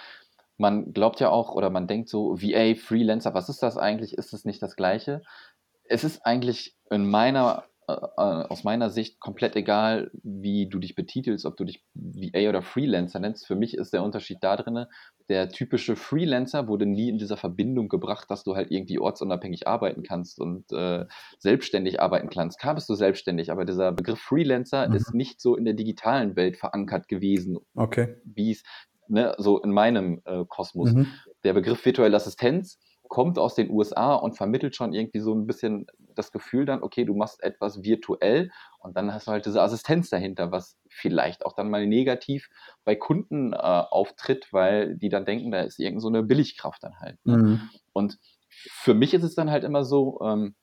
Man 0.57 0.93
glaubt 0.93 1.19
ja 1.19 1.29
auch 1.29 1.55
oder 1.55 1.69
man 1.69 1.87
denkt 1.87 2.09
so, 2.09 2.39
VA, 2.41 2.75
Freelancer, 2.75 3.33
was 3.33 3.49
ist 3.49 3.63
das 3.63 3.77
eigentlich? 3.77 4.17
Ist 4.17 4.33
es 4.33 4.45
nicht 4.45 4.61
das 4.61 4.75
Gleiche? 4.75 5.21
Es 5.85 6.03
ist 6.03 6.25
eigentlich 6.25 6.75
in 6.91 7.09
meiner, 7.09 7.63
äh, 7.95 8.21
äh, 8.21 8.45
aus 8.47 8.63
meiner 8.63 8.89
Sicht 8.89 9.19
komplett 9.19 9.55
egal, 9.55 10.11
wie 10.23 10.67
du 10.67 10.79
dich 10.79 10.95
betitelst, 10.95 11.45
ob 11.45 11.57
du 11.57 11.63
dich 11.63 11.83
VA 11.93 12.49
oder 12.49 12.61
Freelancer 12.61 13.19
nennst. 13.19 13.47
Für 13.47 13.55
mich 13.55 13.75
ist 13.75 13.93
der 13.93 14.03
Unterschied 14.03 14.37
da 14.41 14.57
drin, 14.57 14.85
der 15.29 15.49
typische 15.49 15.95
Freelancer 15.95 16.67
wurde 16.67 16.85
nie 16.85 17.09
in 17.09 17.17
dieser 17.19 17.37
Verbindung 17.37 17.87
gebracht, 17.87 18.29
dass 18.31 18.43
du 18.43 18.55
halt 18.55 18.71
irgendwie 18.71 18.99
ortsunabhängig 18.99 19.67
arbeiten 19.67 20.01
kannst 20.03 20.39
und 20.39 20.71
äh, 20.71 21.05
selbstständig 21.37 22.01
arbeiten 22.01 22.29
kannst. 22.29 22.59
Klar 22.59 22.75
bist 22.75 22.89
du 22.89 22.95
selbstständig, 22.95 23.51
aber 23.51 23.65
dieser 23.65 23.91
Begriff 23.91 24.19
Freelancer 24.19 24.89
Mhm. 24.89 24.95
ist 24.95 25.13
nicht 25.13 25.39
so 25.39 25.55
in 25.55 25.65
der 25.65 25.75
digitalen 25.75 26.35
Welt 26.35 26.57
verankert 26.57 27.07
gewesen, 27.07 27.59
okay. 27.75 28.15
wie 28.25 28.51
es 28.51 28.63
ne, 29.07 29.35
so 29.37 29.61
in 29.61 29.71
meinem 29.71 30.21
äh, 30.25 30.45
Kosmos. 30.47 30.93
Mhm. 30.93 31.07
Der 31.43 31.53
Begriff 31.53 31.85
virtuelle 31.85 32.15
Assistenz 32.15 32.79
kommt 33.09 33.39
aus 33.39 33.55
den 33.55 33.71
USA 33.71 34.13
und 34.13 34.37
vermittelt 34.37 34.75
schon 34.75 34.93
irgendwie 34.93 35.19
so 35.19 35.33
ein 35.33 35.47
bisschen 35.47 35.87
das 36.15 36.31
Gefühl 36.31 36.65
dann, 36.65 36.83
okay, 36.83 37.05
du 37.05 37.15
machst 37.15 37.43
etwas 37.43 37.83
virtuell 37.83 38.51
und 38.77 38.95
dann 38.95 39.13
hast 39.13 39.27
du 39.27 39.31
halt 39.31 39.45
diese 39.47 39.61
Assistenz 39.61 40.09
dahinter, 40.09 40.51
was 40.51 40.77
vielleicht 40.87 41.45
auch 41.45 41.53
dann 41.53 41.71
mal 41.71 41.87
negativ 41.87 42.49
bei 42.85 42.95
Kunden 42.95 43.53
äh, 43.53 43.57
auftritt, 43.57 44.53
weil 44.53 44.95
die 44.95 45.09
dann 45.09 45.25
denken, 45.25 45.51
da 45.51 45.61
ist 45.61 45.79
irgend 45.79 46.01
so 46.01 46.07
eine 46.07 46.23
Billigkraft 46.23 46.83
dann 46.83 46.99
halt. 46.99 47.17
Ne? 47.25 47.37
Mhm. 47.37 47.69
Und 47.93 48.19
für 48.49 48.93
mich 48.93 49.13
ist 49.15 49.23
es 49.23 49.33
dann 49.33 49.49
halt 49.49 49.63
immer 49.63 49.83
so, 49.83 50.19
ähm, 50.21 50.55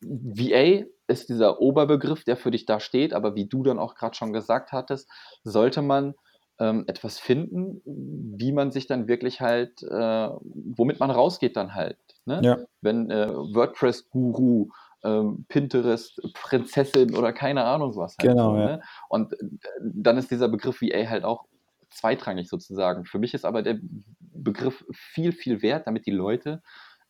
VA 0.00 0.86
ist 1.08 1.28
dieser 1.28 1.60
Oberbegriff, 1.60 2.24
der 2.24 2.38
für 2.38 2.50
dich 2.50 2.64
da 2.64 2.80
steht, 2.80 3.12
aber 3.12 3.34
wie 3.34 3.46
du 3.46 3.62
dann 3.62 3.78
auch 3.78 3.94
gerade 3.94 4.14
schon 4.14 4.32
gesagt 4.32 4.72
hattest, 4.72 5.10
sollte 5.44 5.82
man 5.82 6.14
ähm, 6.60 6.84
etwas 6.86 7.18
finden, 7.18 7.80
wie 7.84 8.52
man 8.52 8.70
sich 8.70 8.86
dann 8.86 9.08
wirklich 9.08 9.40
halt, 9.40 9.82
äh, 9.82 10.28
womit 10.44 11.00
man 11.00 11.10
rausgeht 11.10 11.56
dann 11.56 11.74
halt. 11.74 11.96
Ne? 12.26 12.40
Ja. 12.44 12.58
Wenn 12.82 13.10
äh, 13.10 13.28
WordPress-Guru, 13.28 14.68
ähm, 15.02 15.46
Pinterest, 15.48 16.20
Prinzessin 16.34 17.16
oder 17.16 17.32
keine 17.32 17.64
Ahnung 17.64 17.96
was 17.96 18.16
halt. 18.18 18.30
Genau, 18.30 18.52
so, 18.52 18.58
ja. 18.58 18.66
ne? 18.66 18.82
Und 19.08 19.32
äh, 19.32 19.36
dann 19.80 20.18
ist 20.18 20.30
dieser 20.30 20.48
Begriff 20.48 20.82
VA 20.82 21.08
halt 21.08 21.24
auch 21.24 21.46
zweitrangig 21.88 22.48
sozusagen. 22.48 23.06
Für 23.06 23.18
mich 23.18 23.32
ist 23.32 23.46
aber 23.46 23.62
der 23.62 23.78
Begriff 24.20 24.84
viel, 24.92 25.32
viel 25.32 25.62
wert, 25.62 25.86
damit 25.86 26.06
die 26.06 26.12
Leute 26.12 26.62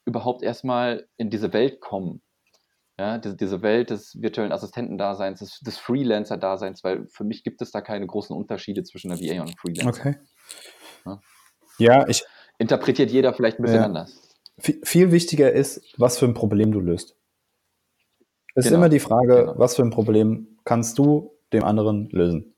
überhaupt 0.04 0.42
erstmal 0.42 1.06
in 1.16 1.28
diese 1.28 1.52
Welt 1.52 1.80
kommen. 1.80 2.22
Ja, 3.00 3.16
diese, 3.16 3.34
diese 3.34 3.62
Welt 3.62 3.88
des 3.88 4.20
virtuellen 4.20 4.52
Assistentendaseins, 4.52 5.38
des, 5.38 5.60
des 5.60 5.78
Freelancer-Daseins, 5.78 6.84
weil 6.84 7.06
für 7.08 7.24
mich 7.24 7.42
gibt 7.44 7.62
es 7.62 7.70
da 7.70 7.80
keine 7.80 8.06
großen 8.06 8.36
Unterschiede 8.36 8.82
zwischen 8.82 9.10
einer 9.10 9.18
VA 9.18 9.40
und 9.40 9.48
einem 9.48 9.56
Freelancer. 9.56 9.88
Okay. 9.88 10.16
Ja. 11.06 11.20
Ja, 11.78 12.08
ich, 12.08 12.22
Interpretiert 12.58 13.10
jeder 13.10 13.32
vielleicht 13.32 13.58
ein 13.58 13.62
bisschen 13.62 13.78
Ja. 13.80 13.86
anders. 13.86 14.20
viel, 14.58 14.80
viel 14.84 15.12
wichtiger 15.12 15.50
ist, 15.50 15.94
was 15.96 16.18
für 16.18 16.26
ein 16.26 16.34
Problem 16.34 16.72
du 16.72 16.80
löst. 16.80 17.16
Es 18.54 18.66
ist 18.66 18.70
Genau, 18.70 18.82
immer 18.82 18.88
die 18.90 19.00
Frage, 19.00 19.34
genau. 19.46 19.54
was 19.58 19.76
für 19.76 19.82
ein 19.82 19.88
Problem 19.90 20.58
kannst 20.66 20.98
du 20.98 21.32
dem 21.54 21.64
anderen 21.64 22.10
lösen? 22.10 22.54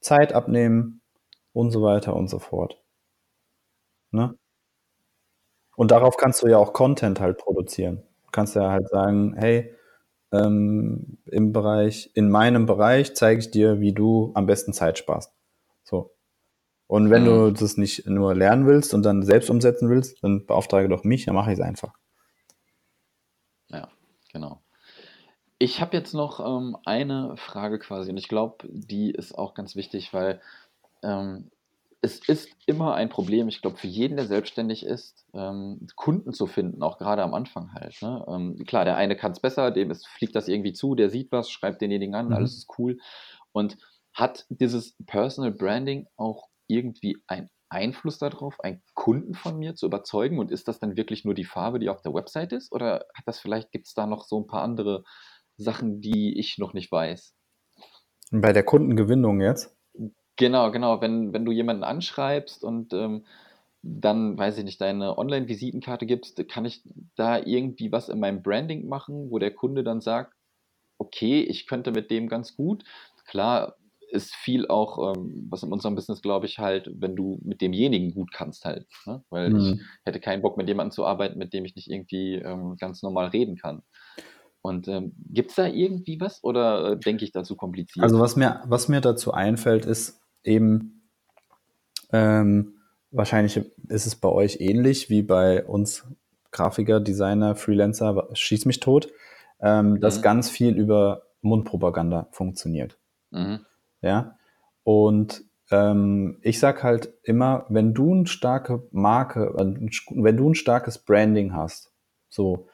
Zeit 0.00 0.32
abnehmen 0.32 1.02
und 1.52 1.72
so 1.72 1.82
weiter 1.82 2.16
und 2.16 2.28
so 2.28 2.38
fort. 2.38 2.82
Ne? 4.12 4.34
Und 5.76 5.90
darauf 5.90 6.16
kannst 6.16 6.42
du 6.42 6.46
ja 6.46 6.56
auch 6.56 6.72
Content 6.72 7.20
halt 7.20 7.36
produzieren. 7.36 8.02
Du 8.34 8.40
kannst 8.40 8.56
ja 8.56 8.68
halt 8.72 8.88
sagen, 8.88 9.34
hey, 9.36 9.72
ähm, 10.32 11.18
im 11.26 11.52
Bereich, 11.52 12.10
in 12.14 12.30
meinem 12.30 12.66
Bereich 12.66 13.14
zeige 13.14 13.38
ich 13.38 13.52
dir, 13.52 13.78
wie 13.78 13.92
du 13.92 14.32
am 14.34 14.46
besten 14.46 14.72
Zeit 14.72 14.98
sparst. 14.98 15.32
So. 15.84 16.10
Und 16.88 17.10
wenn 17.10 17.24
Mhm. 17.24 17.26
du 17.26 17.52
das 17.52 17.76
nicht 17.76 18.08
nur 18.08 18.34
lernen 18.34 18.66
willst 18.66 18.92
und 18.92 19.04
dann 19.04 19.22
selbst 19.22 19.50
umsetzen 19.50 19.88
willst, 19.88 20.20
dann 20.24 20.46
beauftrage 20.46 20.88
doch 20.88 21.04
mich, 21.04 21.26
dann 21.26 21.36
mache 21.36 21.52
ich 21.52 21.60
es 21.60 21.64
einfach. 21.64 21.94
Ja, 23.68 23.88
genau. 24.32 24.62
Ich 25.58 25.80
habe 25.80 25.96
jetzt 25.96 26.14
noch 26.14 26.40
ähm, 26.40 26.76
eine 26.84 27.36
Frage 27.36 27.78
quasi 27.78 28.10
und 28.10 28.16
ich 28.16 28.28
glaube, 28.28 28.66
die 28.68 29.12
ist 29.12 29.38
auch 29.38 29.54
ganz 29.54 29.76
wichtig, 29.76 30.12
weil 30.12 30.40
ähm, 31.02 31.50
es 32.04 32.18
ist 32.28 32.50
immer 32.66 32.94
ein 32.94 33.08
Problem, 33.08 33.48
ich 33.48 33.62
glaube, 33.62 33.78
für 33.78 33.86
jeden, 33.86 34.16
der 34.16 34.26
selbstständig 34.26 34.84
ist, 34.84 35.24
ähm, 35.32 35.86
Kunden 35.96 36.34
zu 36.34 36.46
finden, 36.46 36.82
auch 36.82 36.98
gerade 36.98 37.22
am 37.22 37.32
Anfang 37.32 37.72
halt. 37.72 37.96
Ne? 38.02 38.22
Ähm, 38.28 38.56
klar, 38.66 38.84
der 38.84 38.96
eine 38.96 39.16
kann 39.16 39.32
es 39.32 39.40
besser, 39.40 39.70
dem 39.70 39.90
ist, 39.90 40.06
fliegt 40.06 40.36
das 40.36 40.46
irgendwie 40.46 40.74
zu, 40.74 40.94
der 40.94 41.08
sieht 41.08 41.32
was, 41.32 41.50
schreibt 41.50 41.80
denjenigen 41.80 42.14
an, 42.14 42.26
Mhm. 42.26 42.32
alles 42.34 42.58
ist 42.58 42.68
cool. 42.78 42.98
Und 43.52 43.78
hat 44.12 44.44
dieses 44.50 44.96
Personal 45.06 45.52
Branding 45.52 46.06
auch 46.16 46.48
irgendwie 46.66 47.16
einen 47.26 47.48
Einfluss 47.70 48.18
darauf, 48.18 48.60
einen 48.60 48.82
Kunden 48.92 49.32
von 49.32 49.58
mir 49.58 49.74
zu 49.74 49.86
überzeugen? 49.86 50.38
Und 50.38 50.50
ist 50.50 50.68
das 50.68 50.78
dann 50.78 50.98
wirklich 50.98 51.24
nur 51.24 51.34
die 51.34 51.44
Farbe, 51.44 51.78
die 51.78 51.88
auf 51.88 52.02
der 52.02 52.12
Website 52.12 52.52
ist? 52.52 52.70
Oder 52.70 53.06
hat 53.14 53.24
das 53.26 53.38
vielleicht, 53.38 53.72
gibt 53.72 53.86
es 53.86 53.94
da 53.94 54.06
noch 54.06 54.24
so 54.24 54.40
ein 54.40 54.46
paar 54.46 54.62
andere 54.62 55.04
Sachen, 55.56 56.02
die 56.02 56.38
ich 56.38 56.58
noch 56.58 56.74
nicht 56.74 56.92
weiß? 56.92 57.34
Bei 58.30 58.52
der 58.52 58.62
Kundengewinnung 58.62 59.40
jetzt? 59.40 59.73
Genau, 60.36 60.70
genau. 60.70 61.00
Wenn, 61.00 61.32
wenn 61.32 61.44
du 61.44 61.52
jemanden 61.52 61.84
anschreibst 61.84 62.64
und 62.64 62.92
ähm, 62.92 63.24
dann, 63.82 64.38
weiß 64.38 64.58
ich 64.58 64.64
nicht, 64.64 64.80
deine 64.80 65.18
Online-Visitenkarte 65.18 66.06
gibst, 66.06 66.48
kann 66.48 66.64
ich 66.64 66.82
da 67.16 67.38
irgendwie 67.38 67.92
was 67.92 68.08
in 68.08 68.18
meinem 68.18 68.42
Branding 68.42 68.88
machen, 68.88 69.30
wo 69.30 69.38
der 69.38 69.52
Kunde 69.52 69.84
dann 69.84 70.00
sagt, 70.00 70.32
okay, 70.98 71.42
ich 71.42 71.66
könnte 71.66 71.92
mit 71.92 72.10
dem 72.10 72.28
ganz 72.28 72.56
gut. 72.56 72.84
Klar 73.26 73.76
ist 74.10 74.34
viel 74.34 74.68
auch, 74.68 75.14
ähm, 75.14 75.46
was 75.50 75.62
in 75.62 75.72
unserem 75.72 75.96
Business, 75.96 76.22
glaube 76.22 76.46
ich, 76.46 76.58
halt, 76.58 76.88
wenn 76.94 77.16
du 77.16 77.38
mit 77.42 77.60
demjenigen 77.60 78.12
gut 78.12 78.32
kannst 78.32 78.64
halt. 78.64 78.86
Ne? 79.06 79.22
Weil 79.28 79.48
ich 79.48 79.74
Mhm. 79.74 79.80
hätte 80.04 80.20
keinen 80.20 80.40
Bock, 80.40 80.56
mit 80.56 80.68
jemandem 80.68 80.92
zu 80.92 81.04
arbeiten, 81.04 81.38
mit 81.38 81.52
dem 81.52 81.64
ich 81.64 81.74
nicht 81.74 81.90
irgendwie 81.90 82.34
ähm, 82.34 82.76
ganz 82.78 83.02
normal 83.02 83.28
reden 83.28 83.56
kann. 83.56 83.82
Und 84.62 84.88
ähm, 84.88 85.12
gibt 85.30 85.50
es 85.50 85.56
da 85.56 85.66
irgendwie 85.66 86.20
was 86.20 86.42
oder 86.42 86.92
äh, 86.92 86.98
denke 86.98 87.24
ich 87.24 87.32
dazu 87.32 87.54
kompliziert? 87.54 88.04
Also 88.04 88.18
was 88.18 88.36
mir, 88.36 88.62
was 88.66 88.88
mir 88.88 89.02
dazu 89.02 89.32
einfällt, 89.32 89.84
ist 89.84 90.23
eben, 90.44 91.08
ähm, 92.12 92.74
wahrscheinlich 93.10 93.56
ist 93.88 94.06
es 94.06 94.16
bei 94.16 94.28
euch 94.28 94.60
ähnlich 94.60 95.10
wie 95.10 95.22
bei 95.22 95.64
uns 95.64 96.04
Grafiker, 96.52 97.00
Designer, 97.00 97.56
Freelancer, 97.56 98.28
schieß 98.32 98.66
mich 98.66 98.80
tot, 98.80 99.08
ähm, 99.60 100.00
dass 100.00 100.18
Mhm. 100.18 100.22
ganz 100.22 100.50
viel 100.50 100.76
über 100.76 101.22
Mundpropaganda 101.42 102.28
funktioniert. 102.30 102.98
mhm. 103.30 103.60
Ja. 104.02 104.36
Und 104.84 105.42
ähm, 105.70 106.38
ich 106.42 106.60
sag 106.60 106.82
halt 106.82 107.14
immer, 107.22 107.64
wenn 107.70 107.94
du 107.94 108.12
eine 108.12 108.26
starke 108.26 108.86
Marke, 108.92 109.52
wenn 109.56 110.36
du 110.36 110.50
ein 110.50 110.54
starkes 110.54 110.98
Branding 110.98 111.54
hast, 111.54 111.90
so, 112.28 112.68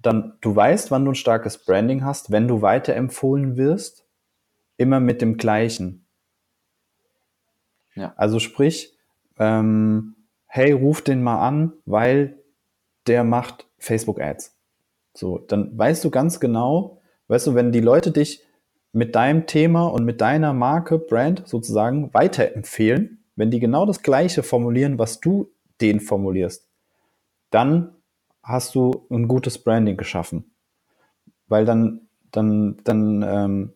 dann 0.00 0.34
du 0.40 0.54
weißt, 0.54 0.90
wann 0.90 1.04
du 1.04 1.10
ein 1.10 1.16
starkes 1.16 1.58
Branding 1.58 2.04
hast, 2.04 2.30
wenn 2.30 2.46
du 2.48 2.62
weiterempfohlen 2.62 3.56
wirst, 3.56 4.06
immer 4.76 5.00
mit 5.00 5.20
dem 5.20 5.36
gleichen. 5.36 6.01
Ja. 7.94 8.14
Also 8.16 8.38
sprich, 8.38 8.96
ähm, 9.38 10.16
hey, 10.46 10.72
ruf 10.72 11.02
den 11.02 11.22
mal 11.22 11.46
an, 11.46 11.72
weil 11.84 12.38
der 13.06 13.24
macht 13.24 13.66
Facebook-Ads. 13.78 14.56
So, 15.14 15.38
dann 15.38 15.76
weißt 15.76 16.04
du 16.04 16.10
ganz 16.10 16.40
genau, 16.40 17.00
weißt 17.28 17.48
du, 17.48 17.54
wenn 17.54 17.72
die 17.72 17.80
Leute 17.80 18.12
dich 18.12 18.42
mit 18.92 19.14
deinem 19.14 19.46
Thema 19.46 19.86
und 19.86 20.04
mit 20.04 20.20
deiner 20.20 20.52
Marke, 20.52 20.98
Brand 20.98 21.46
sozusagen 21.46 22.12
weiterempfehlen, 22.14 23.24
wenn 23.36 23.50
die 23.50 23.60
genau 23.60 23.86
das 23.86 24.02
Gleiche 24.02 24.42
formulieren, 24.42 24.98
was 24.98 25.20
du 25.20 25.50
denen 25.80 26.00
formulierst, 26.00 26.68
dann 27.50 27.96
hast 28.42 28.74
du 28.74 29.06
ein 29.10 29.28
gutes 29.28 29.58
Branding 29.58 29.96
geschaffen. 29.96 30.54
Weil 31.48 31.64
dann 31.64 32.08
dann, 32.32 32.78
dann, 32.84 33.22
ähm, 33.22 33.72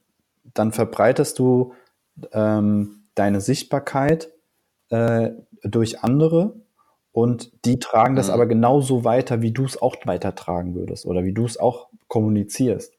dann 0.55 0.73
verbreitest 0.73 1.39
du 1.39 1.75
ähm, 2.33 3.06
deine 3.17 3.41
Sichtbarkeit 3.41 4.31
äh, 4.91 5.31
durch 5.65 6.05
andere 6.05 6.55
und 7.11 7.51
die 7.65 7.81
tragen 7.81 8.15
das 8.15 8.29
Mhm. 8.29 8.35
aber 8.35 8.47
genauso 8.47 9.03
weiter, 9.03 9.43
wie 9.43 9.51
du 9.51 9.65
es 9.65 9.81
auch 9.83 9.97
weitertragen 10.05 10.75
würdest 10.77 11.07
oder 11.07 11.25
wie 11.25 11.33
du 11.33 11.45
es 11.45 11.59
auch 11.59 11.89
kommunizierst. 12.07 12.93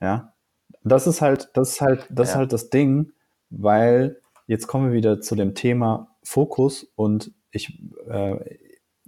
Ja, 0.00 0.32
das 0.82 1.06
ist 1.06 1.22
halt, 1.22 1.50
das 1.54 1.74
ist 1.74 1.80
halt, 1.80 2.06
das 2.10 2.28
ist 2.30 2.34
Ja. 2.34 2.40
halt 2.40 2.52
das 2.52 2.70
Ding, 2.70 3.12
weil 3.50 4.20
jetzt 4.48 4.66
kommen 4.66 4.88
wir 4.88 4.94
wieder 4.94 5.20
zu 5.20 5.36
dem 5.36 5.54
Thema 5.54 6.08
Fokus 6.24 6.90
und 6.96 7.30
ich, 7.52 7.78
äh, 8.08 8.56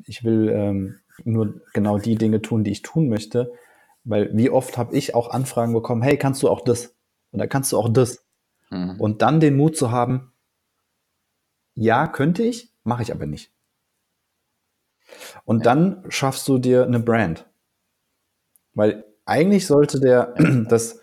ich 0.06 0.22
will 0.22 0.50
ähm, 0.50 0.96
nur 1.24 1.60
genau 1.72 1.98
die 1.98 2.16
Dinge 2.16 2.42
tun, 2.42 2.64
die 2.64 2.70
ich 2.72 2.82
tun 2.82 3.08
möchte, 3.08 3.50
weil 4.04 4.30
wie 4.36 4.50
oft 4.50 4.76
habe 4.76 4.94
ich 4.94 5.14
auch 5.14 5.30
Anfragen 5.30 5.72
bekommen, 5.72 6.02
hey, 6.02 6.16
kannst 6.18 6.42
du 6.42 6.48
auch 6.48 6.60
das? 6.60 6.94
Oder 7.32 7.46
kannst 7.48 7.72
du 7.72 7.78
auch 7.78 7.88
das? 7.88 8.24
Mhm. 8.70 9.00
Und 9.00 9.22
dann 9.22 9.40
den 9.40 9.56
Mut 9.56 9.76
zu 9.76 9.90
haben, 9.90 10.32
ja, 11.74 12.06
könnte 12.06 12.42
ich, 12.42 12.70
mache 12.84 13.02
ich 13.02 13.12
aber 13.12 13.26
nicht. 13.26 13.50
Und 15.44 15.58
Ja. 15.58 15.74
dann 15.74 16.04
schaffst 16.08 16.48
du 16.48 16.58
dir 16.58 16.84
eine 16.84 17.00
Brand. 17.00 17.46
Weil 18.74 19.04
eigentlich 19.24 19.66
sollte 19.66 20.00
der, 20.00 20.34
das, 20.68 21.00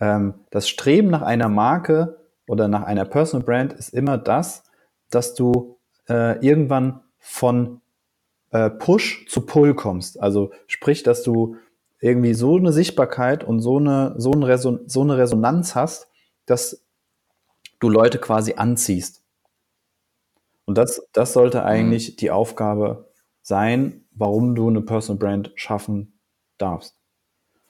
ähm, 0.00 0.34
das 0.50 0.68
Streben 0.68 1.10
nach 1.10 1.22
einer 1.22 1.48
Marke 1.48 2.18
oder 2.46 2.68
nach 2.68 2.82
einer 2.84 3.04
Personal 3.04 3.44
Brand 3.44 3.72
ist 3.72 3.90
immer 3.90 4.18
das, 4.18 4.64
dass 5.10 5.34
du 5.34 5.78
äh, 6.08 6.44
irgendwann 6.44 7.00
von 7.18 7.80
äh, 8.50 8.70
Push 8.70 9.26
zu 9.28 9.42
Pull 9.42 9.74
kommst. 9.74 10.20
Also 10.20 10.52
sprich, 10.66 11.02
dass 11.02 11.22
du 11.22 11.56
irgendwie 12.00 12.34
so 12.34 12.56
eine 12.56 12.72
Sichtbarkeit 12.72 13.44
und 13.44 13.60
so 13.60 13.76
eine, 13.78 14.14
so 14.16 14.32
eine, 14.32 14.48
Reson 14.48 14.80
so 14.86 15.02
eine 15.02 15.18
Resonanz 15.18 15.74
hast, 15.74 16.08
dass 16.46 16.82
du 17.78 17.88
Leute 17.88 18.18
quasi 18.18 18.54
anziehst. 18.54 19.22
Und 20.70 20.78
das, 20.78 21.04
das 21.12 21.32
sollte 21.32 21.64
eigentlich 21.64 22.14
die 22.14 22.30
Aufgabe 22.30 23.10
sein, 23.42 24.04
warum 24.12 24.54
du 24.54 24.68
eine 24.68 24.82
Personal 24.82 25.18
Brand 25.18 25.50
schaffen 25.56 26.20
darfst. 26.58 26.96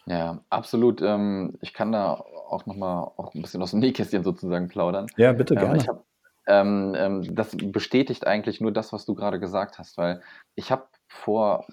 Ja, 0.05 0.45
absolut. 0.51 1.01
Ähm, 1.01 1.57
ich 1.63 1.73
kann 1.73 1.93
da 1.93 2.13
auch 2.51 2.67
nochmal 2.67 3.05
auch 3.17 3.33
ein 3.35 3.41
bisschen 3.41 3.63
aus 3.63 3.71
dem 3.71 3.81
Nähkästchen 3.81 4.23
sozusagen 4.23 4.69
plaudern. 4.69 5.07
Ja, 5.17 5.33
bitte 5.33 5.55
Ähm, 5.55 5.61
gerne. 5.61 5.87
hab, 5.87 6.05
ähm, 6.47 6.95
ähm, 6.95 7.35
das 7.35 7.57
bestätigt 7.59 8.27
eigentlich 8.27 8.61
nur 8.61 8.71
das, 8.71 8.93
was 8.93 9.07
du 9.07 9.15
gerade 9.15 9.41
gesagt 9.41 9.79
hast, 9.79 9.97
weil 9.97 10.21
ich 10.55 10.71
habe 10.71 10.85
vor, 11.09 11.65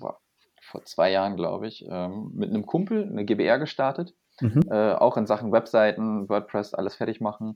vor 0.61 0.85
zwei 0.85 1.11
Jahren, 1.11 1.35
glaube 1.35 1.67
ich, 1.67 1.81
mit 1.81 2.49
einem 2.51 2.65
Kumpel 2.65 3.03
eine 3.03 3.25
GBR 3.25 3.59
gestartet, 3.59 4.15
Mhm. 4.39 4.61
äh, 4.69 4.93
auch 4.93 5.17
in 5.17 5.25
Sachen 5.25 5.51
Webseiten, 5.51 6.29
WordPress, 6.29 6.73
alles 6.73 6.95
fertig 6.95 7.19
machen. 7.19 7.55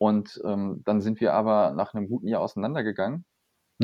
Und 0.00 0.40
ähm, 0.46 0.82
dann 0.86 1.02
sind 1.02 1.20
wir 1.20 1.34
aber 1.34 1.72
nach 1.72 1.94
einem 1.94 2.08
guten 2.08 2.26
Jahr 2.28 2.40
auseinandergegangen, 2.40 3.26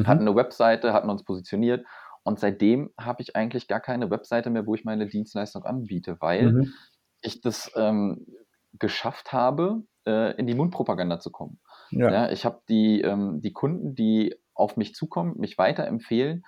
hatten 0.05 0.23
Mhm. 0.23 0.29
eine 0.29 0.37
Webseite, 0.37 0.93
hatten 0.95 1.11
uns 1.11 1.25
positioniert 1.25 1.87
und 2.25 2.41
seitdem 2.41 2.91
habe 2.99 3.23
ich 3.23 3.37
eigentlich 3.37 3.69
gar 3.69 3.81
keine 3.81 4.11
Webseite 4.11 4.51
mehr, 4.51 4.67
wo 4.67 4.75
ich 4.75 4.85
meine 4.85 5.07
Dienstleistung 5.07 5.65
anbiete, 5.65 6.17
weil 6.21 6.47
Mhm. 6.51 6.73
ich 7.23 7.41
das 7.41 7.71
ähm, 7.77 8.27
geschafft 8.79 9.33
habe, 9.33 9.83
äh, 10.07 10.37
in 10.37 10.47
die 10.47 10.55
Mundpropaganda 10.55 11.21
zu 11.21 11.31
kommen. 11.31 11.61
Ja. 11.91 12.11
Ja, 12.11 12.31
ich 12.31 12.45
habe 12.45 12.63
die, 12.69 13.01
ähm, 13.03 13.41
die 13.41 13.53
Kunden, 13.53 13.95
die 13.95 14.35
auf 14.55 14.77
mich 14.77 14.95
zukommen, 14.95 15.39
mich 15.39 15.59
weiterempfehlen. 15.59 16.45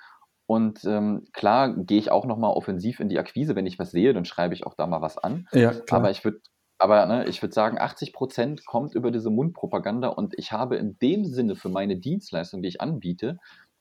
Und 0.47 0.85
ähm, 0.85 1.25
klar 1.33 1.75
gehe 1.77 1.99
ich 1.99 2.11
auch 2.11 2.25
nochmal 2.25 2.53
offensiv 2.53 3.01
in 3.01 3.09
die 3.09 3.19
Akquise, 3.19 3.55
wenn 3.55 3.66
ich 3.66 3.79
was 3.79 3.91
sehe, 3.91 4.14
dann 4.14 4.25
schreibe 4.25 4.55
ich 4.55 4.66
auch 4.66 4.75
da 4.75 4.87
mal 4.87 5.03
was 5.03 5.19
an. 5.19 5.47
ja. 5.53 5.73
Aber 5.91 6.11
ich 6.11 6.25
würde 6.25 6.41
aber 6.79 7.07
ne, 7.07 7.26
ich 7.29 7.43
würde 7.43 7.55
sagen, 7.55 7.79
80 7.79 8.12
Prozent 8.12 8.66
kommt 8.66 8.95
über 8.95 9.11
diese 9.11 9.31
Mundpropaganda 9.31 10.09
und 10.09 10.35
ich 10.39 10.53
habe 10.53 10.76
in 10.76 10.99
dem 10.99 11.24
Sinne 11.24 11.57
für 11.57 11.68
meine 11.68 11.97
Dienstleistung, 11.99 12.62
die 12.62 12.68
ich 12.68 12.81
anbiete, 12.81 13.39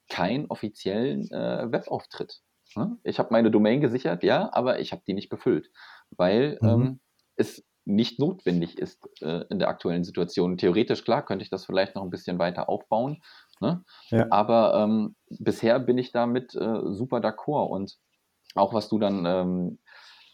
keinen 0.10 0.48
offiziellen 0.48 1.30
äh, 1.32 1.72
Webauftritt. 1.72 2.42
Ne? 2.76 2.98
Ich 3.04 3.20
habe 3.20 3.30
meine 3.32 3.52
Domain 3.52 3.82
gesichert, 3.82 4.24
ja, 4.24 4.50
aber 4.54 4.80
ich 4.80 4.92
habe 4.92 5.04
die 5.08 5.14
nicht 5.14 5.30
befüllt, 5.30 5.70
weil 6.12 6.58
Mhm. 6.62 6.68
ähm, 6.70 7.00
es 7.36 7.64
nicht 7.86 8.20
notwendig 8.20 8.78
ist 8.78 9.08
äh, 9.22 9.46
in 9.50 9.60
der 9.60 9.70
aktuellen 9.70 10.04
Situation. 10.04 10.58
Theoretisch, 10.58 11.04
klar, 11.04 11.24
könnte 11.26 11.44
ich 11.44 11.50
das 11.50 11.66
vielleicht 11.66 11.96
noch 11.96 12.04
ein 12.04 12.10
bisschen 12.10 12.38
weiter 12.40 12.68
aufbauen, 12.68 13.22
ne? 13.62 13.84
Ja. 14.10 14.28
aber 14.30 14.76
ähm, 14.76 15.16
bisher 15.30 15.80
bin 15.80 15.98
ich 15.98 16.12
damit 16.12 16.54
äh, 16.56 16.80
super 16.92 17.18
d'accord 17.20 17.70
und 17.70 17.98
auch 18.56 18.74
was 18.74 18.90
du 18.90 19.00
dann 19.00 19.26
ähm, 19.26 19.80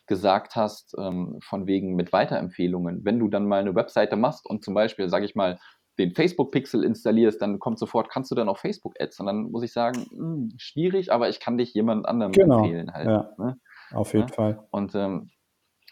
gesagt 0.08 0.56
hast, 0.56 0.96
ähm, 1.00 1.40
von 1.42 1.68
wegen 1.68 1.96
mit 1.96 2.12
Weiterempfehlungen, 2.14 3.06
wenn 3.06 3.20
du 3.20 3.28
dann 3.30 3.48
mal 3.48 3.62
eine 3.62 3.76
Webseite 3.76 4.16
machst 4.16 4.46
und 4.46 4.64
zum 4.64 4.74
Beispiel, 4.74 5.10
sage 5.10 5.26
ich 5.26 5.36
mal, 5.36 5.60
den 6.00 6.14
Facebook-Pixel 6.16 6.84
installierst, 6.84 7.42
dann 7.42 7.60
kommt 7.60 7.78
sofort, 7.78 8.10
kannst 8.10 8.32
du 8.32 8.36
dann 8.36 8.50
auch 8.50 8.58
Facebook-Ads. 8.58 9.20
Und 9.20 9.28
dann 9.28 9.52
muss 9.52 9.64
ich 9.64 9.74
sagen, 9.74 10.06
hm, 10.10 10.50
schwierig, 10.58 11.12
aber 11.12 11.30
ich 11.30 11.40
kann 11.40 11.58
dich 11.58 11.74
jemand 11.74 12.08
anderem 12.08 12.32
Genau. 12.32 12.64
empfehlen 12.64 12.92
halt. 12.94 13.08
Ja. 13.08 13.30
Ne? 13.38 13.58
Auf 13.92 14.14
jeden 14.14 14.28
Ja. 14.30 14.34
Fall. 14.34 14.68
Und 14.72 14.96
ähm, 14.96 15.30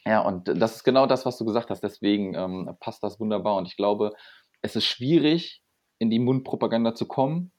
ja, 0.06 0.22
und 0.22 0.48
das 0.48 0.78
ist 0.78 0.84
genau 0.84 1.06
das, 1.06 1.26
was 1.28 1.38
du 1.38 1.46
gesagt 1.46 1.70
hast. 1.70 1.84
Deswegen 1.84 2.34
ähm, 2.34 2.76
passt 2.80 3.04
das 3.04 3.20
wunderbar. 3.20 3.58
Und 3.58 3.68
ich 3.68 3.78
glaube, 3.78 4.14
es 4.64 4.76
ist 4.76 4.86
schwierig, 4.86 5.62
in 6.00 6.10
die 6.10 6.18
Mundpropaganda 6.20 6.96
zu 6.96 7.08
kommen. 7.08 7.52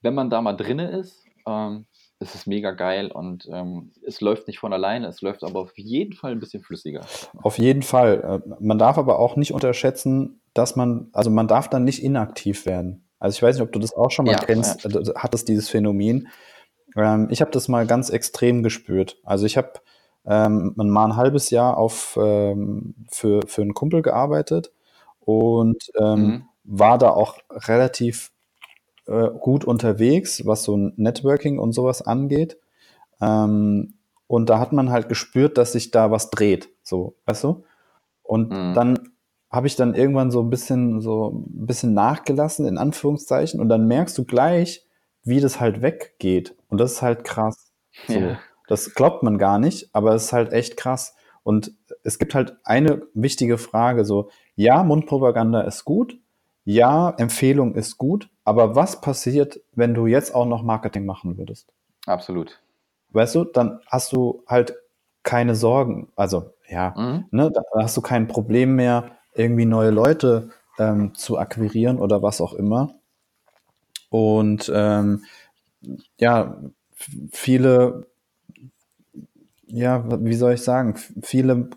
Wenn 0.00 0.14
man 0.14 0.30
da 0.30 0.40
mal 0.40 0.54
drinne 0.54 0.90
ist, 0.90 1.26
ähm, 1.46 1.86
ist 2.22 2.34
es 2.34 2.46
mega 2.46 2.70
geil 2.70 3.10
und 3.10 3.48
ähm, 3.52 3.92
es 4.06 4.20
läuft 4.20 4.46
nicht 4.46 4.58
von 4.58 4.72
alleine, 4.72 5.08
es 5.08 5.20
läuft 5.20 5.44
aber 5.44 5.60
auf 5.60 5.76
jeden 5.76 6.14
Fall 6.14 6.32
ein 6.32 6.40
bisschen 6.40 6.62
flüssiger. 6.62 7.02
Auf 7.42 7.58
jeden 7.58 7.82
Fall. 7.82 8.42
Äh, 8.46 8.54
Man 8.60 8.78
darf 8.78 8.96
aber 8.98 9.18
auch 9.18 9.36
nicht 9.36 9.52
unterschätzen, 9.52 10.40
dass 10.54 10.76
man, 10.76 11.08
also 11.12 11.30
man 11.30 11.48
darf 11.48 11.68
dann 11.68 11.84
nicht 11.84 12.02
inaktiv 12.02 12.66
werden. 12.66 13.08
Also 13.18 13.36
ich 13.36 13.42
weiß 13.42 13.56
nicht, 13.56 13.62
ob 13.62 13.72
du 13.72 13.78
das 13.78 13.94
auch 13.94 14.10
schon 14.10 14.26
mal 14.26 14.32
Ja, 14.32 14.38
kennst, 14.38 14.84
äh, 14.84 14.88
du 14.88 15.14
hattest 15.14 15.48
dieses 15.48 15.68
Phänomen. 15.68 16.28
Ähm, 16.96 17.28
ich 17.30 17.40
habe 17.40 17.50
das 17.50 17.68
mal 17.68 17.86
ganz 17.86 18.10
extrem 18.10 18.62
gespürt. 18.62 19.18
Also 19.24 19.46
ich 19.46 19.56
habe 19.56 19.72
ähm, 20.24 20.72
mal 20.76 21.06
ein 21.06 21.16
halbes 21.16 21.50
Jahr 21.50 21.76
auf, 21.76 22.18
ähm, 22.20 22.94
für, 23.10 23.40
für 23.46 23.62
einen 23.62 23.74
Kumpel 23.74 24.02
gearbeitet 24.02 24.72
und 25.20 25.82
ähm, 25.98 26.16
Mhm. 26.16 26.44
war 26.64 26.98
da 26.98 27.10
auch 27.10 27.38
relativ 27.50 28.30
äh, 29.06 29.28
gut 29.40 29.64
unterwegs, 29.64 30.46
was 30.46 30.64
so 30.64 30.76
ein 30.76 30.92
Networking 30.96 31.58
und 31.58 31.72
sowas 31.72 32.02
angeht. 32.02 32.58
Ähm, 33.20 33.94
und 34.26 34.48
da 34.48 34.58
hat 34.58 34.72
man 34.72 34.90
halt 34.90 35.08
gespürt, 35.08 35.58
dass 35.58 35.72
sich 35.72 35.90
da 35.90 36.10
was 36.10 36.30
dreht, 36.30 36.70
so, 36.82 37.16
weißt 37.26 37.44
du? 37.44 37.64
Und 38.22 38.50
Mhm. 38.50 38.74
dann 38.74 38.98
habe 39.50 39.66
ich 39.66 39.76
dann 39.76 39.94
irgendwann 39.94 40.30
so 40.30 40.40
ein 40.40 40.48
bisschen 40.48 41.00
so 41.02 41.44
ein 41.46 41.66
bisschen 41.66 41.92
nachgelassen 41.92 42.66
in 42.66 42.78
Anführungszeichen 42.78 43.60
und 43.60 43.68
dann 43.68 43.86
merkst 43.86 44.16
du 44.16 44.24
gleich, 44.24 44.86
wie 45.24 45.40
das 45.40 45.60
halt 45.60 45.82
weggeht 45.82 46.56
und 46.68 46.80
das 46.80 46.92
ist 46.92 47.02
halt 47.02 47.24
krass. 47.24 47.72
So. 48.08 48.20
Ja. 48.20 48.38
Das 48.68 48.94
glaubt 48.94 49.22
man 49.22 49.36
gar 49.36 49.58
nicht, 49.58 49.90
aber 49.94 50.14
es 50.14 50.24
ist 50.24 50.32
halt 50.32 50.52
echt 50.52 50.76
krass. 50.78 51.14
Und 51.42 51.74
es 52.04 52.18
gibt 52.18 52.34
halt 52.34 52.56
eine 52.64 53.02
wichtige 53.12 53.58
Frage, 53.58 54.04
so, 54.04 54.30
ja, 54.54 54.82
Mundpropaganda 54.82 55.60
ist 55.62 55.84
gut, 55.84 56.18
ja, 56.64 57.10
Empfehlung 57.10 57.74
ist 57.74 57.98
gut, 57.98 58.30
aber 58.44 58.74
was 58.74 59.00
passiert, 59.00 59.60
wenn 59.74 59.94
du 59.94 60.06
jetzt 60.06 60.34
auch 60.34 60.46
noch 60.46 60.62
Marketing 60.62 61.06
machen 61.06 61.38
würdest? 61.38 61.68
Absolut. 62.06 62.60
Weißt 63.10 63.34
du, 63.34 63.44
dann 63.44 63.80
hast 63.86 64.12
du 64.12 64.42
halt 64.46 64.74
keine 65.22 65.54
Sorgen. 65.54 66.08
Also, 66.16 66.52
ja, 66.68 66.94
Mhm. 66.96 67.24
ne, 67.30 67.50
da 67.52 67.62
hast 67.80 67.96
du 67.96 68.00
kein 68.00 68.26
Problem 68.28 68.74
mehr, 68.76 69.12
irgendwie 69.34 69.64
neue 69.66 69.90
Leute 69.90 70.50
ähm, 70.78 71.14
zu 71.14 71.38
akquirieren 71.38 71.98
oder 71.98 72.22
was 72.22 72.40
auch 72.40 72.54
immer. 72.54 72.94
Und 74.10 74.70
ähm, 74.74 75.24
ja, 76.18 76.60
viele, 77.32 78.06
ja, 79.66 80.04
wie 80.24 80.34
soll 80.34 80.54
ich 80.54 80.62
sagen, 80.62 80.96
viele 81.22 81.70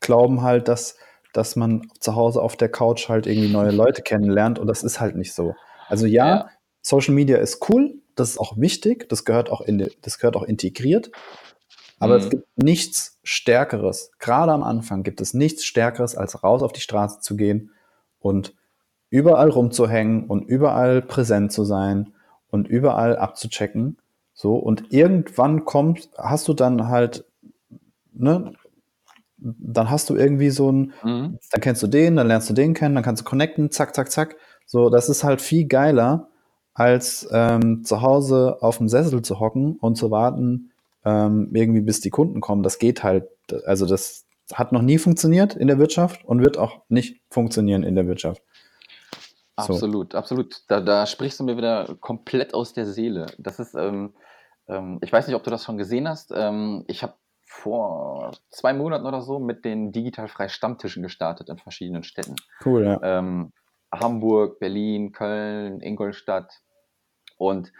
glauben 0.00 0.42
halt, 0.42 0.68
dass, 0.68 0.96
dass 1.32 1.56
man 1.56 1.88
zu 1.98 2.14
Hause 2.14 2.40
auf 2.42 2.56
der 2.56 2.68
Couch 2.70 3.08
halt 3.08 3.26
irgendwie 3.26 3.52
neue 3.52 3.72
Leute 3.72 4.02
kennenlernt 4.02 4.58
und 4.58 4.66
das 4.66 4.82
ist 4.82 5.00
halt 5.00 5.16
nicht 5.16 5.34
so. 5.34 5.54
Also 5.90 6.06
ja, 6.06 6.26
Ja. 6.28 6.48
Social 6.82 7.14
Media 7.14 7.36
ist 7.38 7.68
cool, 7.68 7.98
das 8.14 8.30
ist 8.30 8.38
auch 8.38 8.56
wichtig, 8.56 9.08
das 9.08 9.24
gehört 9.24 9.50
auch 9.50 9.60
in, 9.60 9.86
das 10.02 10.18
gehört 10.18 10.36
auch 10.36 10.44
integriert. 10.44 11.10
Aber 11.98 12.14
Mhm. 12.14 12.20
es 12.20 12.30
gibt 12.30 12.46
nichts 12.56 13.18
Stärkeres. 13.22 14.10
Gerade 14.18 14.52
am 14.52 14.62
Anfang 14.62 15.02
gibt 15.02 15.20
es 15.20 15.34
nichts 15.34 15.64
Stärkeres, 15.64 16.16
als 16.16 16.42
raus 16.42 16.62
auf 16.62 16.72
die 16.72 16.80
Straße 16.80 17.20
zu 17.20 17.36
gehen 17.36 17.72
und 18.18 18.54
überall 19.10 19.50
rumzuhängen 19.50 20.24
und 20.26 20.42
überall 20.48 21.02
präsent 21.02 21.52
zu 21.52 21.64
sein 21.64 22.14
und 22.48 22.68
überall 22.68 23.16
abzuchecken. 23.18 23.98
So, 24.32 24.56
und 24.56 24.92
irgendwann 24.92 25.66
kommt, 25.66 26.08
hast 26.16 26.48
du 26.48 26.54
dann 26.54 26.88
halt, 26.88 27.24
ne, 28.14 28.54
dann 29.36 29.90
hast 29.90 30.08
du 30.10 30.16
irgendwie 30.16 30.50
so 30.50 30.70
ein, 30.72 30.92
Mhm. 31.02 31.38
dann 31.50 31.60
kennst 31.60 31.82
du 31.82 31.86
den, 31.86 32.16
dann 32.16 32.28
lernst 32.28 32.48
du 32.48 32.54
den 32.54 32.72
kennen, 32.74 32.94
dann 32.94 33.04
kannst 33.04 33.22
du 33.22 33.26
connecten, 33.28 33.70
zack, 33.70 33.94
zack, 33.94 34.10
zack. 34.10 34.36
So, 34.70 34.88
das 34.88 35.08
ist 35.08 35.24
halt 35.24 35.40
viel 35.40 35.66
geiler, 35.66 36.28
als 36.74 37.28
ähm, 37.32 37.82
zu 37.82 38.02
Hause 38.02 38.58
auf 38.60 38.78
dem 38.78 38.88
Sessel 38.88 39.20
zu 39.20 39.40
hocken 39.40 39.76
und 39.80 39.96
zu 39.96 40.12
warten, 40.12 40.70
ähm, 41.04 41.50
irgendwie 41.52 41.80
bis 41.80 42.00
die 42.00 42.10
Kunden 42.10 42.40
kommen. 42.40 42.62
Das 42.62 42.78
geht 42.78 43.02
halt, 43.02 43.28
also 43.66 43.84
das, 43.84 44.26
hat 44.52 44.70
noch 44.72 44.82
nie 44.82 44.98
funktioniert 44.98 45.54
in 45.56 45.66
der 45.66 45.78
Wirtschaft 45.78 46.24
und 46.24 46.44
wird 46.44 46.56
auch 46.56 46.82
nicht 46.88 47.20
funktionieren 47.30 47.82
in 47.82 47.96
der 47.96 48.06
Wirtschaft. 48.06 48.42
So. 49.60 49.74
Absolut, 49.74 50.14
absolut. 50.14 50.62
Da, 50.68 50.80
da 50.80 51.04
sprichst 51.04 51.40
du 51.40 51.44
mir 51.44 51.56
wieder 51.56 51.96
komplett 52.00 52.54
aus 52.54 52.72
der 52.72 52.86
Seele. 52.86 53.26
Das 53.38 53.58
ist, 53.58 53.74
ähm, 53.74 54.14
ähm, 54.68 54.98
ich 55.02 55.12
weiß 55.12 55.26
nicht, 55.26 55.36
ob 55.36 55.42
du 55.42 55.50
das 55.50 55.64
schon 55.64 55.78
gesehen 55.78 56.08
hast. 56.08 56.32
Ähm, 56.34 56.84
ich 56.86 57.02
habe 57.02 57.14
vor 57.44 58.32
zwei 58.50 58.72
Monaten 58.72 59.04
oder 59.04 59.20
so 59.20 59.40
mit 59.40 59.64
den 59.64 59.92
digitalfrei 59.92 60.48
Stammtischen 60.48 61.02
gestartet 61.02 61.48
in 61.48 61.58
verschiedenen 61.58 62.04
Städten. 62.04 62.36
Cool, 62.64 62.84
ja. 62.84 63.00
Ähm, 63.02 63.52
Hamburg, 63.92 64.58
Berlin, 64.58 65.12
Köln, 65.12 65.80
Ingolstadt. 65.80 66.60
Und 67.36 67.72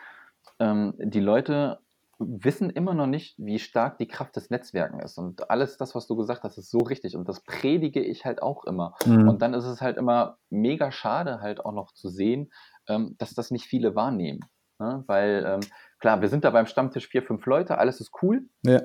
ähm, 0.58 0.94
die 0.98 1.20
Leute 1.20 1.80
wissen 2.18 2.68
immer 2.68 2.92
noch 2.92 3.06
nicht, 3.06 3.34
wie 3.38 3.58
stark 3.58 3.96
die 3.98 4.06
Kraft 4.06 4.36
des 4.36 4.50
Netzwerken 4.50 5.00
ist. 5.00 5.16
Und 5.16 5.50
alles 5.50 5.78
das, 5.78 5.94
was 5.94 6.06
du 6.06 6.16
gesagt 6.16 6.44
hast, 6.44 6.58
ist 6.58 6.70
so 6.70 6.78
richtig. 6.78 7.16
Und 7.16 7.28
das 7.28 7.40
predige 7.40 8.02
ich 8.02 8.26
halt 8.26 8.42
auch 8.42 8.64
immer. 8.64 8.94
Mhm. 9.06 9.28
Und 9.28 9.42
dann 9.42 9.54
ist 9.54 9.64
es 9.64 9.80
halt 9.80 9.96
immer 9.96 10.36
mega 10.50 10.92
schade, 10.92 11.40
halt 11.40 11.64
auch 11.64 11.72
noch 11.72 11.92
zu 11.92 12.10
sehen, 12.10 12.52
ähm, 12.88 13.16
dass 13.18 13.34
das 13.34 13.50
nicht 13.50 13.64
viele 13.64 13.94
wahrnehmen. 13.94 14.40
Ne? 14.78 15.02
Weil, 15.06 15.44
ähm, 15.46 15.60
klar, 15.98 16.20
wir 16.20 16.28
sind 16.28 16.44
da 16.44 16.50
beim 16.50 16.66
Stammtisch 16.66 17.08
vier, 17.08 17.22
fünf 17.22 17.46
Leute, 17.46 17.78
alles 17.78 18.00
ist 18.00 18.12
cool. 18.22 18.42
Ja. 18.64 18.80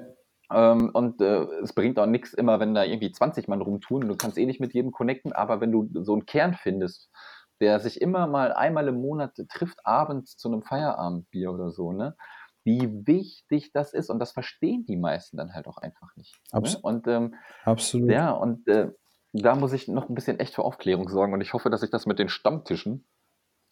Ähm, 0.55 0.89
und 0.93 1.21
äh, 1.21 1.43
es 1.61 1.73
bringt 1.73 1.99
auch 1.99 2.05
nichts 2.05 2.33
immer, 2.33 2.61
wenn 2.61 2.73
da 2.73 2.85
irgendwie 2.85 3.11
20 3.11 3.49
Mann 3.49 3.61
rumtun. 3.61 4.07
Du 4.07 4.15
kannst 4.15 4.37
eh 4.37 4.45
nicht 4.45 4.61
mit 4.61 4.73
jedem 4.73 4.91
connecten, 4.91 5.33
aber 5.33 5.59
wenn 5.59 5.73
du 5.73 5.89
so 6.01 6.13
einen 6.13 6.25
Kern 6.25 6.53
findest, 6.53 7.11
der 7.59 7.81
sich 7.81 7.99
immer 7.99 8.25
mal 8.25 8.53
einmal 8.53 8.87
im 8.87 9.01
Monat 9.01 9.35
trifft, 9.49 9.85
abends 9.85 10.37
zu 10.37 10.47
einem 10.47 10.63
Feierabendbier 10.63 11.51
oder 11.51 11.71
so, 11.71 11.91
ne? 11.91 12.15
wie 12.63 12.89
wichtig 13.05 13.73
das 13.73 13.93
ist. 13.93 14.09
Und 14.09 14.19
das 14.19 14.31
verstehen 14.31 14.85
die 14.85 14.95
meisten 14.95 15.35
dann 15.35 15.53
halt 15.53 15.67
auch 15.67 15.77
einfach 15.77 16.15
nicht. 16.15 16.33
Ne? 16.53 16.57
Abs 16.57 16.75
ne? 16.75 16.79
Und 16.81 17.07
ähm, 17.07 17.35
absolut. 17.65 18.09
Ja, 18.09 18.31
und 18.31 18.65
äh, 18.69 18.91
da 19.33 19.55
muss 19.55 19.73
ich 19.73 19.89
noch 19.89 20.07
ein 20.07 20.15
bisschen 20.15 20.39
echt 20.39 20.55
für 20.55 20.63
Aufklärung 20.63 21.09
sorgen. 21.09 21.33
Und 21.33 21.41
ich 21.41 21.53
hoffe, 21.53 21.69
dass 21.69 21.83
ich 21.83 21.91
das 21.91 22.05
mit 22.05 22.17
den 22.17 22.29
Stammtischen 22.29 23.05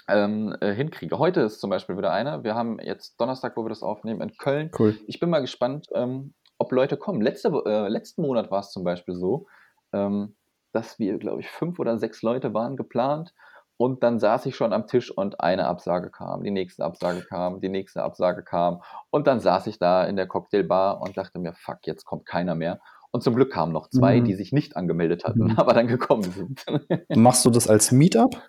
ähm, 0.09 0.53
äh, 0.59 0.73
hinkriege. 0.73 1.17
Heute 1.17 1.41
ist 1.41 1.61
zum 1.61 1.69
Beispiel 1.69 1.97
wieder 1.97 2.11
einer. 2.11 2.43
Wir 2.43 2.55
haben 2.55 2.79
jetzt 2.79 3.19
Donnerstag, 3.21 3.55
wo 3.55 3.63
wir 3.63 3.69
das 3.69 3.83
aufnehmen, 3.83 4.21
in 4.21 4.35
Köln. 4.37 4.69
Cool. 4.77 4.97
Ich 5.07 5.21
bin 5.21 5.29
mal 5.29 5.39
gespannt, 5.39 5.87
ähm, 5.93 6.33
ob 6.63 6.71
Leute 6.71 6.97
kommen. 6.97 7.21
Letzte, 7.21 7.49
äh, 7.65 7.87
letzten 7.89 8.21
Monat 8.21 8.49
war 8.51 8.61
es 8.61 8.71
zum 8.71 8.83
Beispiel 8.83 9.15
so, 9.15 9.47
ähm, 9.91 10.35
dass 10.71 10.97
wir, 10.97 11.17
glaube 11.17 11.41
ich, 11.41 11.49
fünf 11.49 11.77
oder 11.77 11.97
sechs 11.97 12.21
Leute 12.21 12.53
waren 12.53 12.77
geplant. 12.77 13.33
Und 13.75 14.03
dann 14.03 14.19
saß 14.19 14.45
ich 14.45 14.55
schon 14.55 14.71
am 14.71 14.87
Tisch 14.87 15.11
und 15.11 15.41
eine 15.41 15.67
Absage 15.67 16.09
kam, 16.09 16.43
die 16.43 16.51
nächste 16.51 16.85
Absage 16.85 17.25
kam, 17.27 17.59
die 17.59 17.69
nächste 17.69 18.03
Absage 18.03 18.43
kam. 18.43 18.81
Und 19.09 19.27
dann 19.27 19.39
saß 19.39 19.67
ich 19.67 19.77
da 19.77 20.05
in 20.05 20.15
der 20.15 20.27
Cocktailbar 20.27 21.01
und 21.01 21.17
dachte 21.17 21.39
mir, 21.39 21.53
fuck, 21.53 21.79
jetzt 21.83 22.05
kommt 22.05 22.25
keiner 22.25 22.55
mehr. 22.55 22.79
Und 23.11 23.23
zum 23.23 23.35
Glück 23.35 23.51
kamen 23.51 23.73
noch 23.73 23.89
zwei, 23.89 24.19
mhm. 24.19 24.25
die 24.25 24.35
sich 24.35 24.53
nicht 24.53 24.77
angemeldet 24.77 25.25
hatten, 25.25 25.45
mhm. 25.45 25.53
aber 25.57 25.73
dann 25.73 25.87
gekommen 25.87 26.23
sind. 26.23 26.65
Machst 27.09 27.45
du 27.45 27.49
das 27.49 27.67
als 27.67 27.91
Meetup? 27.91 28.41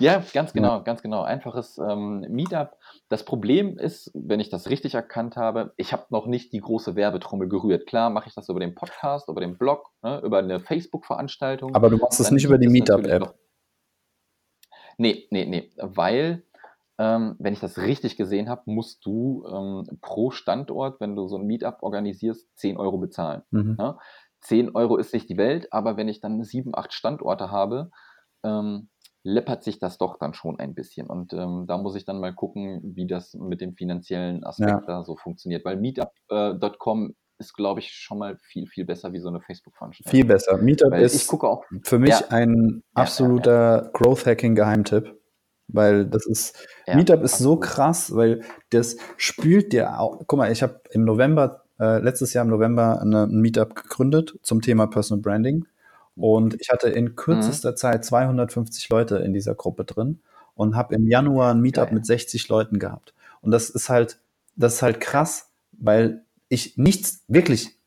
Ja, 0.00 0.24
ganz 0.32 0.52
genau, 0.52 0.82
ganz 0.82 1.02
genau. 1.02 1.22
Einfaches 1.22 1.78
ähm, 1.78 2.20
Meetup. 2.28 2.76
Das 3.08 3.24
Problem 3.24 3.78
ist, 3.78 4.10
wenn 4.14 4.40
ich 4.40 4.48
das 4.48 4.70
richtig 4.70 4.94
erkannt 4.94 5.36
habe, 5.36 5.72
ich 5.76 5.92
habe 5.92 6.06
noch 6.08 6.26
nicht 6.26 6.52
die 6.52 6.60
große 6.60 6.96
Werbetrommel 6.96 7.48
gerührt. 7.48 7.86
Klar 7.86 8.08
mache 8.08 8.28
ich 8.28 8.34
das 8.34 8.48
über 8.48 8.60
den 8.60 8.74
Podcast, 8.74 9.28
über 9.28 9.40
den 9.40 9.58
Blog, 9.58 9.90
ne, 10.02 10.20
über 10.24 10.38
eine 10.38 10.58
Facebook-Veranstaltung. 10.58 11.74
Aber 11.74 11.90
du 11.90 11.98
machst 11.98 12.18
es 12.18 12.30
nicht 12.30 12.44
über 12.44 12.58
die 12.58 12.68
Meetup-App. 12.68 13.34
Nee, 14.96 15.26
nee, 15.30 15.46
nee, 15.46 15.70
weil, 15.76 16.44
ähm, 16.98 17.36
wenn 17.38 17.52
ich 17.52 17.60
das 17.60 17.78
richtig 17.78 18.16
gesehen 18.16 18.48
habe, 18.48 18.62
musst 18.66 19.04
du 19.04 19.46
ähm, 19.50 19.98
pro 20.00 20.30
Standort, 20.30 21.00
wenn 21.00 21.14
du 21.14 21.28
so 21.28 21.36
ein 21.36 21.46
Meetup 21.46 21.78
organisierst, 21.82 22.48
10 22.56 22.76
Euro 22.76 22.98
bezahlen. 22.98 23.42
Mhm. 23.50 23.76
Ja? 23.78 23.98
10 24.42 24.74
Euro 24.74 24.96
ist 24.96 25.12
nicht 25.12 25.28
die 25.28 25.36
Welt, 25.36 25.72
aber 25.72 25.96
wenn 25.96 26.08
ich 26.08 26.20
dann 26.20 26.42
sieben, 26.42 26.74
acht 26.74 26.92
Standorte 26.92 27.50
habe, 27.50 27.90
ähm, 28.42 28.88
läppert 29.22 29.62
sich 29.62 29.78
das 29.78 29.98
doch 29.98 30.18
dann 30.18 30.34
schon 30.34 30.58
ein 30.58 30.74
bisschen. 30.74 31.06
Und 31.06 31.32
ähm, 31.32 31.64
da 31.66 31.78
muss 31.78 31.96
ich 31.96 32.04
dann 32.04 32.20
mal 32.20 32.34
gucken, 32.34 32.80
wie 32.82 33.06
das 33.06 33.34
mit 33.34 33.60
dem 33.60 33.74
finanziellen 33.74 34.44
Aspekt 34.44 34.70
ja. 34.70 34.82
da 34.86 35.04
so 35.04 35.16
funktioniert. 35.16 35.64
Weil 35.64 35.76
Meetup.com 35.76 37.10
äh, 37.10 37.14
ist, 37.38 37.54
glaube 37.54 37.80
ich, 37.80 37.92
schon 37.92 38.18
mal 38.18 38.36
viel, 38.38 38.66
viel 38.66 38.84
besser 38.84 39.12
wie 39.12 39.18
so 39.18 39.28
eine 39.28 39.40
Facebook-Veranstaltung. 39.40 40.10
Viel 40.10 40.24
besser. 40.24 40.58
Meetup 40.58 40.92
weil 40.92 41.02
ist 41.02 41.32
auch, 41.32 41.64
für 41.82 41.98
mich 41.98 42.10
ja. 42.10 42.28
ein 42.28 42.82
absoluter 42.94 43.84
ja, 43.84 43.90
Growth-Hacking-Geheimtipp. 43.92 45.16
Weil 45.72 46.06
das 46.06 46.26
ist, 46.26 46.66
Meetup 46.86 47.22
ist 47.22 47.34
absolut. 47.34 47.64
so 47.64 47.68
krass, 47.68 48.14
weil 48.16 48.42
das 48.70 48.96
spült 49.16 49.72
dir 49.72 50.00
auch. 50.00 50.20
Guck 50.26 50.38
mal, 50.38 50.50
ich 50.50 50.62
habe 50.62 50.80
im 50.90 51.04
November, 51.04 51.62
äh, 51.78 51.98
letztes 51.98 52.32
Jahr 52.32 52.44
im 52.44 52.50
November 52.50 53.00
eine, 53.00 53.24
ein 53.24 53.40
Meetup 53.40 53.76
gegründet 53.76 54.36
zum 54.42 54.62
Thema 54.62 54.88
Personal 54.88 55.22
Branding. 55.22 55.66
Und 56.20 56.60
ich 56.60 56.68
hatte 56.70 56.88
in 56.88 57.16
kürzester 57.16 57.72
mhm. 57.72 57.76
Zeit 57.76 58.04
250 58.04 58.88
Leute 58.90 59.16
in 59.16 59.32
dieser 59.32 59.54
Gruppe 59.54 59.84
drin 59.84 60.20
und 60.54 60.76
habe 60.76 60.94
im 60.94 61.06
Januar 61.06 61.52
ein 61.52 61.60
Meetup 61.60 61.86
Geil. 61.86 61.94
mit 61.94 62.06
60 62.06 62.48
Leuten 62.48 62.78
gehabt. 62.78 63.14
Und 63.40 63.50
das 63.50 63.70
ist 63.70 63.88
halt, 63.88 64.20
das 64.56 64.74
ist 64.74 64.82
halt 64.82 65.00
krass, 65.00 65.50
weil 65.72 66.22
ich 66.48 66.76
nichts, 66.76 67.24
wirklich, 67.28 67.78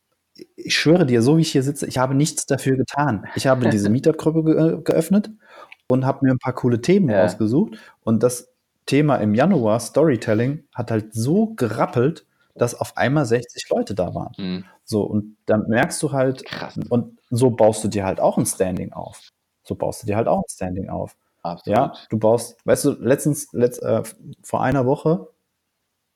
ich 0.56 0.76
schwöre 0.76 1.06
dir, 1.06 1.22
so 1.22 1.36
wie 1.36 1.42
ich 1.42 1.52
hier 1.52 1.62
sitze, 1.62 1.86
ich 1.86 1.98
habe 1.98 2.14
nichts 2.14 2.46
dafür 2.46 2.76
getan. 2.76 3.26
Ich 3.36 3.46
habe 3.46 3.68
diese 3.70 3.88
Meetup-Gruppe 3.90 4.44
ge 4.44 4.82
geöffnet 4.82 5.30
und 5.86 6.04
habe 6.04 6.26
mir 6.26 6.32
ein 6.32 6.38
paar 6.38 6.54
coole 6.54 6.80
Themen 6.80 7.10
ja. 7.10 7.22
rausgesucht. 7.22 7.78
Und 8.02 8.22
das 8.22 8.52
Thema 8.86 9.16
im 9.16 9.34
Januar, 9.34 9.78
Storytelling, 9.80 10.64
hat 10.74 10.90
halt 10.90 11.14
so 11.14 11.54
gerappelt, 11.54 12.26
dass 12.54 12.74
auf 12.74 12.96
einmal 12.96 13.26
60 13.26 13.68
Leute 13.70 13.94
da 13.94 14.14
waren. 14.14 14.32
Mhm. 14.38 14.64
So, 14.84 15.02
und 15.02 15.36
dann 15.46 15.66
merkst 15.68 16.02
du 16.02 16.12
halt, 16.12 16.44
Krass. 16.44 16.78
und 16.88 17.18
so 17.30 17.50
baust 17.50 17.84
du 17.84 17.88
dir 17.88 18.04
halt 18.04 18.20
auch 18.20 18.38
ein 18.38 18.46
Standing 18.46 18.92
auf. 18.92 19.20
So 19.62 19.74
baust 19.74 20.02
du 20.02 20.06
dir 20.06 20.16
halt 20.16 20.28
auch 20.28 20.38
ein 20.38 20.48
Standing 20.50 20.88
auf. 20.88 21.16
Absolut. 21.42 21.76
Ja, 21.76 21.92
du 22.08 22.18
baust, 22.18 22.56
weißt 22.64 22.84
du, 22.86 22.90
letztens, 22.92 23.52
letzt, 23.52 23.82
äh, 23.82 24.02
vor 24.42 24.62
einer 24.62 24.86
Woche, 24.86 25.28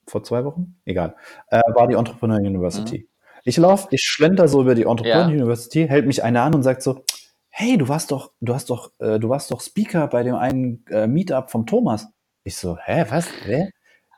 vor 0.07 0.23
zwei 0.23 0.43
Wochen, 0.43 0.79
egal, 0.85 1.15
äh, 1.49 1.61
war 1.73 1.87
die 1.87 1.95
Entrepreneur 1.95 2.37
University. 2.37 2.99
Mhm. 2.99 3.09
Ich 3.43 3.57
laufe, 3.57 3.87
ich 3.91 4.01
schlender 4.01 4.47
so 4.47 4.61
über 4.61 4.75
die 4.75 4.83
Entrepreneur 4.83 5.27
ja. 5.29 5.35
University, 5.35 5.87
hält 5.87 6.07
mich 6.07 6.23
einer 6.23 6.41
an 6.43 6.55
und 6.55 6.63
sagt 6.63 6.81
so, 6.81 7.03
hey, 7.49 7.77
du 7.77 7.87
warst 7.87 8.11
doch, 8.11 8.31
du 8.41 8.53
hast 8.53 8.69
doch, 8.69 8.91
äh, 8.99 9.19
du 9.19 9.29
warst 9.29 9.51
doch 9.51 9.61
Speaker 9.61 10.07
bei 10.07 10.23
dem 10.23 10.35
einen 10.35 10.85
äh, 10.89 11.07
Meetup 11.07 11.51
vom 11.51 11.65
Thomas. 11.65 12.07
Ich 12.43 12.57
so, 12.57 12.77
hä, 12.77 13.05
was, 13.09 13.27
wer? 13.45 13.69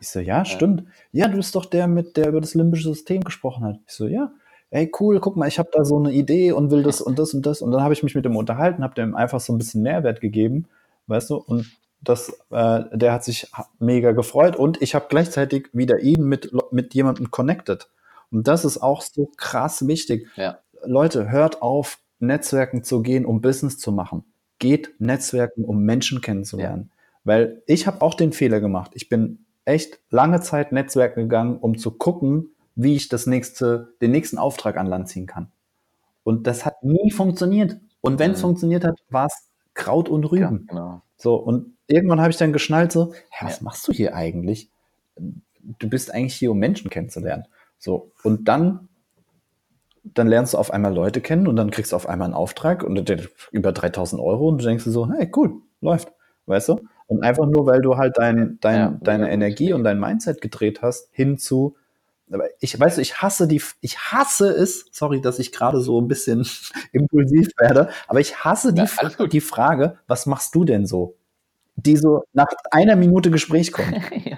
Ich 0.01 0.09
so, 0.09 0.19
ja, 0.19 0.43
stimmt. 0.43 0.83
Ja, 1.13 1.29
du 1.29 1.37
bist 1.37 1.55
doch 1.55 1.65
der 1.65 1.87
mit, 1.87 2.17
der 2.17 2.27
über 2.27 2.41
das 2.41 2.55
limbische 2.55 2.89
System 2.89 3.23
gesprochen 3.23 3.63
hat. 3.63 3.79
Ich 3.87 3.93
so, 3.93 4.07
ja 4.07 4.33
ey 4.71 4.89
cool, 4.99 5.19
guck 5.19 5.35
mal, 5.35 5.47
ich 5.47 5.59
habe 5.59 5.69
da 5.71 5.85
so 5.85 5.97
eine 5.97 6.11
Idee 6.11 6.53
und 6.53 6.71
will 6.71 6.81
das 6.81 7.01
und 7.01 7.19
das 7.19 7.33
und 7.33 7.45
das. 7.45 7.61
Und 7.61 7.71
dann 7.71 7.83
habe 7.83 7.93
ich 7.93 8.03
mich 8.03 8.15
mit 8.15 8.25
dem 8.25 8.37
unterhalten, 8.37 8.83
habe 8.83 8.95
dem 8.95 9.15
einfach 9.15 9.39
so 9.39 9.53
ein 9.53 9.57
bisschen 9.57 9.83
Mehrwert 9.83 10.21
gegeben, 10.21 10.67
weißt 11.07 11.29
du, 11.29 11.35
und 11.35 11.69
das, 12.01 12.29
äh, 12.49 12.83
der 12.91 13.13
hat 13.13 13.23
sich 13.23 13.51
mega 13.77 14.13
gefreut 14.13 14.55
und 14.55 14.81
ich 14.81 14.95
habe 14.95 15.05
gleichzeitig 15.09 15.69
wieder 15.73 15.99
ihn 15.99 16.23
mit, 16.23 16.51
mit 16.71 16.95
jemandem 16.95 17.29
connected. 17.29 17.89
Und 18.31 18.47
das 18.47 18.65
ist 18.65 18.81
auch 18.81 19.01
so 19.01 19.29
krass 19.37 19.87
wichtig. 19.87 20.27
Ja. 20.35 20.59
Leute, 20.83 21.29
hört 21.29 21.61
auf, 21.61 21.99
Netzwerken 22.19 22.83
zu 22.83 23.01
gehen, 23.01 23.25
um 23.25 23.41
Business 23.41 23.77
zu 23.77 23.91
machen. 23.91 24.23
Geht 24.57 24.93
Netzwerken, 24.99 25.65
um 25.65 25.83
Menschen 25.83 26.21
kennenzulernen. 26.21 26.89
Ja. 26.89 26.97
Weil 27.23 27.63
ich 27.67 27.87
habe 27.87 28.01
auch 28.01 28.13
den 28.13 28.31
Fehler 28.31 28.61
gemacht. 28.61 28.91
Ich 28.93 29.09
bin 29.09 29.45
echt 29.71 29.99
lange 30.09 30.41
Zeit 30.41 30.71
Netzwerken 30.71 31.21
gegangen, 31.21 31.57
um 31.57 31.77
zu 31.77 31.91
gucken, 31.91 32.51
wie 32.75 32.95
ich 32.95 33.09
das 33.09 33.25
nächste, 33.25 33.93
den 34.01 34.11
nächsten 34.11 34.37
Auftrag 34.37 34.77
an 34.77 34.87
Land 34.87 35.07
ziehen 35.07 35.25
kann. 35.25 35.51
Und 36.23 36.45
das 36.47 36.65
hat 36.65 36.83
nie 36.83 37.11
funktioniert. 37.11 37.77
Und 38.01 38.19
wenn 38.19 38.31
es 38.31 38.37
mhm. 38.37 38.41
funktioniert 38.41 38.83
hat, 38.83 38.99
war 39.09 39.27
es 39.27 39.49
Kraut 39.73 40.09
und 40.09 40.25
Rüben. 40.25 40.67
Ja, 40.67 40.73
genau. 40.73 41.01
So, 41.17 41.35
und 41.35 41.77
irgendwann 41.87 42.19
habe 42.19 42.31
ich 42.31 42.37
dann 42.37 42.53
geschnallt, 42.53 42.91
so, 42.91 43.13
hä, 43.29 43.45
was 43.45 43.59
ja. 43.59 43.63
machst 43.63 43.87
du 43.87 43.91
hier 43.91 44.15
eigentlich? 44.15 44.69
Du 45.79 45.89
bist 45.89 46.13
eigentlich 46.13 46.35
hier, 46.35 46.51
um 46.51 46.57
Menschen 46.57 46.89
kennenzulernen. 46.89 47.45
So, 47.77 48.11
und 48.23 48.47
dann, 48.47 48.89
dann 50.03 50.27
lernst 50.27 50.53
du 50.53 50.57
auf 50.57 50.71
einmal 50.71 50.93
Leute 50.93 51.21
kennen 51.21 51.47
und 51.47 51.55
dann 51.55 51.71
kriegst 51.71 51.91
du 51.91 51.95
auf 51.95 52.09
einmal 52.09 52.25
einen 52.25 52.33
Auftrag 52.33 52.83
und 52.83 53.09
über 53.51 53.71
3000 53.71 54.21
Euro 54.21 54.49
und 54.49 54.59
du 54.61 54.65
denkst 54.65 54.83
dir 54.83 54.91
so, 54.91 55.11
hey, 55.11 55.31
cool, 55.35 55.61
läuft, 55.79 56.11
weißt 56.47 56.69
du? 56.69 56.81
Und 57.11 57.23
einfach 57.23 57.45
nur, 57.45 57.65
weil 57.65 57.81
du 57.81 57.97
halt 57.97 58.17
dein, 58.17 58.57
dein, 58.61 58.77
ja, 58.77 58.97
deine 59.01 59.29
Energie 59.29 59.73
und 59.73 59.83
dein 59.83 59.99
Mindset 59.99 60.39
gedreht 60.39 60.81
hast, 60.81 61.09
hin 61.11 61.37
zu, 61.37 61.75
aber 62.31 62.45
ich 62.61 62.79
weiß, 62.79 62.99
ich 62.99 63.21
hasse 63.21 63.49
die, 63.49 63.61
ich 63.81 63.97
hasse 63.97 64.47
es, 64.47 64.85
sorry, 64.93 65.19
dass 65.19 65.37
ich 65.37 65.51
gerade 65.51 65.81
so 65.81 65.99
ein 65.99 66.07
bisschen 66.07 66.47
impulsiv 66.93 67.49
werde, 67.57 67.89
aber 68.07 68.21
ich 68.21 68.45
hasse 68.45 68.73
die, 68.73 68.83
ja, 68.83 69.27
die 69.27 69.41
Frage, 69.41 69.97
was 70.07 70.25
machst 70.25 70.55
du 70.55 70.63
denn 70.63 70.85
so? 70.85 71.17
Die 71.75 71.97
so 71.97 72.23
nach 72.31 72.47
einer 72.71 72.95
Minute 72.95 73.29
Gespräch 73.29 73.73
kommt. 73.73 73.91
ja. 74.25 74.37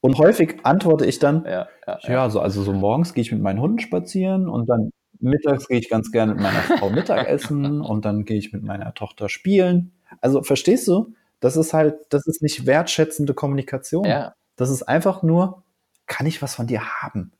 Und 0.00 0.18
häufig 0.18 0.56
antworte 0.64 1.06
ich 1.06 1.20
dann, 1.20 1.44
ja, 1.44 1.68
ja, 1.86 1.98
ja, 2.02 2.28
so, 2.28 2.40
also 2.40 2.64
so 2.64 2.72
morgens 2.72 3.14
gehe 3.14 3.22
ich 3.22 3.30
mit 3.30 3.40
meinen 3.40 3.60
Hunden 3.60 3.78
spazieren 3.78 4.48
und 4.48 4.68
dann 4.68 4.90
mittags 5.20 5.68
gehe 5.68 5.78
ich 5.78 5.88
ganz 5.88 6.10
gerne 6.10 6.34
mit 6.34 6.42
meiner 6.42 6.62
Frau 6.62 6.90
Mittagessen 6.90 7.80
und 7.80 8.04
dann 8.04 8.24
gehe 8.24 8.38
ich 8.38 8.52
mit 8.52 8.64
meiner 8.64 8.94
Tochter 8.94 9.28
spielen. 9.28 9.92
Also 10.20 10.42
verstehst 10.42 10.88
du? 10.88 11.14
Das 11.42 11.56
ist 11.56 11.74
halt, 11.74 11.96
das 12.10 12.26
ist 12.26 12.40
nicht 12.40 12.64
wertschätzende 12.66 13.34
Kommunikation. 13.34 14.04
Ja. 14.06 14.34
Das 14.56 14.70
ist 14.70 14.84
einfach 14.84 15.22
nur, 15.22 15.64
kann 16.06 16.26
ich 16.26 16.40
was 16.40 16.54
von 16.54 16.66
dir 16.66 17.02
haben? 17.02 17.32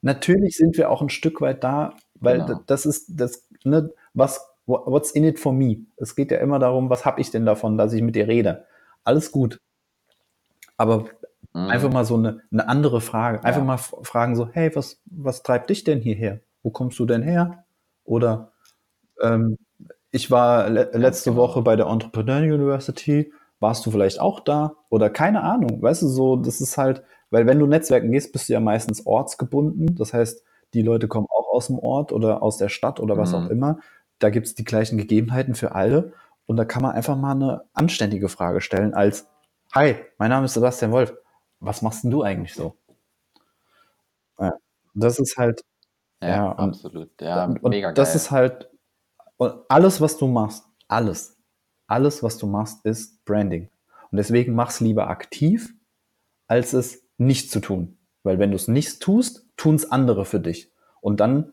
Natürlich 0.00 0.56
sind 0.56 0.76
wir 0.78 0.90
auch 0.90 1.02
ein 1.02 1.10
Stück 1.10 1.40
weit 1.40 1.62
da, 1.62 1.94
weil 2.14 2.44
Genau. 2.44 2.60
das 2.66 2.86
ist 2.86 3.06
das, 3.20 3.46
ne, 3.64 3.90
was, 4.14 4.40
wha- 4.66 4.82
what's 4.86 5.10
in 5.10 5.24
it 5.24 5.38
for 5.38 5.52
me? 5.52 5.78
Es 5.96 6.14
geht 6.16 6.30
ja 6.30 6.38
immer 6.38 6.58
darum, 6.58 6.88
was 6.88 7.04
habe 7.04 7.20
ich 7.20 7.30
denn 7.30 7.44
davon, 7.46 7.76
dass 7.76 7.92
ich 7.92 8.02
mit 8.02 8.14
dir 8.14 8.28
rede? 8.28 8.64
Alles 9.04 9.32
gut. 9.32 9.58
Aber 10.76 11.04
Mhm. 11.54 11.68
einfach 11.70 11.92
mal 11.92 12.04
so 12.04 12.14
eine, 12.16 12.40
eine 12.50 12.66
andere 12.68 13.00
Frage. 13.00 13.44
Einfach 13.44 13.60
Ja. 13.60 13.66
mal 13.66 13.76
fragen 13.76 14.36
so, 14.36 14.48
hey, 14.52 14.74
was, 14.74 15.00
was 15.06 15.42
treibt 15.42 15.68
dich 15.70 15.84
denn 15.84 16.00
hierher? 16.00 16.40
Wo 16.62 16.70
kommst 16.70 16.98
du 16.98 17.06
denn 17.06 17.22
her? 17.22 17.64
Oder 18.04 18.52
ähm, 19.20 19.58
ich 20.12 20.30
war 20.30 20.68
le 20.70 20.90
letzte 20.92 21.30
genau. 21.30 21.42
Woche 21.42 21.62
bei 21.62 21.74
der 21.74 21.86
Entrepreneur 21.86 22.38
University. 22.42 23.32
Warst 23.60 23.84
du 23.86 23.90
vielleicht 23.90 24.20
auch 24.20 24.40
da? 24.40 24.74
Oder 24.90 25.10
keine 25.10 25.42
Ahnung. 25.42 25.82
Weißt 25.82 26.02
du, 26.02 26.08
so, 26.08 26.36
das 26.36 26.60
ist 26.60 26.78
halt, 26.78 27.02
weil 27.30 27.46
wenn 27.46 27.58
du 27.58 27.66
Netzwerken 27.66 28.10
gehst, 28.12 28.32
bist 28.32 28.48
du 28.48 28.52
ja 28.52 28.60
meistens 28.60 29.06
ortsgebunden. 29.06 29.94
Das 29.96 30.12
heißt, 30.12 30.44
die 30.74 30.82
Leute 30.82 31.08
kommen 31.08 31.26
auch 31.30 31.48
aus 31.52 31.66
dem 31.68 31.78
Ort 31.78 32.12
oder 32.12 32.42
aus 32.42 32.56
der 32.58 32.68
Stadt 32.68 33.00
oder 33.00 33.16
was 33.16 33.32
Mhm. 33.32 33.36
auch 33.38 33.50
immer. 33.50 33.78
Da 34.18 34.30
gibt 34.30 34.46
es 34.46 34.54
die 34.54 34.64
gleichen 34.64 34.98
Gegebenheiten 34.98 35.54
für 35.54 35.74
alle. 35.74 36.12
Und 36.46 36.56
da 36.56 36.64
kann 36.64 36.82
man 36.82 36.92
einfach 36.92 37.16
mal 37.16 37.32
eine 37.32 37.62
anständige 37.72 38.28
Frage 38.28 38.60
stellen 38.60 38.94
als, 38.94 39.28
Hi, 39.74 39.96
mein 40.18 40.28
Name 40.30 40.44
ist 40.46 40.54
Sebastian 40.54 40.92
Wolf. 40.92 41.14
Was 41.60 41.80
machst 41.82 42.04
denn 42.04 42.10
du 42.10 42.22
eigentlich 42.22 42.54
so? 42.54 42.74
Ja, 44.38 44.52
das 44.94 45.18
ist 45.18 45.36
halt, 45.38 45.62
Ja, 46.20 46.28
ja, 46.28 46.52
absolut. 46.52 47.10
Ja, 47.20 47.44
und 47.44 47.62
mega 47.70 47.88
geil. 47.88 47.94
das 47.94 48.14
ist 48.14 48.30
halt, 48.30 48.68
und 49.42 49.64
alles, 49.68 50.00
was 50.00 50.16
du 50.18 50.26
machst, 50.26 50.64
alles, 50.88 51.36
alles, 51.86 52.22
was 52.22 52.38
du 52.38 52.46
machst, 52.46 52.84
ist 52.84 53.24
Branding. 53.24 53.68
Und 54.10 54.18
deswegen 54.18 54.54
mach's 54.54 54.80
lieber 54.80 55.08
aktiv, 55.08 55.74
als 56.46 56.72
es 56.72 57.04
nicht 57.18 57.50
zu 57.50 57.60
tun. 57.60 57.98
Weil 58.22 58.38
wenn 58.38 58.50
du 58.50 58.56
es 58.56 58.68
nicht 58.68 59.00
tust, 59.00 59.46
tun's 59.56 59.90
andere 59.90 60.24
für 60.24 60.40
dich. 60.40 60.70
Und 61.00 61.20
dann 61.20 61.52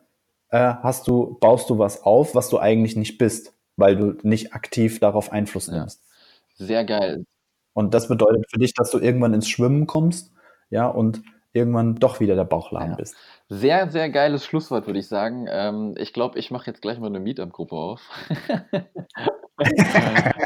äh, 0.50 0.74
hast 0.82 1.08
du, 1.08 1.38
baust 1.40 1.70
du 1.70 1.78
was 1.80 2.04
auf, 2.04 2.36
was 2.36 2.50
du 2.50 2.60
eigentlich 2.60 2.96
nicht 2.96 3.18
bist, 3.18 3.54
weil 3.76 3.96
du 3.96 4.18
nicht 4.28 4.54
aktiv 4.54 5.00
darauf 5.00 5.32
Einfluss 5.32 5.68
Ja. 5.68 5.80
nimmst. 5.80 6.04
Sehr 6.56 6.86
geil. 6.86 7.26
Und 7.74 7.94
das 7.94 8.08
bedeutet 8.08 8.46
für 8.52 8.60
dich, 8.60 8.74
dass 8.74 8.92
du 8.92 9.00
irgendwann 9.00 9.34
ins 9.34 9.48
Schwimmen 9.50 9.88
kommst, 9.88 10.32
ja, 10.70 10.88
und 10.88 11.24
irgendwann 11.60 11.96
doch 11.96 12.20
wieder 12.20 12.36
der 12.36 12.46
Bauchladen 12.46 12.92
Ja. 12.92 12.96
bist. 12.98 13.16
Sehr, 13.50 13.90
sehr 13.92 14.10
geiles 14.10 14.46
Schlusswort, 14.46 14.88
würde 14.88 15.00
ich 15.00 15.08
sagen. 15.08 15.48
Ähm, 15.50 15.96
ich 15.98 16.14
glaube, 16.14 16.40
ich 16.40 16.52
mache 16.52 16.68
jetzt 16.68 16.82
gleich 16.82 17.00
mal 17.00 17.08
eine 17.08 17.20
Meetup-Gruppe 17.20 17.76
auf. 17.76 18.02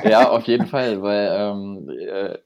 ja, 0.03 0.30
auf 0.30 0.43
jeden 0.43 0.68
Fall, 0.68 1.01
weil 1.01 1.30
ähm, 1.32 1.89
äh, 1.89 2.38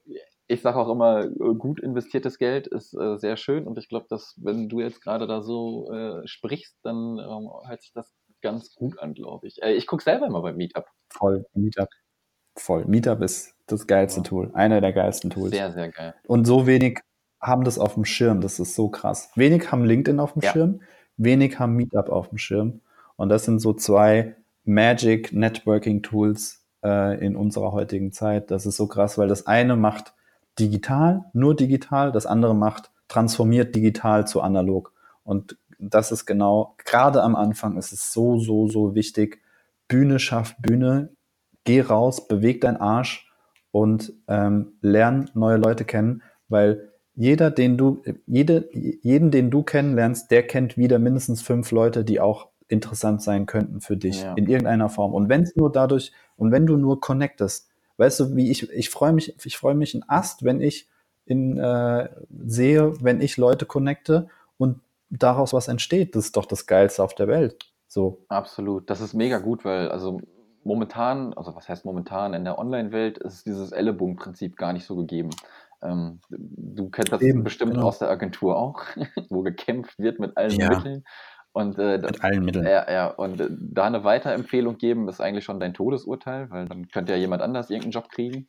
ich 0.47 0.61
sage 0.61 0.77
auch 0.77 0.89
immer, 0.89 1.25
äh, 1.25 1.29
gut 1.57 1.79
investiertes 1.79 2.37
Geld 2.37 2.67
ist 2.67 2.93
äh, 2.93 3.17
sehr 3.17 3.37
schön 3.37 3.67
und 3.67 3.77
ich 3.77 3.89
glaube, 3.89 4.05
dass 4.09 4.35
wenn 4.41 4.69
du 4.69 4.79
jetzt 4.79 5.01
gerade 5.01 5.27
da 5.27 5.41
so 5.41 5.91
äh, 5.91 6.25
sprichst, 6.27 6.77
dann 6.83 7.17
ähm, 7.19 7.49
hört 7.67 7.81
sich 7.81 7.91
das 7.93 8.13
ganz 8.41 8.73
gut 8.75 8.99
an, 8.99 9.13
glaube 9.13 9.47
ich. 9.47 9.61
Äh, 9.61 9.73
ich 9.73 9.87
gucke 9.87 10.03
selber 10.03 10.27
immer 10.27 10.41
beim 10.41 10.55
Meetup. 10.57 10.85
Voll, 11.09 11.45
Meetup. 11.53 11.89
Voll. 12.57 12.85
Meetup 12.85 13.21
ist 13.21 13.55
das 13.67 13.87
geilste 13.87 14.21
Ja. 14.21 14.23
Tool. 14.23 14.51
Einer 14.53 14.81
der 14.81 14.93
geilsten 14.93 15.29
Tools. 15.29 15.51
Sehr, 15.51 15.71
sehr 15.71 15.89
geil. 15.89 16.15
Und 16.27 16.45
so 16.45 16.65
wenig 16.65 16.99
haben 17.41 17.63
das 17.63 17.79
auf 17.79 17.95
dem 17.95 18.05
Schirm. 18.05 18.41
Das 18.41 18.59
ist 18.59 18.75
so 18.75 18.89
krass. 18.89 19.29
Wenig 19.35 19.71
haben 19.71 19.85
LinkedIn 19.85 20.19
auf 20.19 20.33
dem 20.33 20.41
Ja. 20.41 20.51
Schirm, 20.51 20.81
wenig 21.17 21.59
haben 21.59 21.75
Meetup 21.75 22.09
auf 22.09 22.29
dem 22.29 22.37
Schirm. 22.37 22.81
Und 23.15 23.29
das 23.29 23.45
sind 23.45 23.59
so 23.59 23.73
zwei 23.73 24.35
Magic 24.63 25.33
Networking 25.33 26.01
Tools 26.03 26.65
äh, 26.83 27.23
in 27.25 27.35
unserer 27.35 27.71
heutigen 27.71 28.11
Zeit. 28.11 28.51
Das 28.51 28.65
ist 28.65 28.77
so 28.77 28.87
krass, 28.87 29.17
weil 29.17 29.27
das 29.27 29.47
eine 29.47 29.75
macht 29.75 30.13
digital, 30.59 31.25
nur 31.33 31.55
digital, 31.55 32.11
das 32.11 32.25
andere 32.25 32.55
macht 32.55 32.91
transformiert 33.07 33.75
digital 33.75 34.27
zu 34.27 34.41
analog. 34.41 34.93
Und 35.23 35.57
das 35.79 36.11
ist 36.11 36.25
genau, 36.25 36.75
gerade 36.83 37.21
am 37.21 37.35
Anfang 37.35 37.77
ist 37.77 37.91
es 37.91 38.11
so, 38.11 38.39
so, 38.39 38.67
so 38.67 38.95
wichtig. 38.95 39.41
Bühne 39.87 40.19
schafft 40.19 40.61
Bühne. 40.61 41.09
Geh 41.63 41.81
raus, 41.81 42.27
beweg 42.27 42.61
deinen 42.61 42.77
Arsch 42.77 43.29
und 43.71 44.13
ähm, 44.27 44.73
lern 44.81 45.29
neue 45.33 45.57
Leute 45.57 45.85
kennen, 45.85 46.23
weil 46.47 46.86
jeder, 47.17 47.49
den 47.49 47.77
du, 47.77 48.01
jede, 48.27 48.69
jeden, 48.71 49.31
den 49.31 49.49
du 49.49 49.63
kennenlernst, 49.63 50.29
der 50.29 50.43
kennt 50.43 50.77
wieder 50.77 50.99
mindestens 50.99 51.41
fünf 51.41 51.71
Leute, 51.71 52.05
die 52.05 52.21
auch 52.21 52.47
interessant 52.67 53.23
sein 53.23 53.47
könnten 53.47 53.81
für 53.81 53.97
dich 53.97 54.21
Ja. 54.21 54.33
in 54.35 54.47
irgendeiner 54.47 54.87
Form. 54.87 55.13
Und 55.13 55.27
wenn 55.27 55.41
es 55.41 55.55
nur 55.55 55.71
dadurch, 55.71 56.11
und 56.37 56.51
wenn 56.51 56.67
du 56.67 56.77
nur 56.77 57.01
connectest, 57.01 57.69
weißt 57.97 58.19
du, 58.19 58.35
wie 58.35 58.51
ich, 58.51 58.69
ich 58.71 58.91
freue 58.91 59.13
mich, 59.13 59.35
ich 59.43 59.57
freue 59.57 59.73
mich 59.73 59.95
ein 59.95 60.03
Ast, 60.07 60.43
wenn 60.43 60.61
ich 60.61 60.87
in, 61.25 61.57
äh, 61.57 62.07
sehe, 62.45 62.93
wenn 63.01 63.19
ich 63.19 63.35
Leute 63.37 63.65
connecte 63.65 64.29
und 64.59 64.79
daraus 65.09 65.53
was 65.53 65.67
entsteht. 65.67 66.15
Das 66.15 66.25
ist 66.25 66.37
doch 66.37 66.45
das 66.45 66.67
Geilste 66.67 67.03
auf 67.03 67.15
der 67.15 67.27
Welt. 67.27 67.57
So. 67.87 68.19
Absolut. 68.27 68.89
Das 68.89 69.01
ist 69.01 69.13
mega 69.15 69.39
gut, 69.39 69.65
weil 69.65 69.89
also 69.89 70.21
momentan, 70.63 71.33
also 71.33 71.55
was 71.55 71.67
heißt 71.67 71.85
momentan, 71.85 72.33
in 72.33 72.43
der 72.43 72.59
Online-Welt 72.59 73.17
ist 73.17 73.45
dieses 73.45 73.71
Ellenbogenprinzip 73.71 74.55
gar 74.55 74.73
nicht 74.73 74.85
so 74.85 74.95
gegeben. 74.97 75.29
Ähm, 75.81 76.19
du 76.29 76.89
kennst 76.89 77.11
das 77.11 77.21
Eben, 77.21 77.43
bestimmt 77.43 77.73
genau. 77.73 77.87
aus 77.87 77.99
der 77.99 78.09
Agentur 78.09 78.57
auch, 78.57 78.81
wo 79.29 79.41
gekämpft 79.43 79.97
wird 79.99 80.19
mit 80.19 80.35
allen 80.37 80.51
Ja. 80.59 80.69
Mitteln. 80.69 81.03
Und, 81.53 81.79
äh, 81.79 81.99
das, 81.99 82.11
Mit 82.11 82.23
allen 82.23 82.45
Mitteln. 82.45 82.65
ja, 82.67 82.91
ja, 82.91 83.07
und 83.07 83.39
äh, 83.41 83.47
da 83.49 83.85
eine 83.85 84.03
Weiterempfehlung 84.03 84.77
geben, 84.77 85.07
ist 85.09 85.21
eigentlich 85.21 85.43
schon 85.45 85.59
dein 85.59 85.73
Todesurteil, 85.73 86.51
weil 86.51 86.65
dann 86.67 86.87
könnte 86.89 87.13
ja 87.13 87.17
jemand 87.17 87.41
anders 87.41 87.69
irgendeinen 87.71 87.93
Job 87.93 88.09
kriegen. 88.09 88.47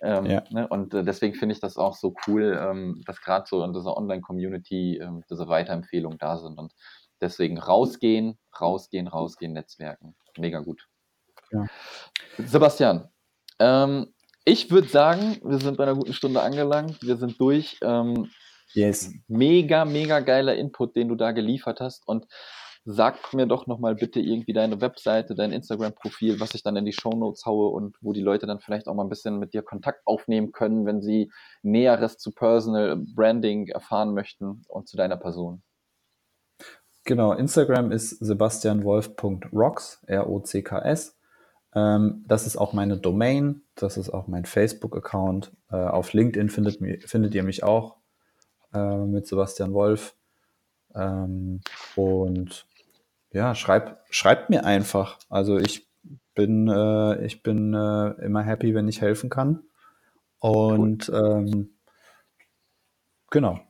Ähm, 0.00 0.26
Ja. 0.26 0.44
ne? 0.50 0.68
Und 0.68 0.94
äh, 0.94 1.02
deswegen 1.02 1.34
finde 1.34 1.54
ich 1.54 1.60
das 1.60 1.76
auch 1.76 1.96
so 1.96 2.14
cool, 2.28 2.56
ähm, 2.60 3.02
dass 3.06 3.20
gerade 3.20 3.46
so 3.48 3.64
in 3.64 3.72
dieser 3.72 3.96
Online-Community 3.96 4.98
ähm, 4.98 5.24
diese 5.28 5.48
Weiterempfehlungen 5.48 6.18
da 6.18 6.36
sind. 6.38 6.58
Und 6.58 6.72
deswegen 7.20 7.58
rausgehen, 7.58 8.38
rausgehen, 8.60 9.08
rausgehen, 9.08 9.52
Netzwerken. 9.52 10.14
Mega 10.38 10.60
gut. 10.60 10.86
Ja. 11.50 11.66
Sebastian, 12.36 13.08
ähm, 13.58 14.12
ich 14.48 14.70
würde 14.70 14.88
sagen, 14.88 15.36
wir 15.44 15.58
sind 15.58 15.76
bei 15.76 15.84
einer 15.84 15.94
guten 15.94 16.12
Stunde 16.12 16.40
angelangt. 16.40 17.02
Wir 17.02 17.16
sind 17.16 17.40
durch. 17.40 17.78
Ähm, 17.82 18.30
Yes. 18.74 19.12
mega, 19.28 19.84
mega 19.86 20.20
geiler 20.20 20.54
Input, 20.54 20.94
den 20.94 21.08
du 21.08 21.14
da 21.14 21.32
geliefert 21.32 21.80
hast. 21.80 22.06
Und 22.06 22.26
sag 22.84 23.34
mir 23.34 23.46
doch 23.46 23.66
nochmal 23.66 23.94
bitte 23.94 24.20
irgendwie 24.20 24.52
deine 24.52 24.80
Webseite, 24.80 25.34
dein 25.34 25.52
Instagram-Profil, 25.52 26.40
was 26.40 26.54
ich 26.54 26.62
dann 26.62 26.76
in 26.76 26.84
die 26.84 26.92
Shownotes 26.92 27.44
haue 27.44 27.68
und 27.70 27.96
wo 28.00 28.12
die 28.12 28.22
Leute 28.22 28.46
dann 28.46 28.60
vielleicht 28.60 28.88
auch 28.88 28.94
mal 28.94 29.04
ein 29.04 29.08
bisschen 29.10 29.38
mit 29.38 29.52
dir 29.52 29.62
Kontakt 29.62 30.00
aufnehmen 30.06 30.52
können, 30.52 30.86
wenn 30.86 31.02
sie 31.02 31.30
Näheres 31.62 32.18
zu 32.18 32.32
Personal 32.32 32.96
Branding 32.96 33.68
erfahren 33.68 34.14
möchten 34.14 34.62
und 34.68 34.88
zu 34.88 34.96
deiner 34.96 35.16
Person. 35.16 35.62
Genau, 37.04 37.32
Instagram 37.32 37.90
ist 37.90 38.10
sebastianwolf.rocks, 38.10 40.02
R-O-C-K-S. 40.06 41.17
Ähm, 41.78 42.24
das 42.26 42.46
ist 42.46 42.56
auch 42.56 42.72
meine 42.72 42.96
Domain, 42.96 43.62
das 43.74 43.96
ist 43.96 44.10
auch 44.10 44.26
mein 44.26 44.44
Facebook-Account. 44.44 45.52
Äh, 45.70 45.76
auf 45.76 46.12
LinkedIn 46.12 46.50
findet, 46.50 46.80
mi- 46.80 47.00
findet 47.06 47.34
ihr 47.34 47.42
mich 47.44 47.62
auch 47.62 47.96
äh, 48.74 48.96
mit 48.96 49.26
Sebastian 49.26 49.72
Wolf. 49.72 50.16
Ähm, 50.94 51.60
und 51.94 52.66
ja, 53.30 53.54
schreib, 53.54 54.00
schreibt 54.10 54.50
mir 54.50 54.64
einfach. 54.64 55.18
Also 55.28 55.58
ich 55.58 55.88
bin, 56.34 56.68
äh, 56.68 57.24
ich 57.24 57.42
bin 57.42 57.74
äh, 57.74 58.10
immer 58.24 58.42
happy, 58.42 58.74
wenn 58.74 58.88
ich 58.88 59.00
helfen 59.00 59.30
kann. 59.30 59.62
Und 60.40 61.10
ähm, 61.14 61.70
genau, 63.30 63.60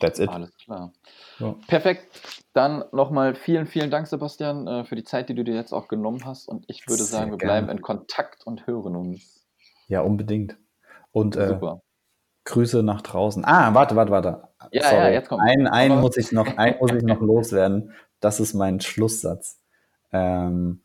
that's 0.00 0.18
it. 0.18 0.28
Alles 0.28 0.56
klar. 0.58 0.92
Ja. 1.38 1.54
Perfekt. 1.66 2.20
Dann 2.52 2.84
nochmal 2.92 3.34
vielen, 3.34 3.66
vielen 3.66 3.90
Dank, 3.90 4.06
Sebastian, 4.06 4.66
äh, 4.66 4.84
für 4.84 4.96
die 4.96 5.04
Zeit, 5.04 5.28
die 5.28 5.34
du 5.34 5.44
dir 5.44 5.54
jetzt 5.54 5.72
auch 5.72 5.88
genommen 5.88 6.24
hast. 6.24 6.48
Und 6.48 6.64
ich 6.68 6.86
würde 6.86 7.02
Sehr 7.02 7.18
sagen, 7.18 7.30
wir 7.32 7.38
gerne. 7.38 7.52
bleiben 7.62 7.68
in 7.76 7.82
Kontakt 7.82 8.46
und 8.46 8.66
hören 8.66 8.96
uns. 8.96 9.46
Ja, 9.88 10.00
unbedingt. 10.00 10.56
Und 11.12 11.36
äh. 11.36 11.58
Grüße 12.46 12.82
nach 12.82 13.00
draußen. 13.00 13.44
Ah, 13.44 13.72
warte, 13.72 13.96
warte, 13.96 14.12
warte. 14.12 14.48
Ja, 14.70 14.92
ja, 14.92 15.08
jetzt 15.08 15.28
kommt- 15.30 15.42
Einen, 15.42 15.66
einen 15.66 16.00
muss 16.00 16.16
ich 16.18 16.30
noch, 16.30 16.46
einen 16.58 16.78
muss 16.78 16.92
ich 16.92 17.02
noch 17.02 17.20
loswerden. 17.20 17.92
Das 18.20 18.38
ist 18.38 18.52
mein 18.54 18.80
Schlusssatz. 18.80 19.60
Ähm, 20.12 20.82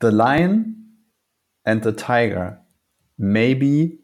the 0.00 0.08
lion 0.08 1.06
and 1.64 1.84
the 1.84 1.92
tiger 1.92 2.64
may 3.16 3.54
be 3.54 3.98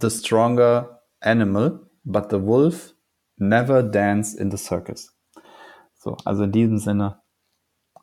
the 0.00 0.10
stronger 0.10 1.01
animal, 1.22 1.80
but 2.04 2.30
the 2.30 2.40
wolf 2.42 2.94
never 3.36 3.82
dance 3.82 4.34
in 4.34 4.50
the 4.50 4.56
circus. 4.56 5.16
So, 5.94 6.16
also 6.24 6.44
in 6.44 6.52
diesem 6.52 6.78
Sinne, 6.78 7.20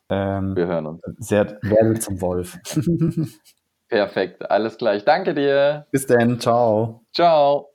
ähm, 0.08 0.56
Wir 0.56 0.66
hören 0.66 0.86
uns. 0.86 1.00
sehr, 1.18 1.58
werde 1.62 1.98
zum 2.00 2.20
Wolf. 2.20 2.58
Perfekt. 3.88 4.50
Alles 4.50 4.76
gleich. 4.78 5.04
Danke 5.04 5.34
dir. 5.34 5.86
Bis 5.90 6.06
dann, 6.06 6.38
ciao. 6.40 7.04
Ciao. 7.14 7.66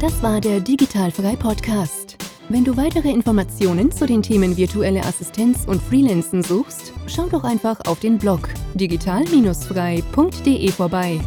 Das 0.00 0.22
war 0.22 0.40
der 0.40 0.60
Digitalfrei 0.60 1.36
Podcast. 1.36 2.16
Wenn 2.48 2.64
du 2.64 2.76
weitere 2.76 3.10
Informationen 3.10 3.90
zu 3.90 4.06
den 4.06 4.22
Themen 4.22 4.56
virtuelle 4.56 5.00
Assistenz 5.00 5.64
und 5.66 5.80
Freelancen 5.80 6.42
suchst, 6.42 6.92
schau 7.06 7.26
doch 7.26 7.42
einfach 7.44 7.80
auf 7.86 8.00
den 8.00 8.18
Blog 8.18 8.48
digital-frei.de 8.74 10.70
vorbei. 10.72 11.20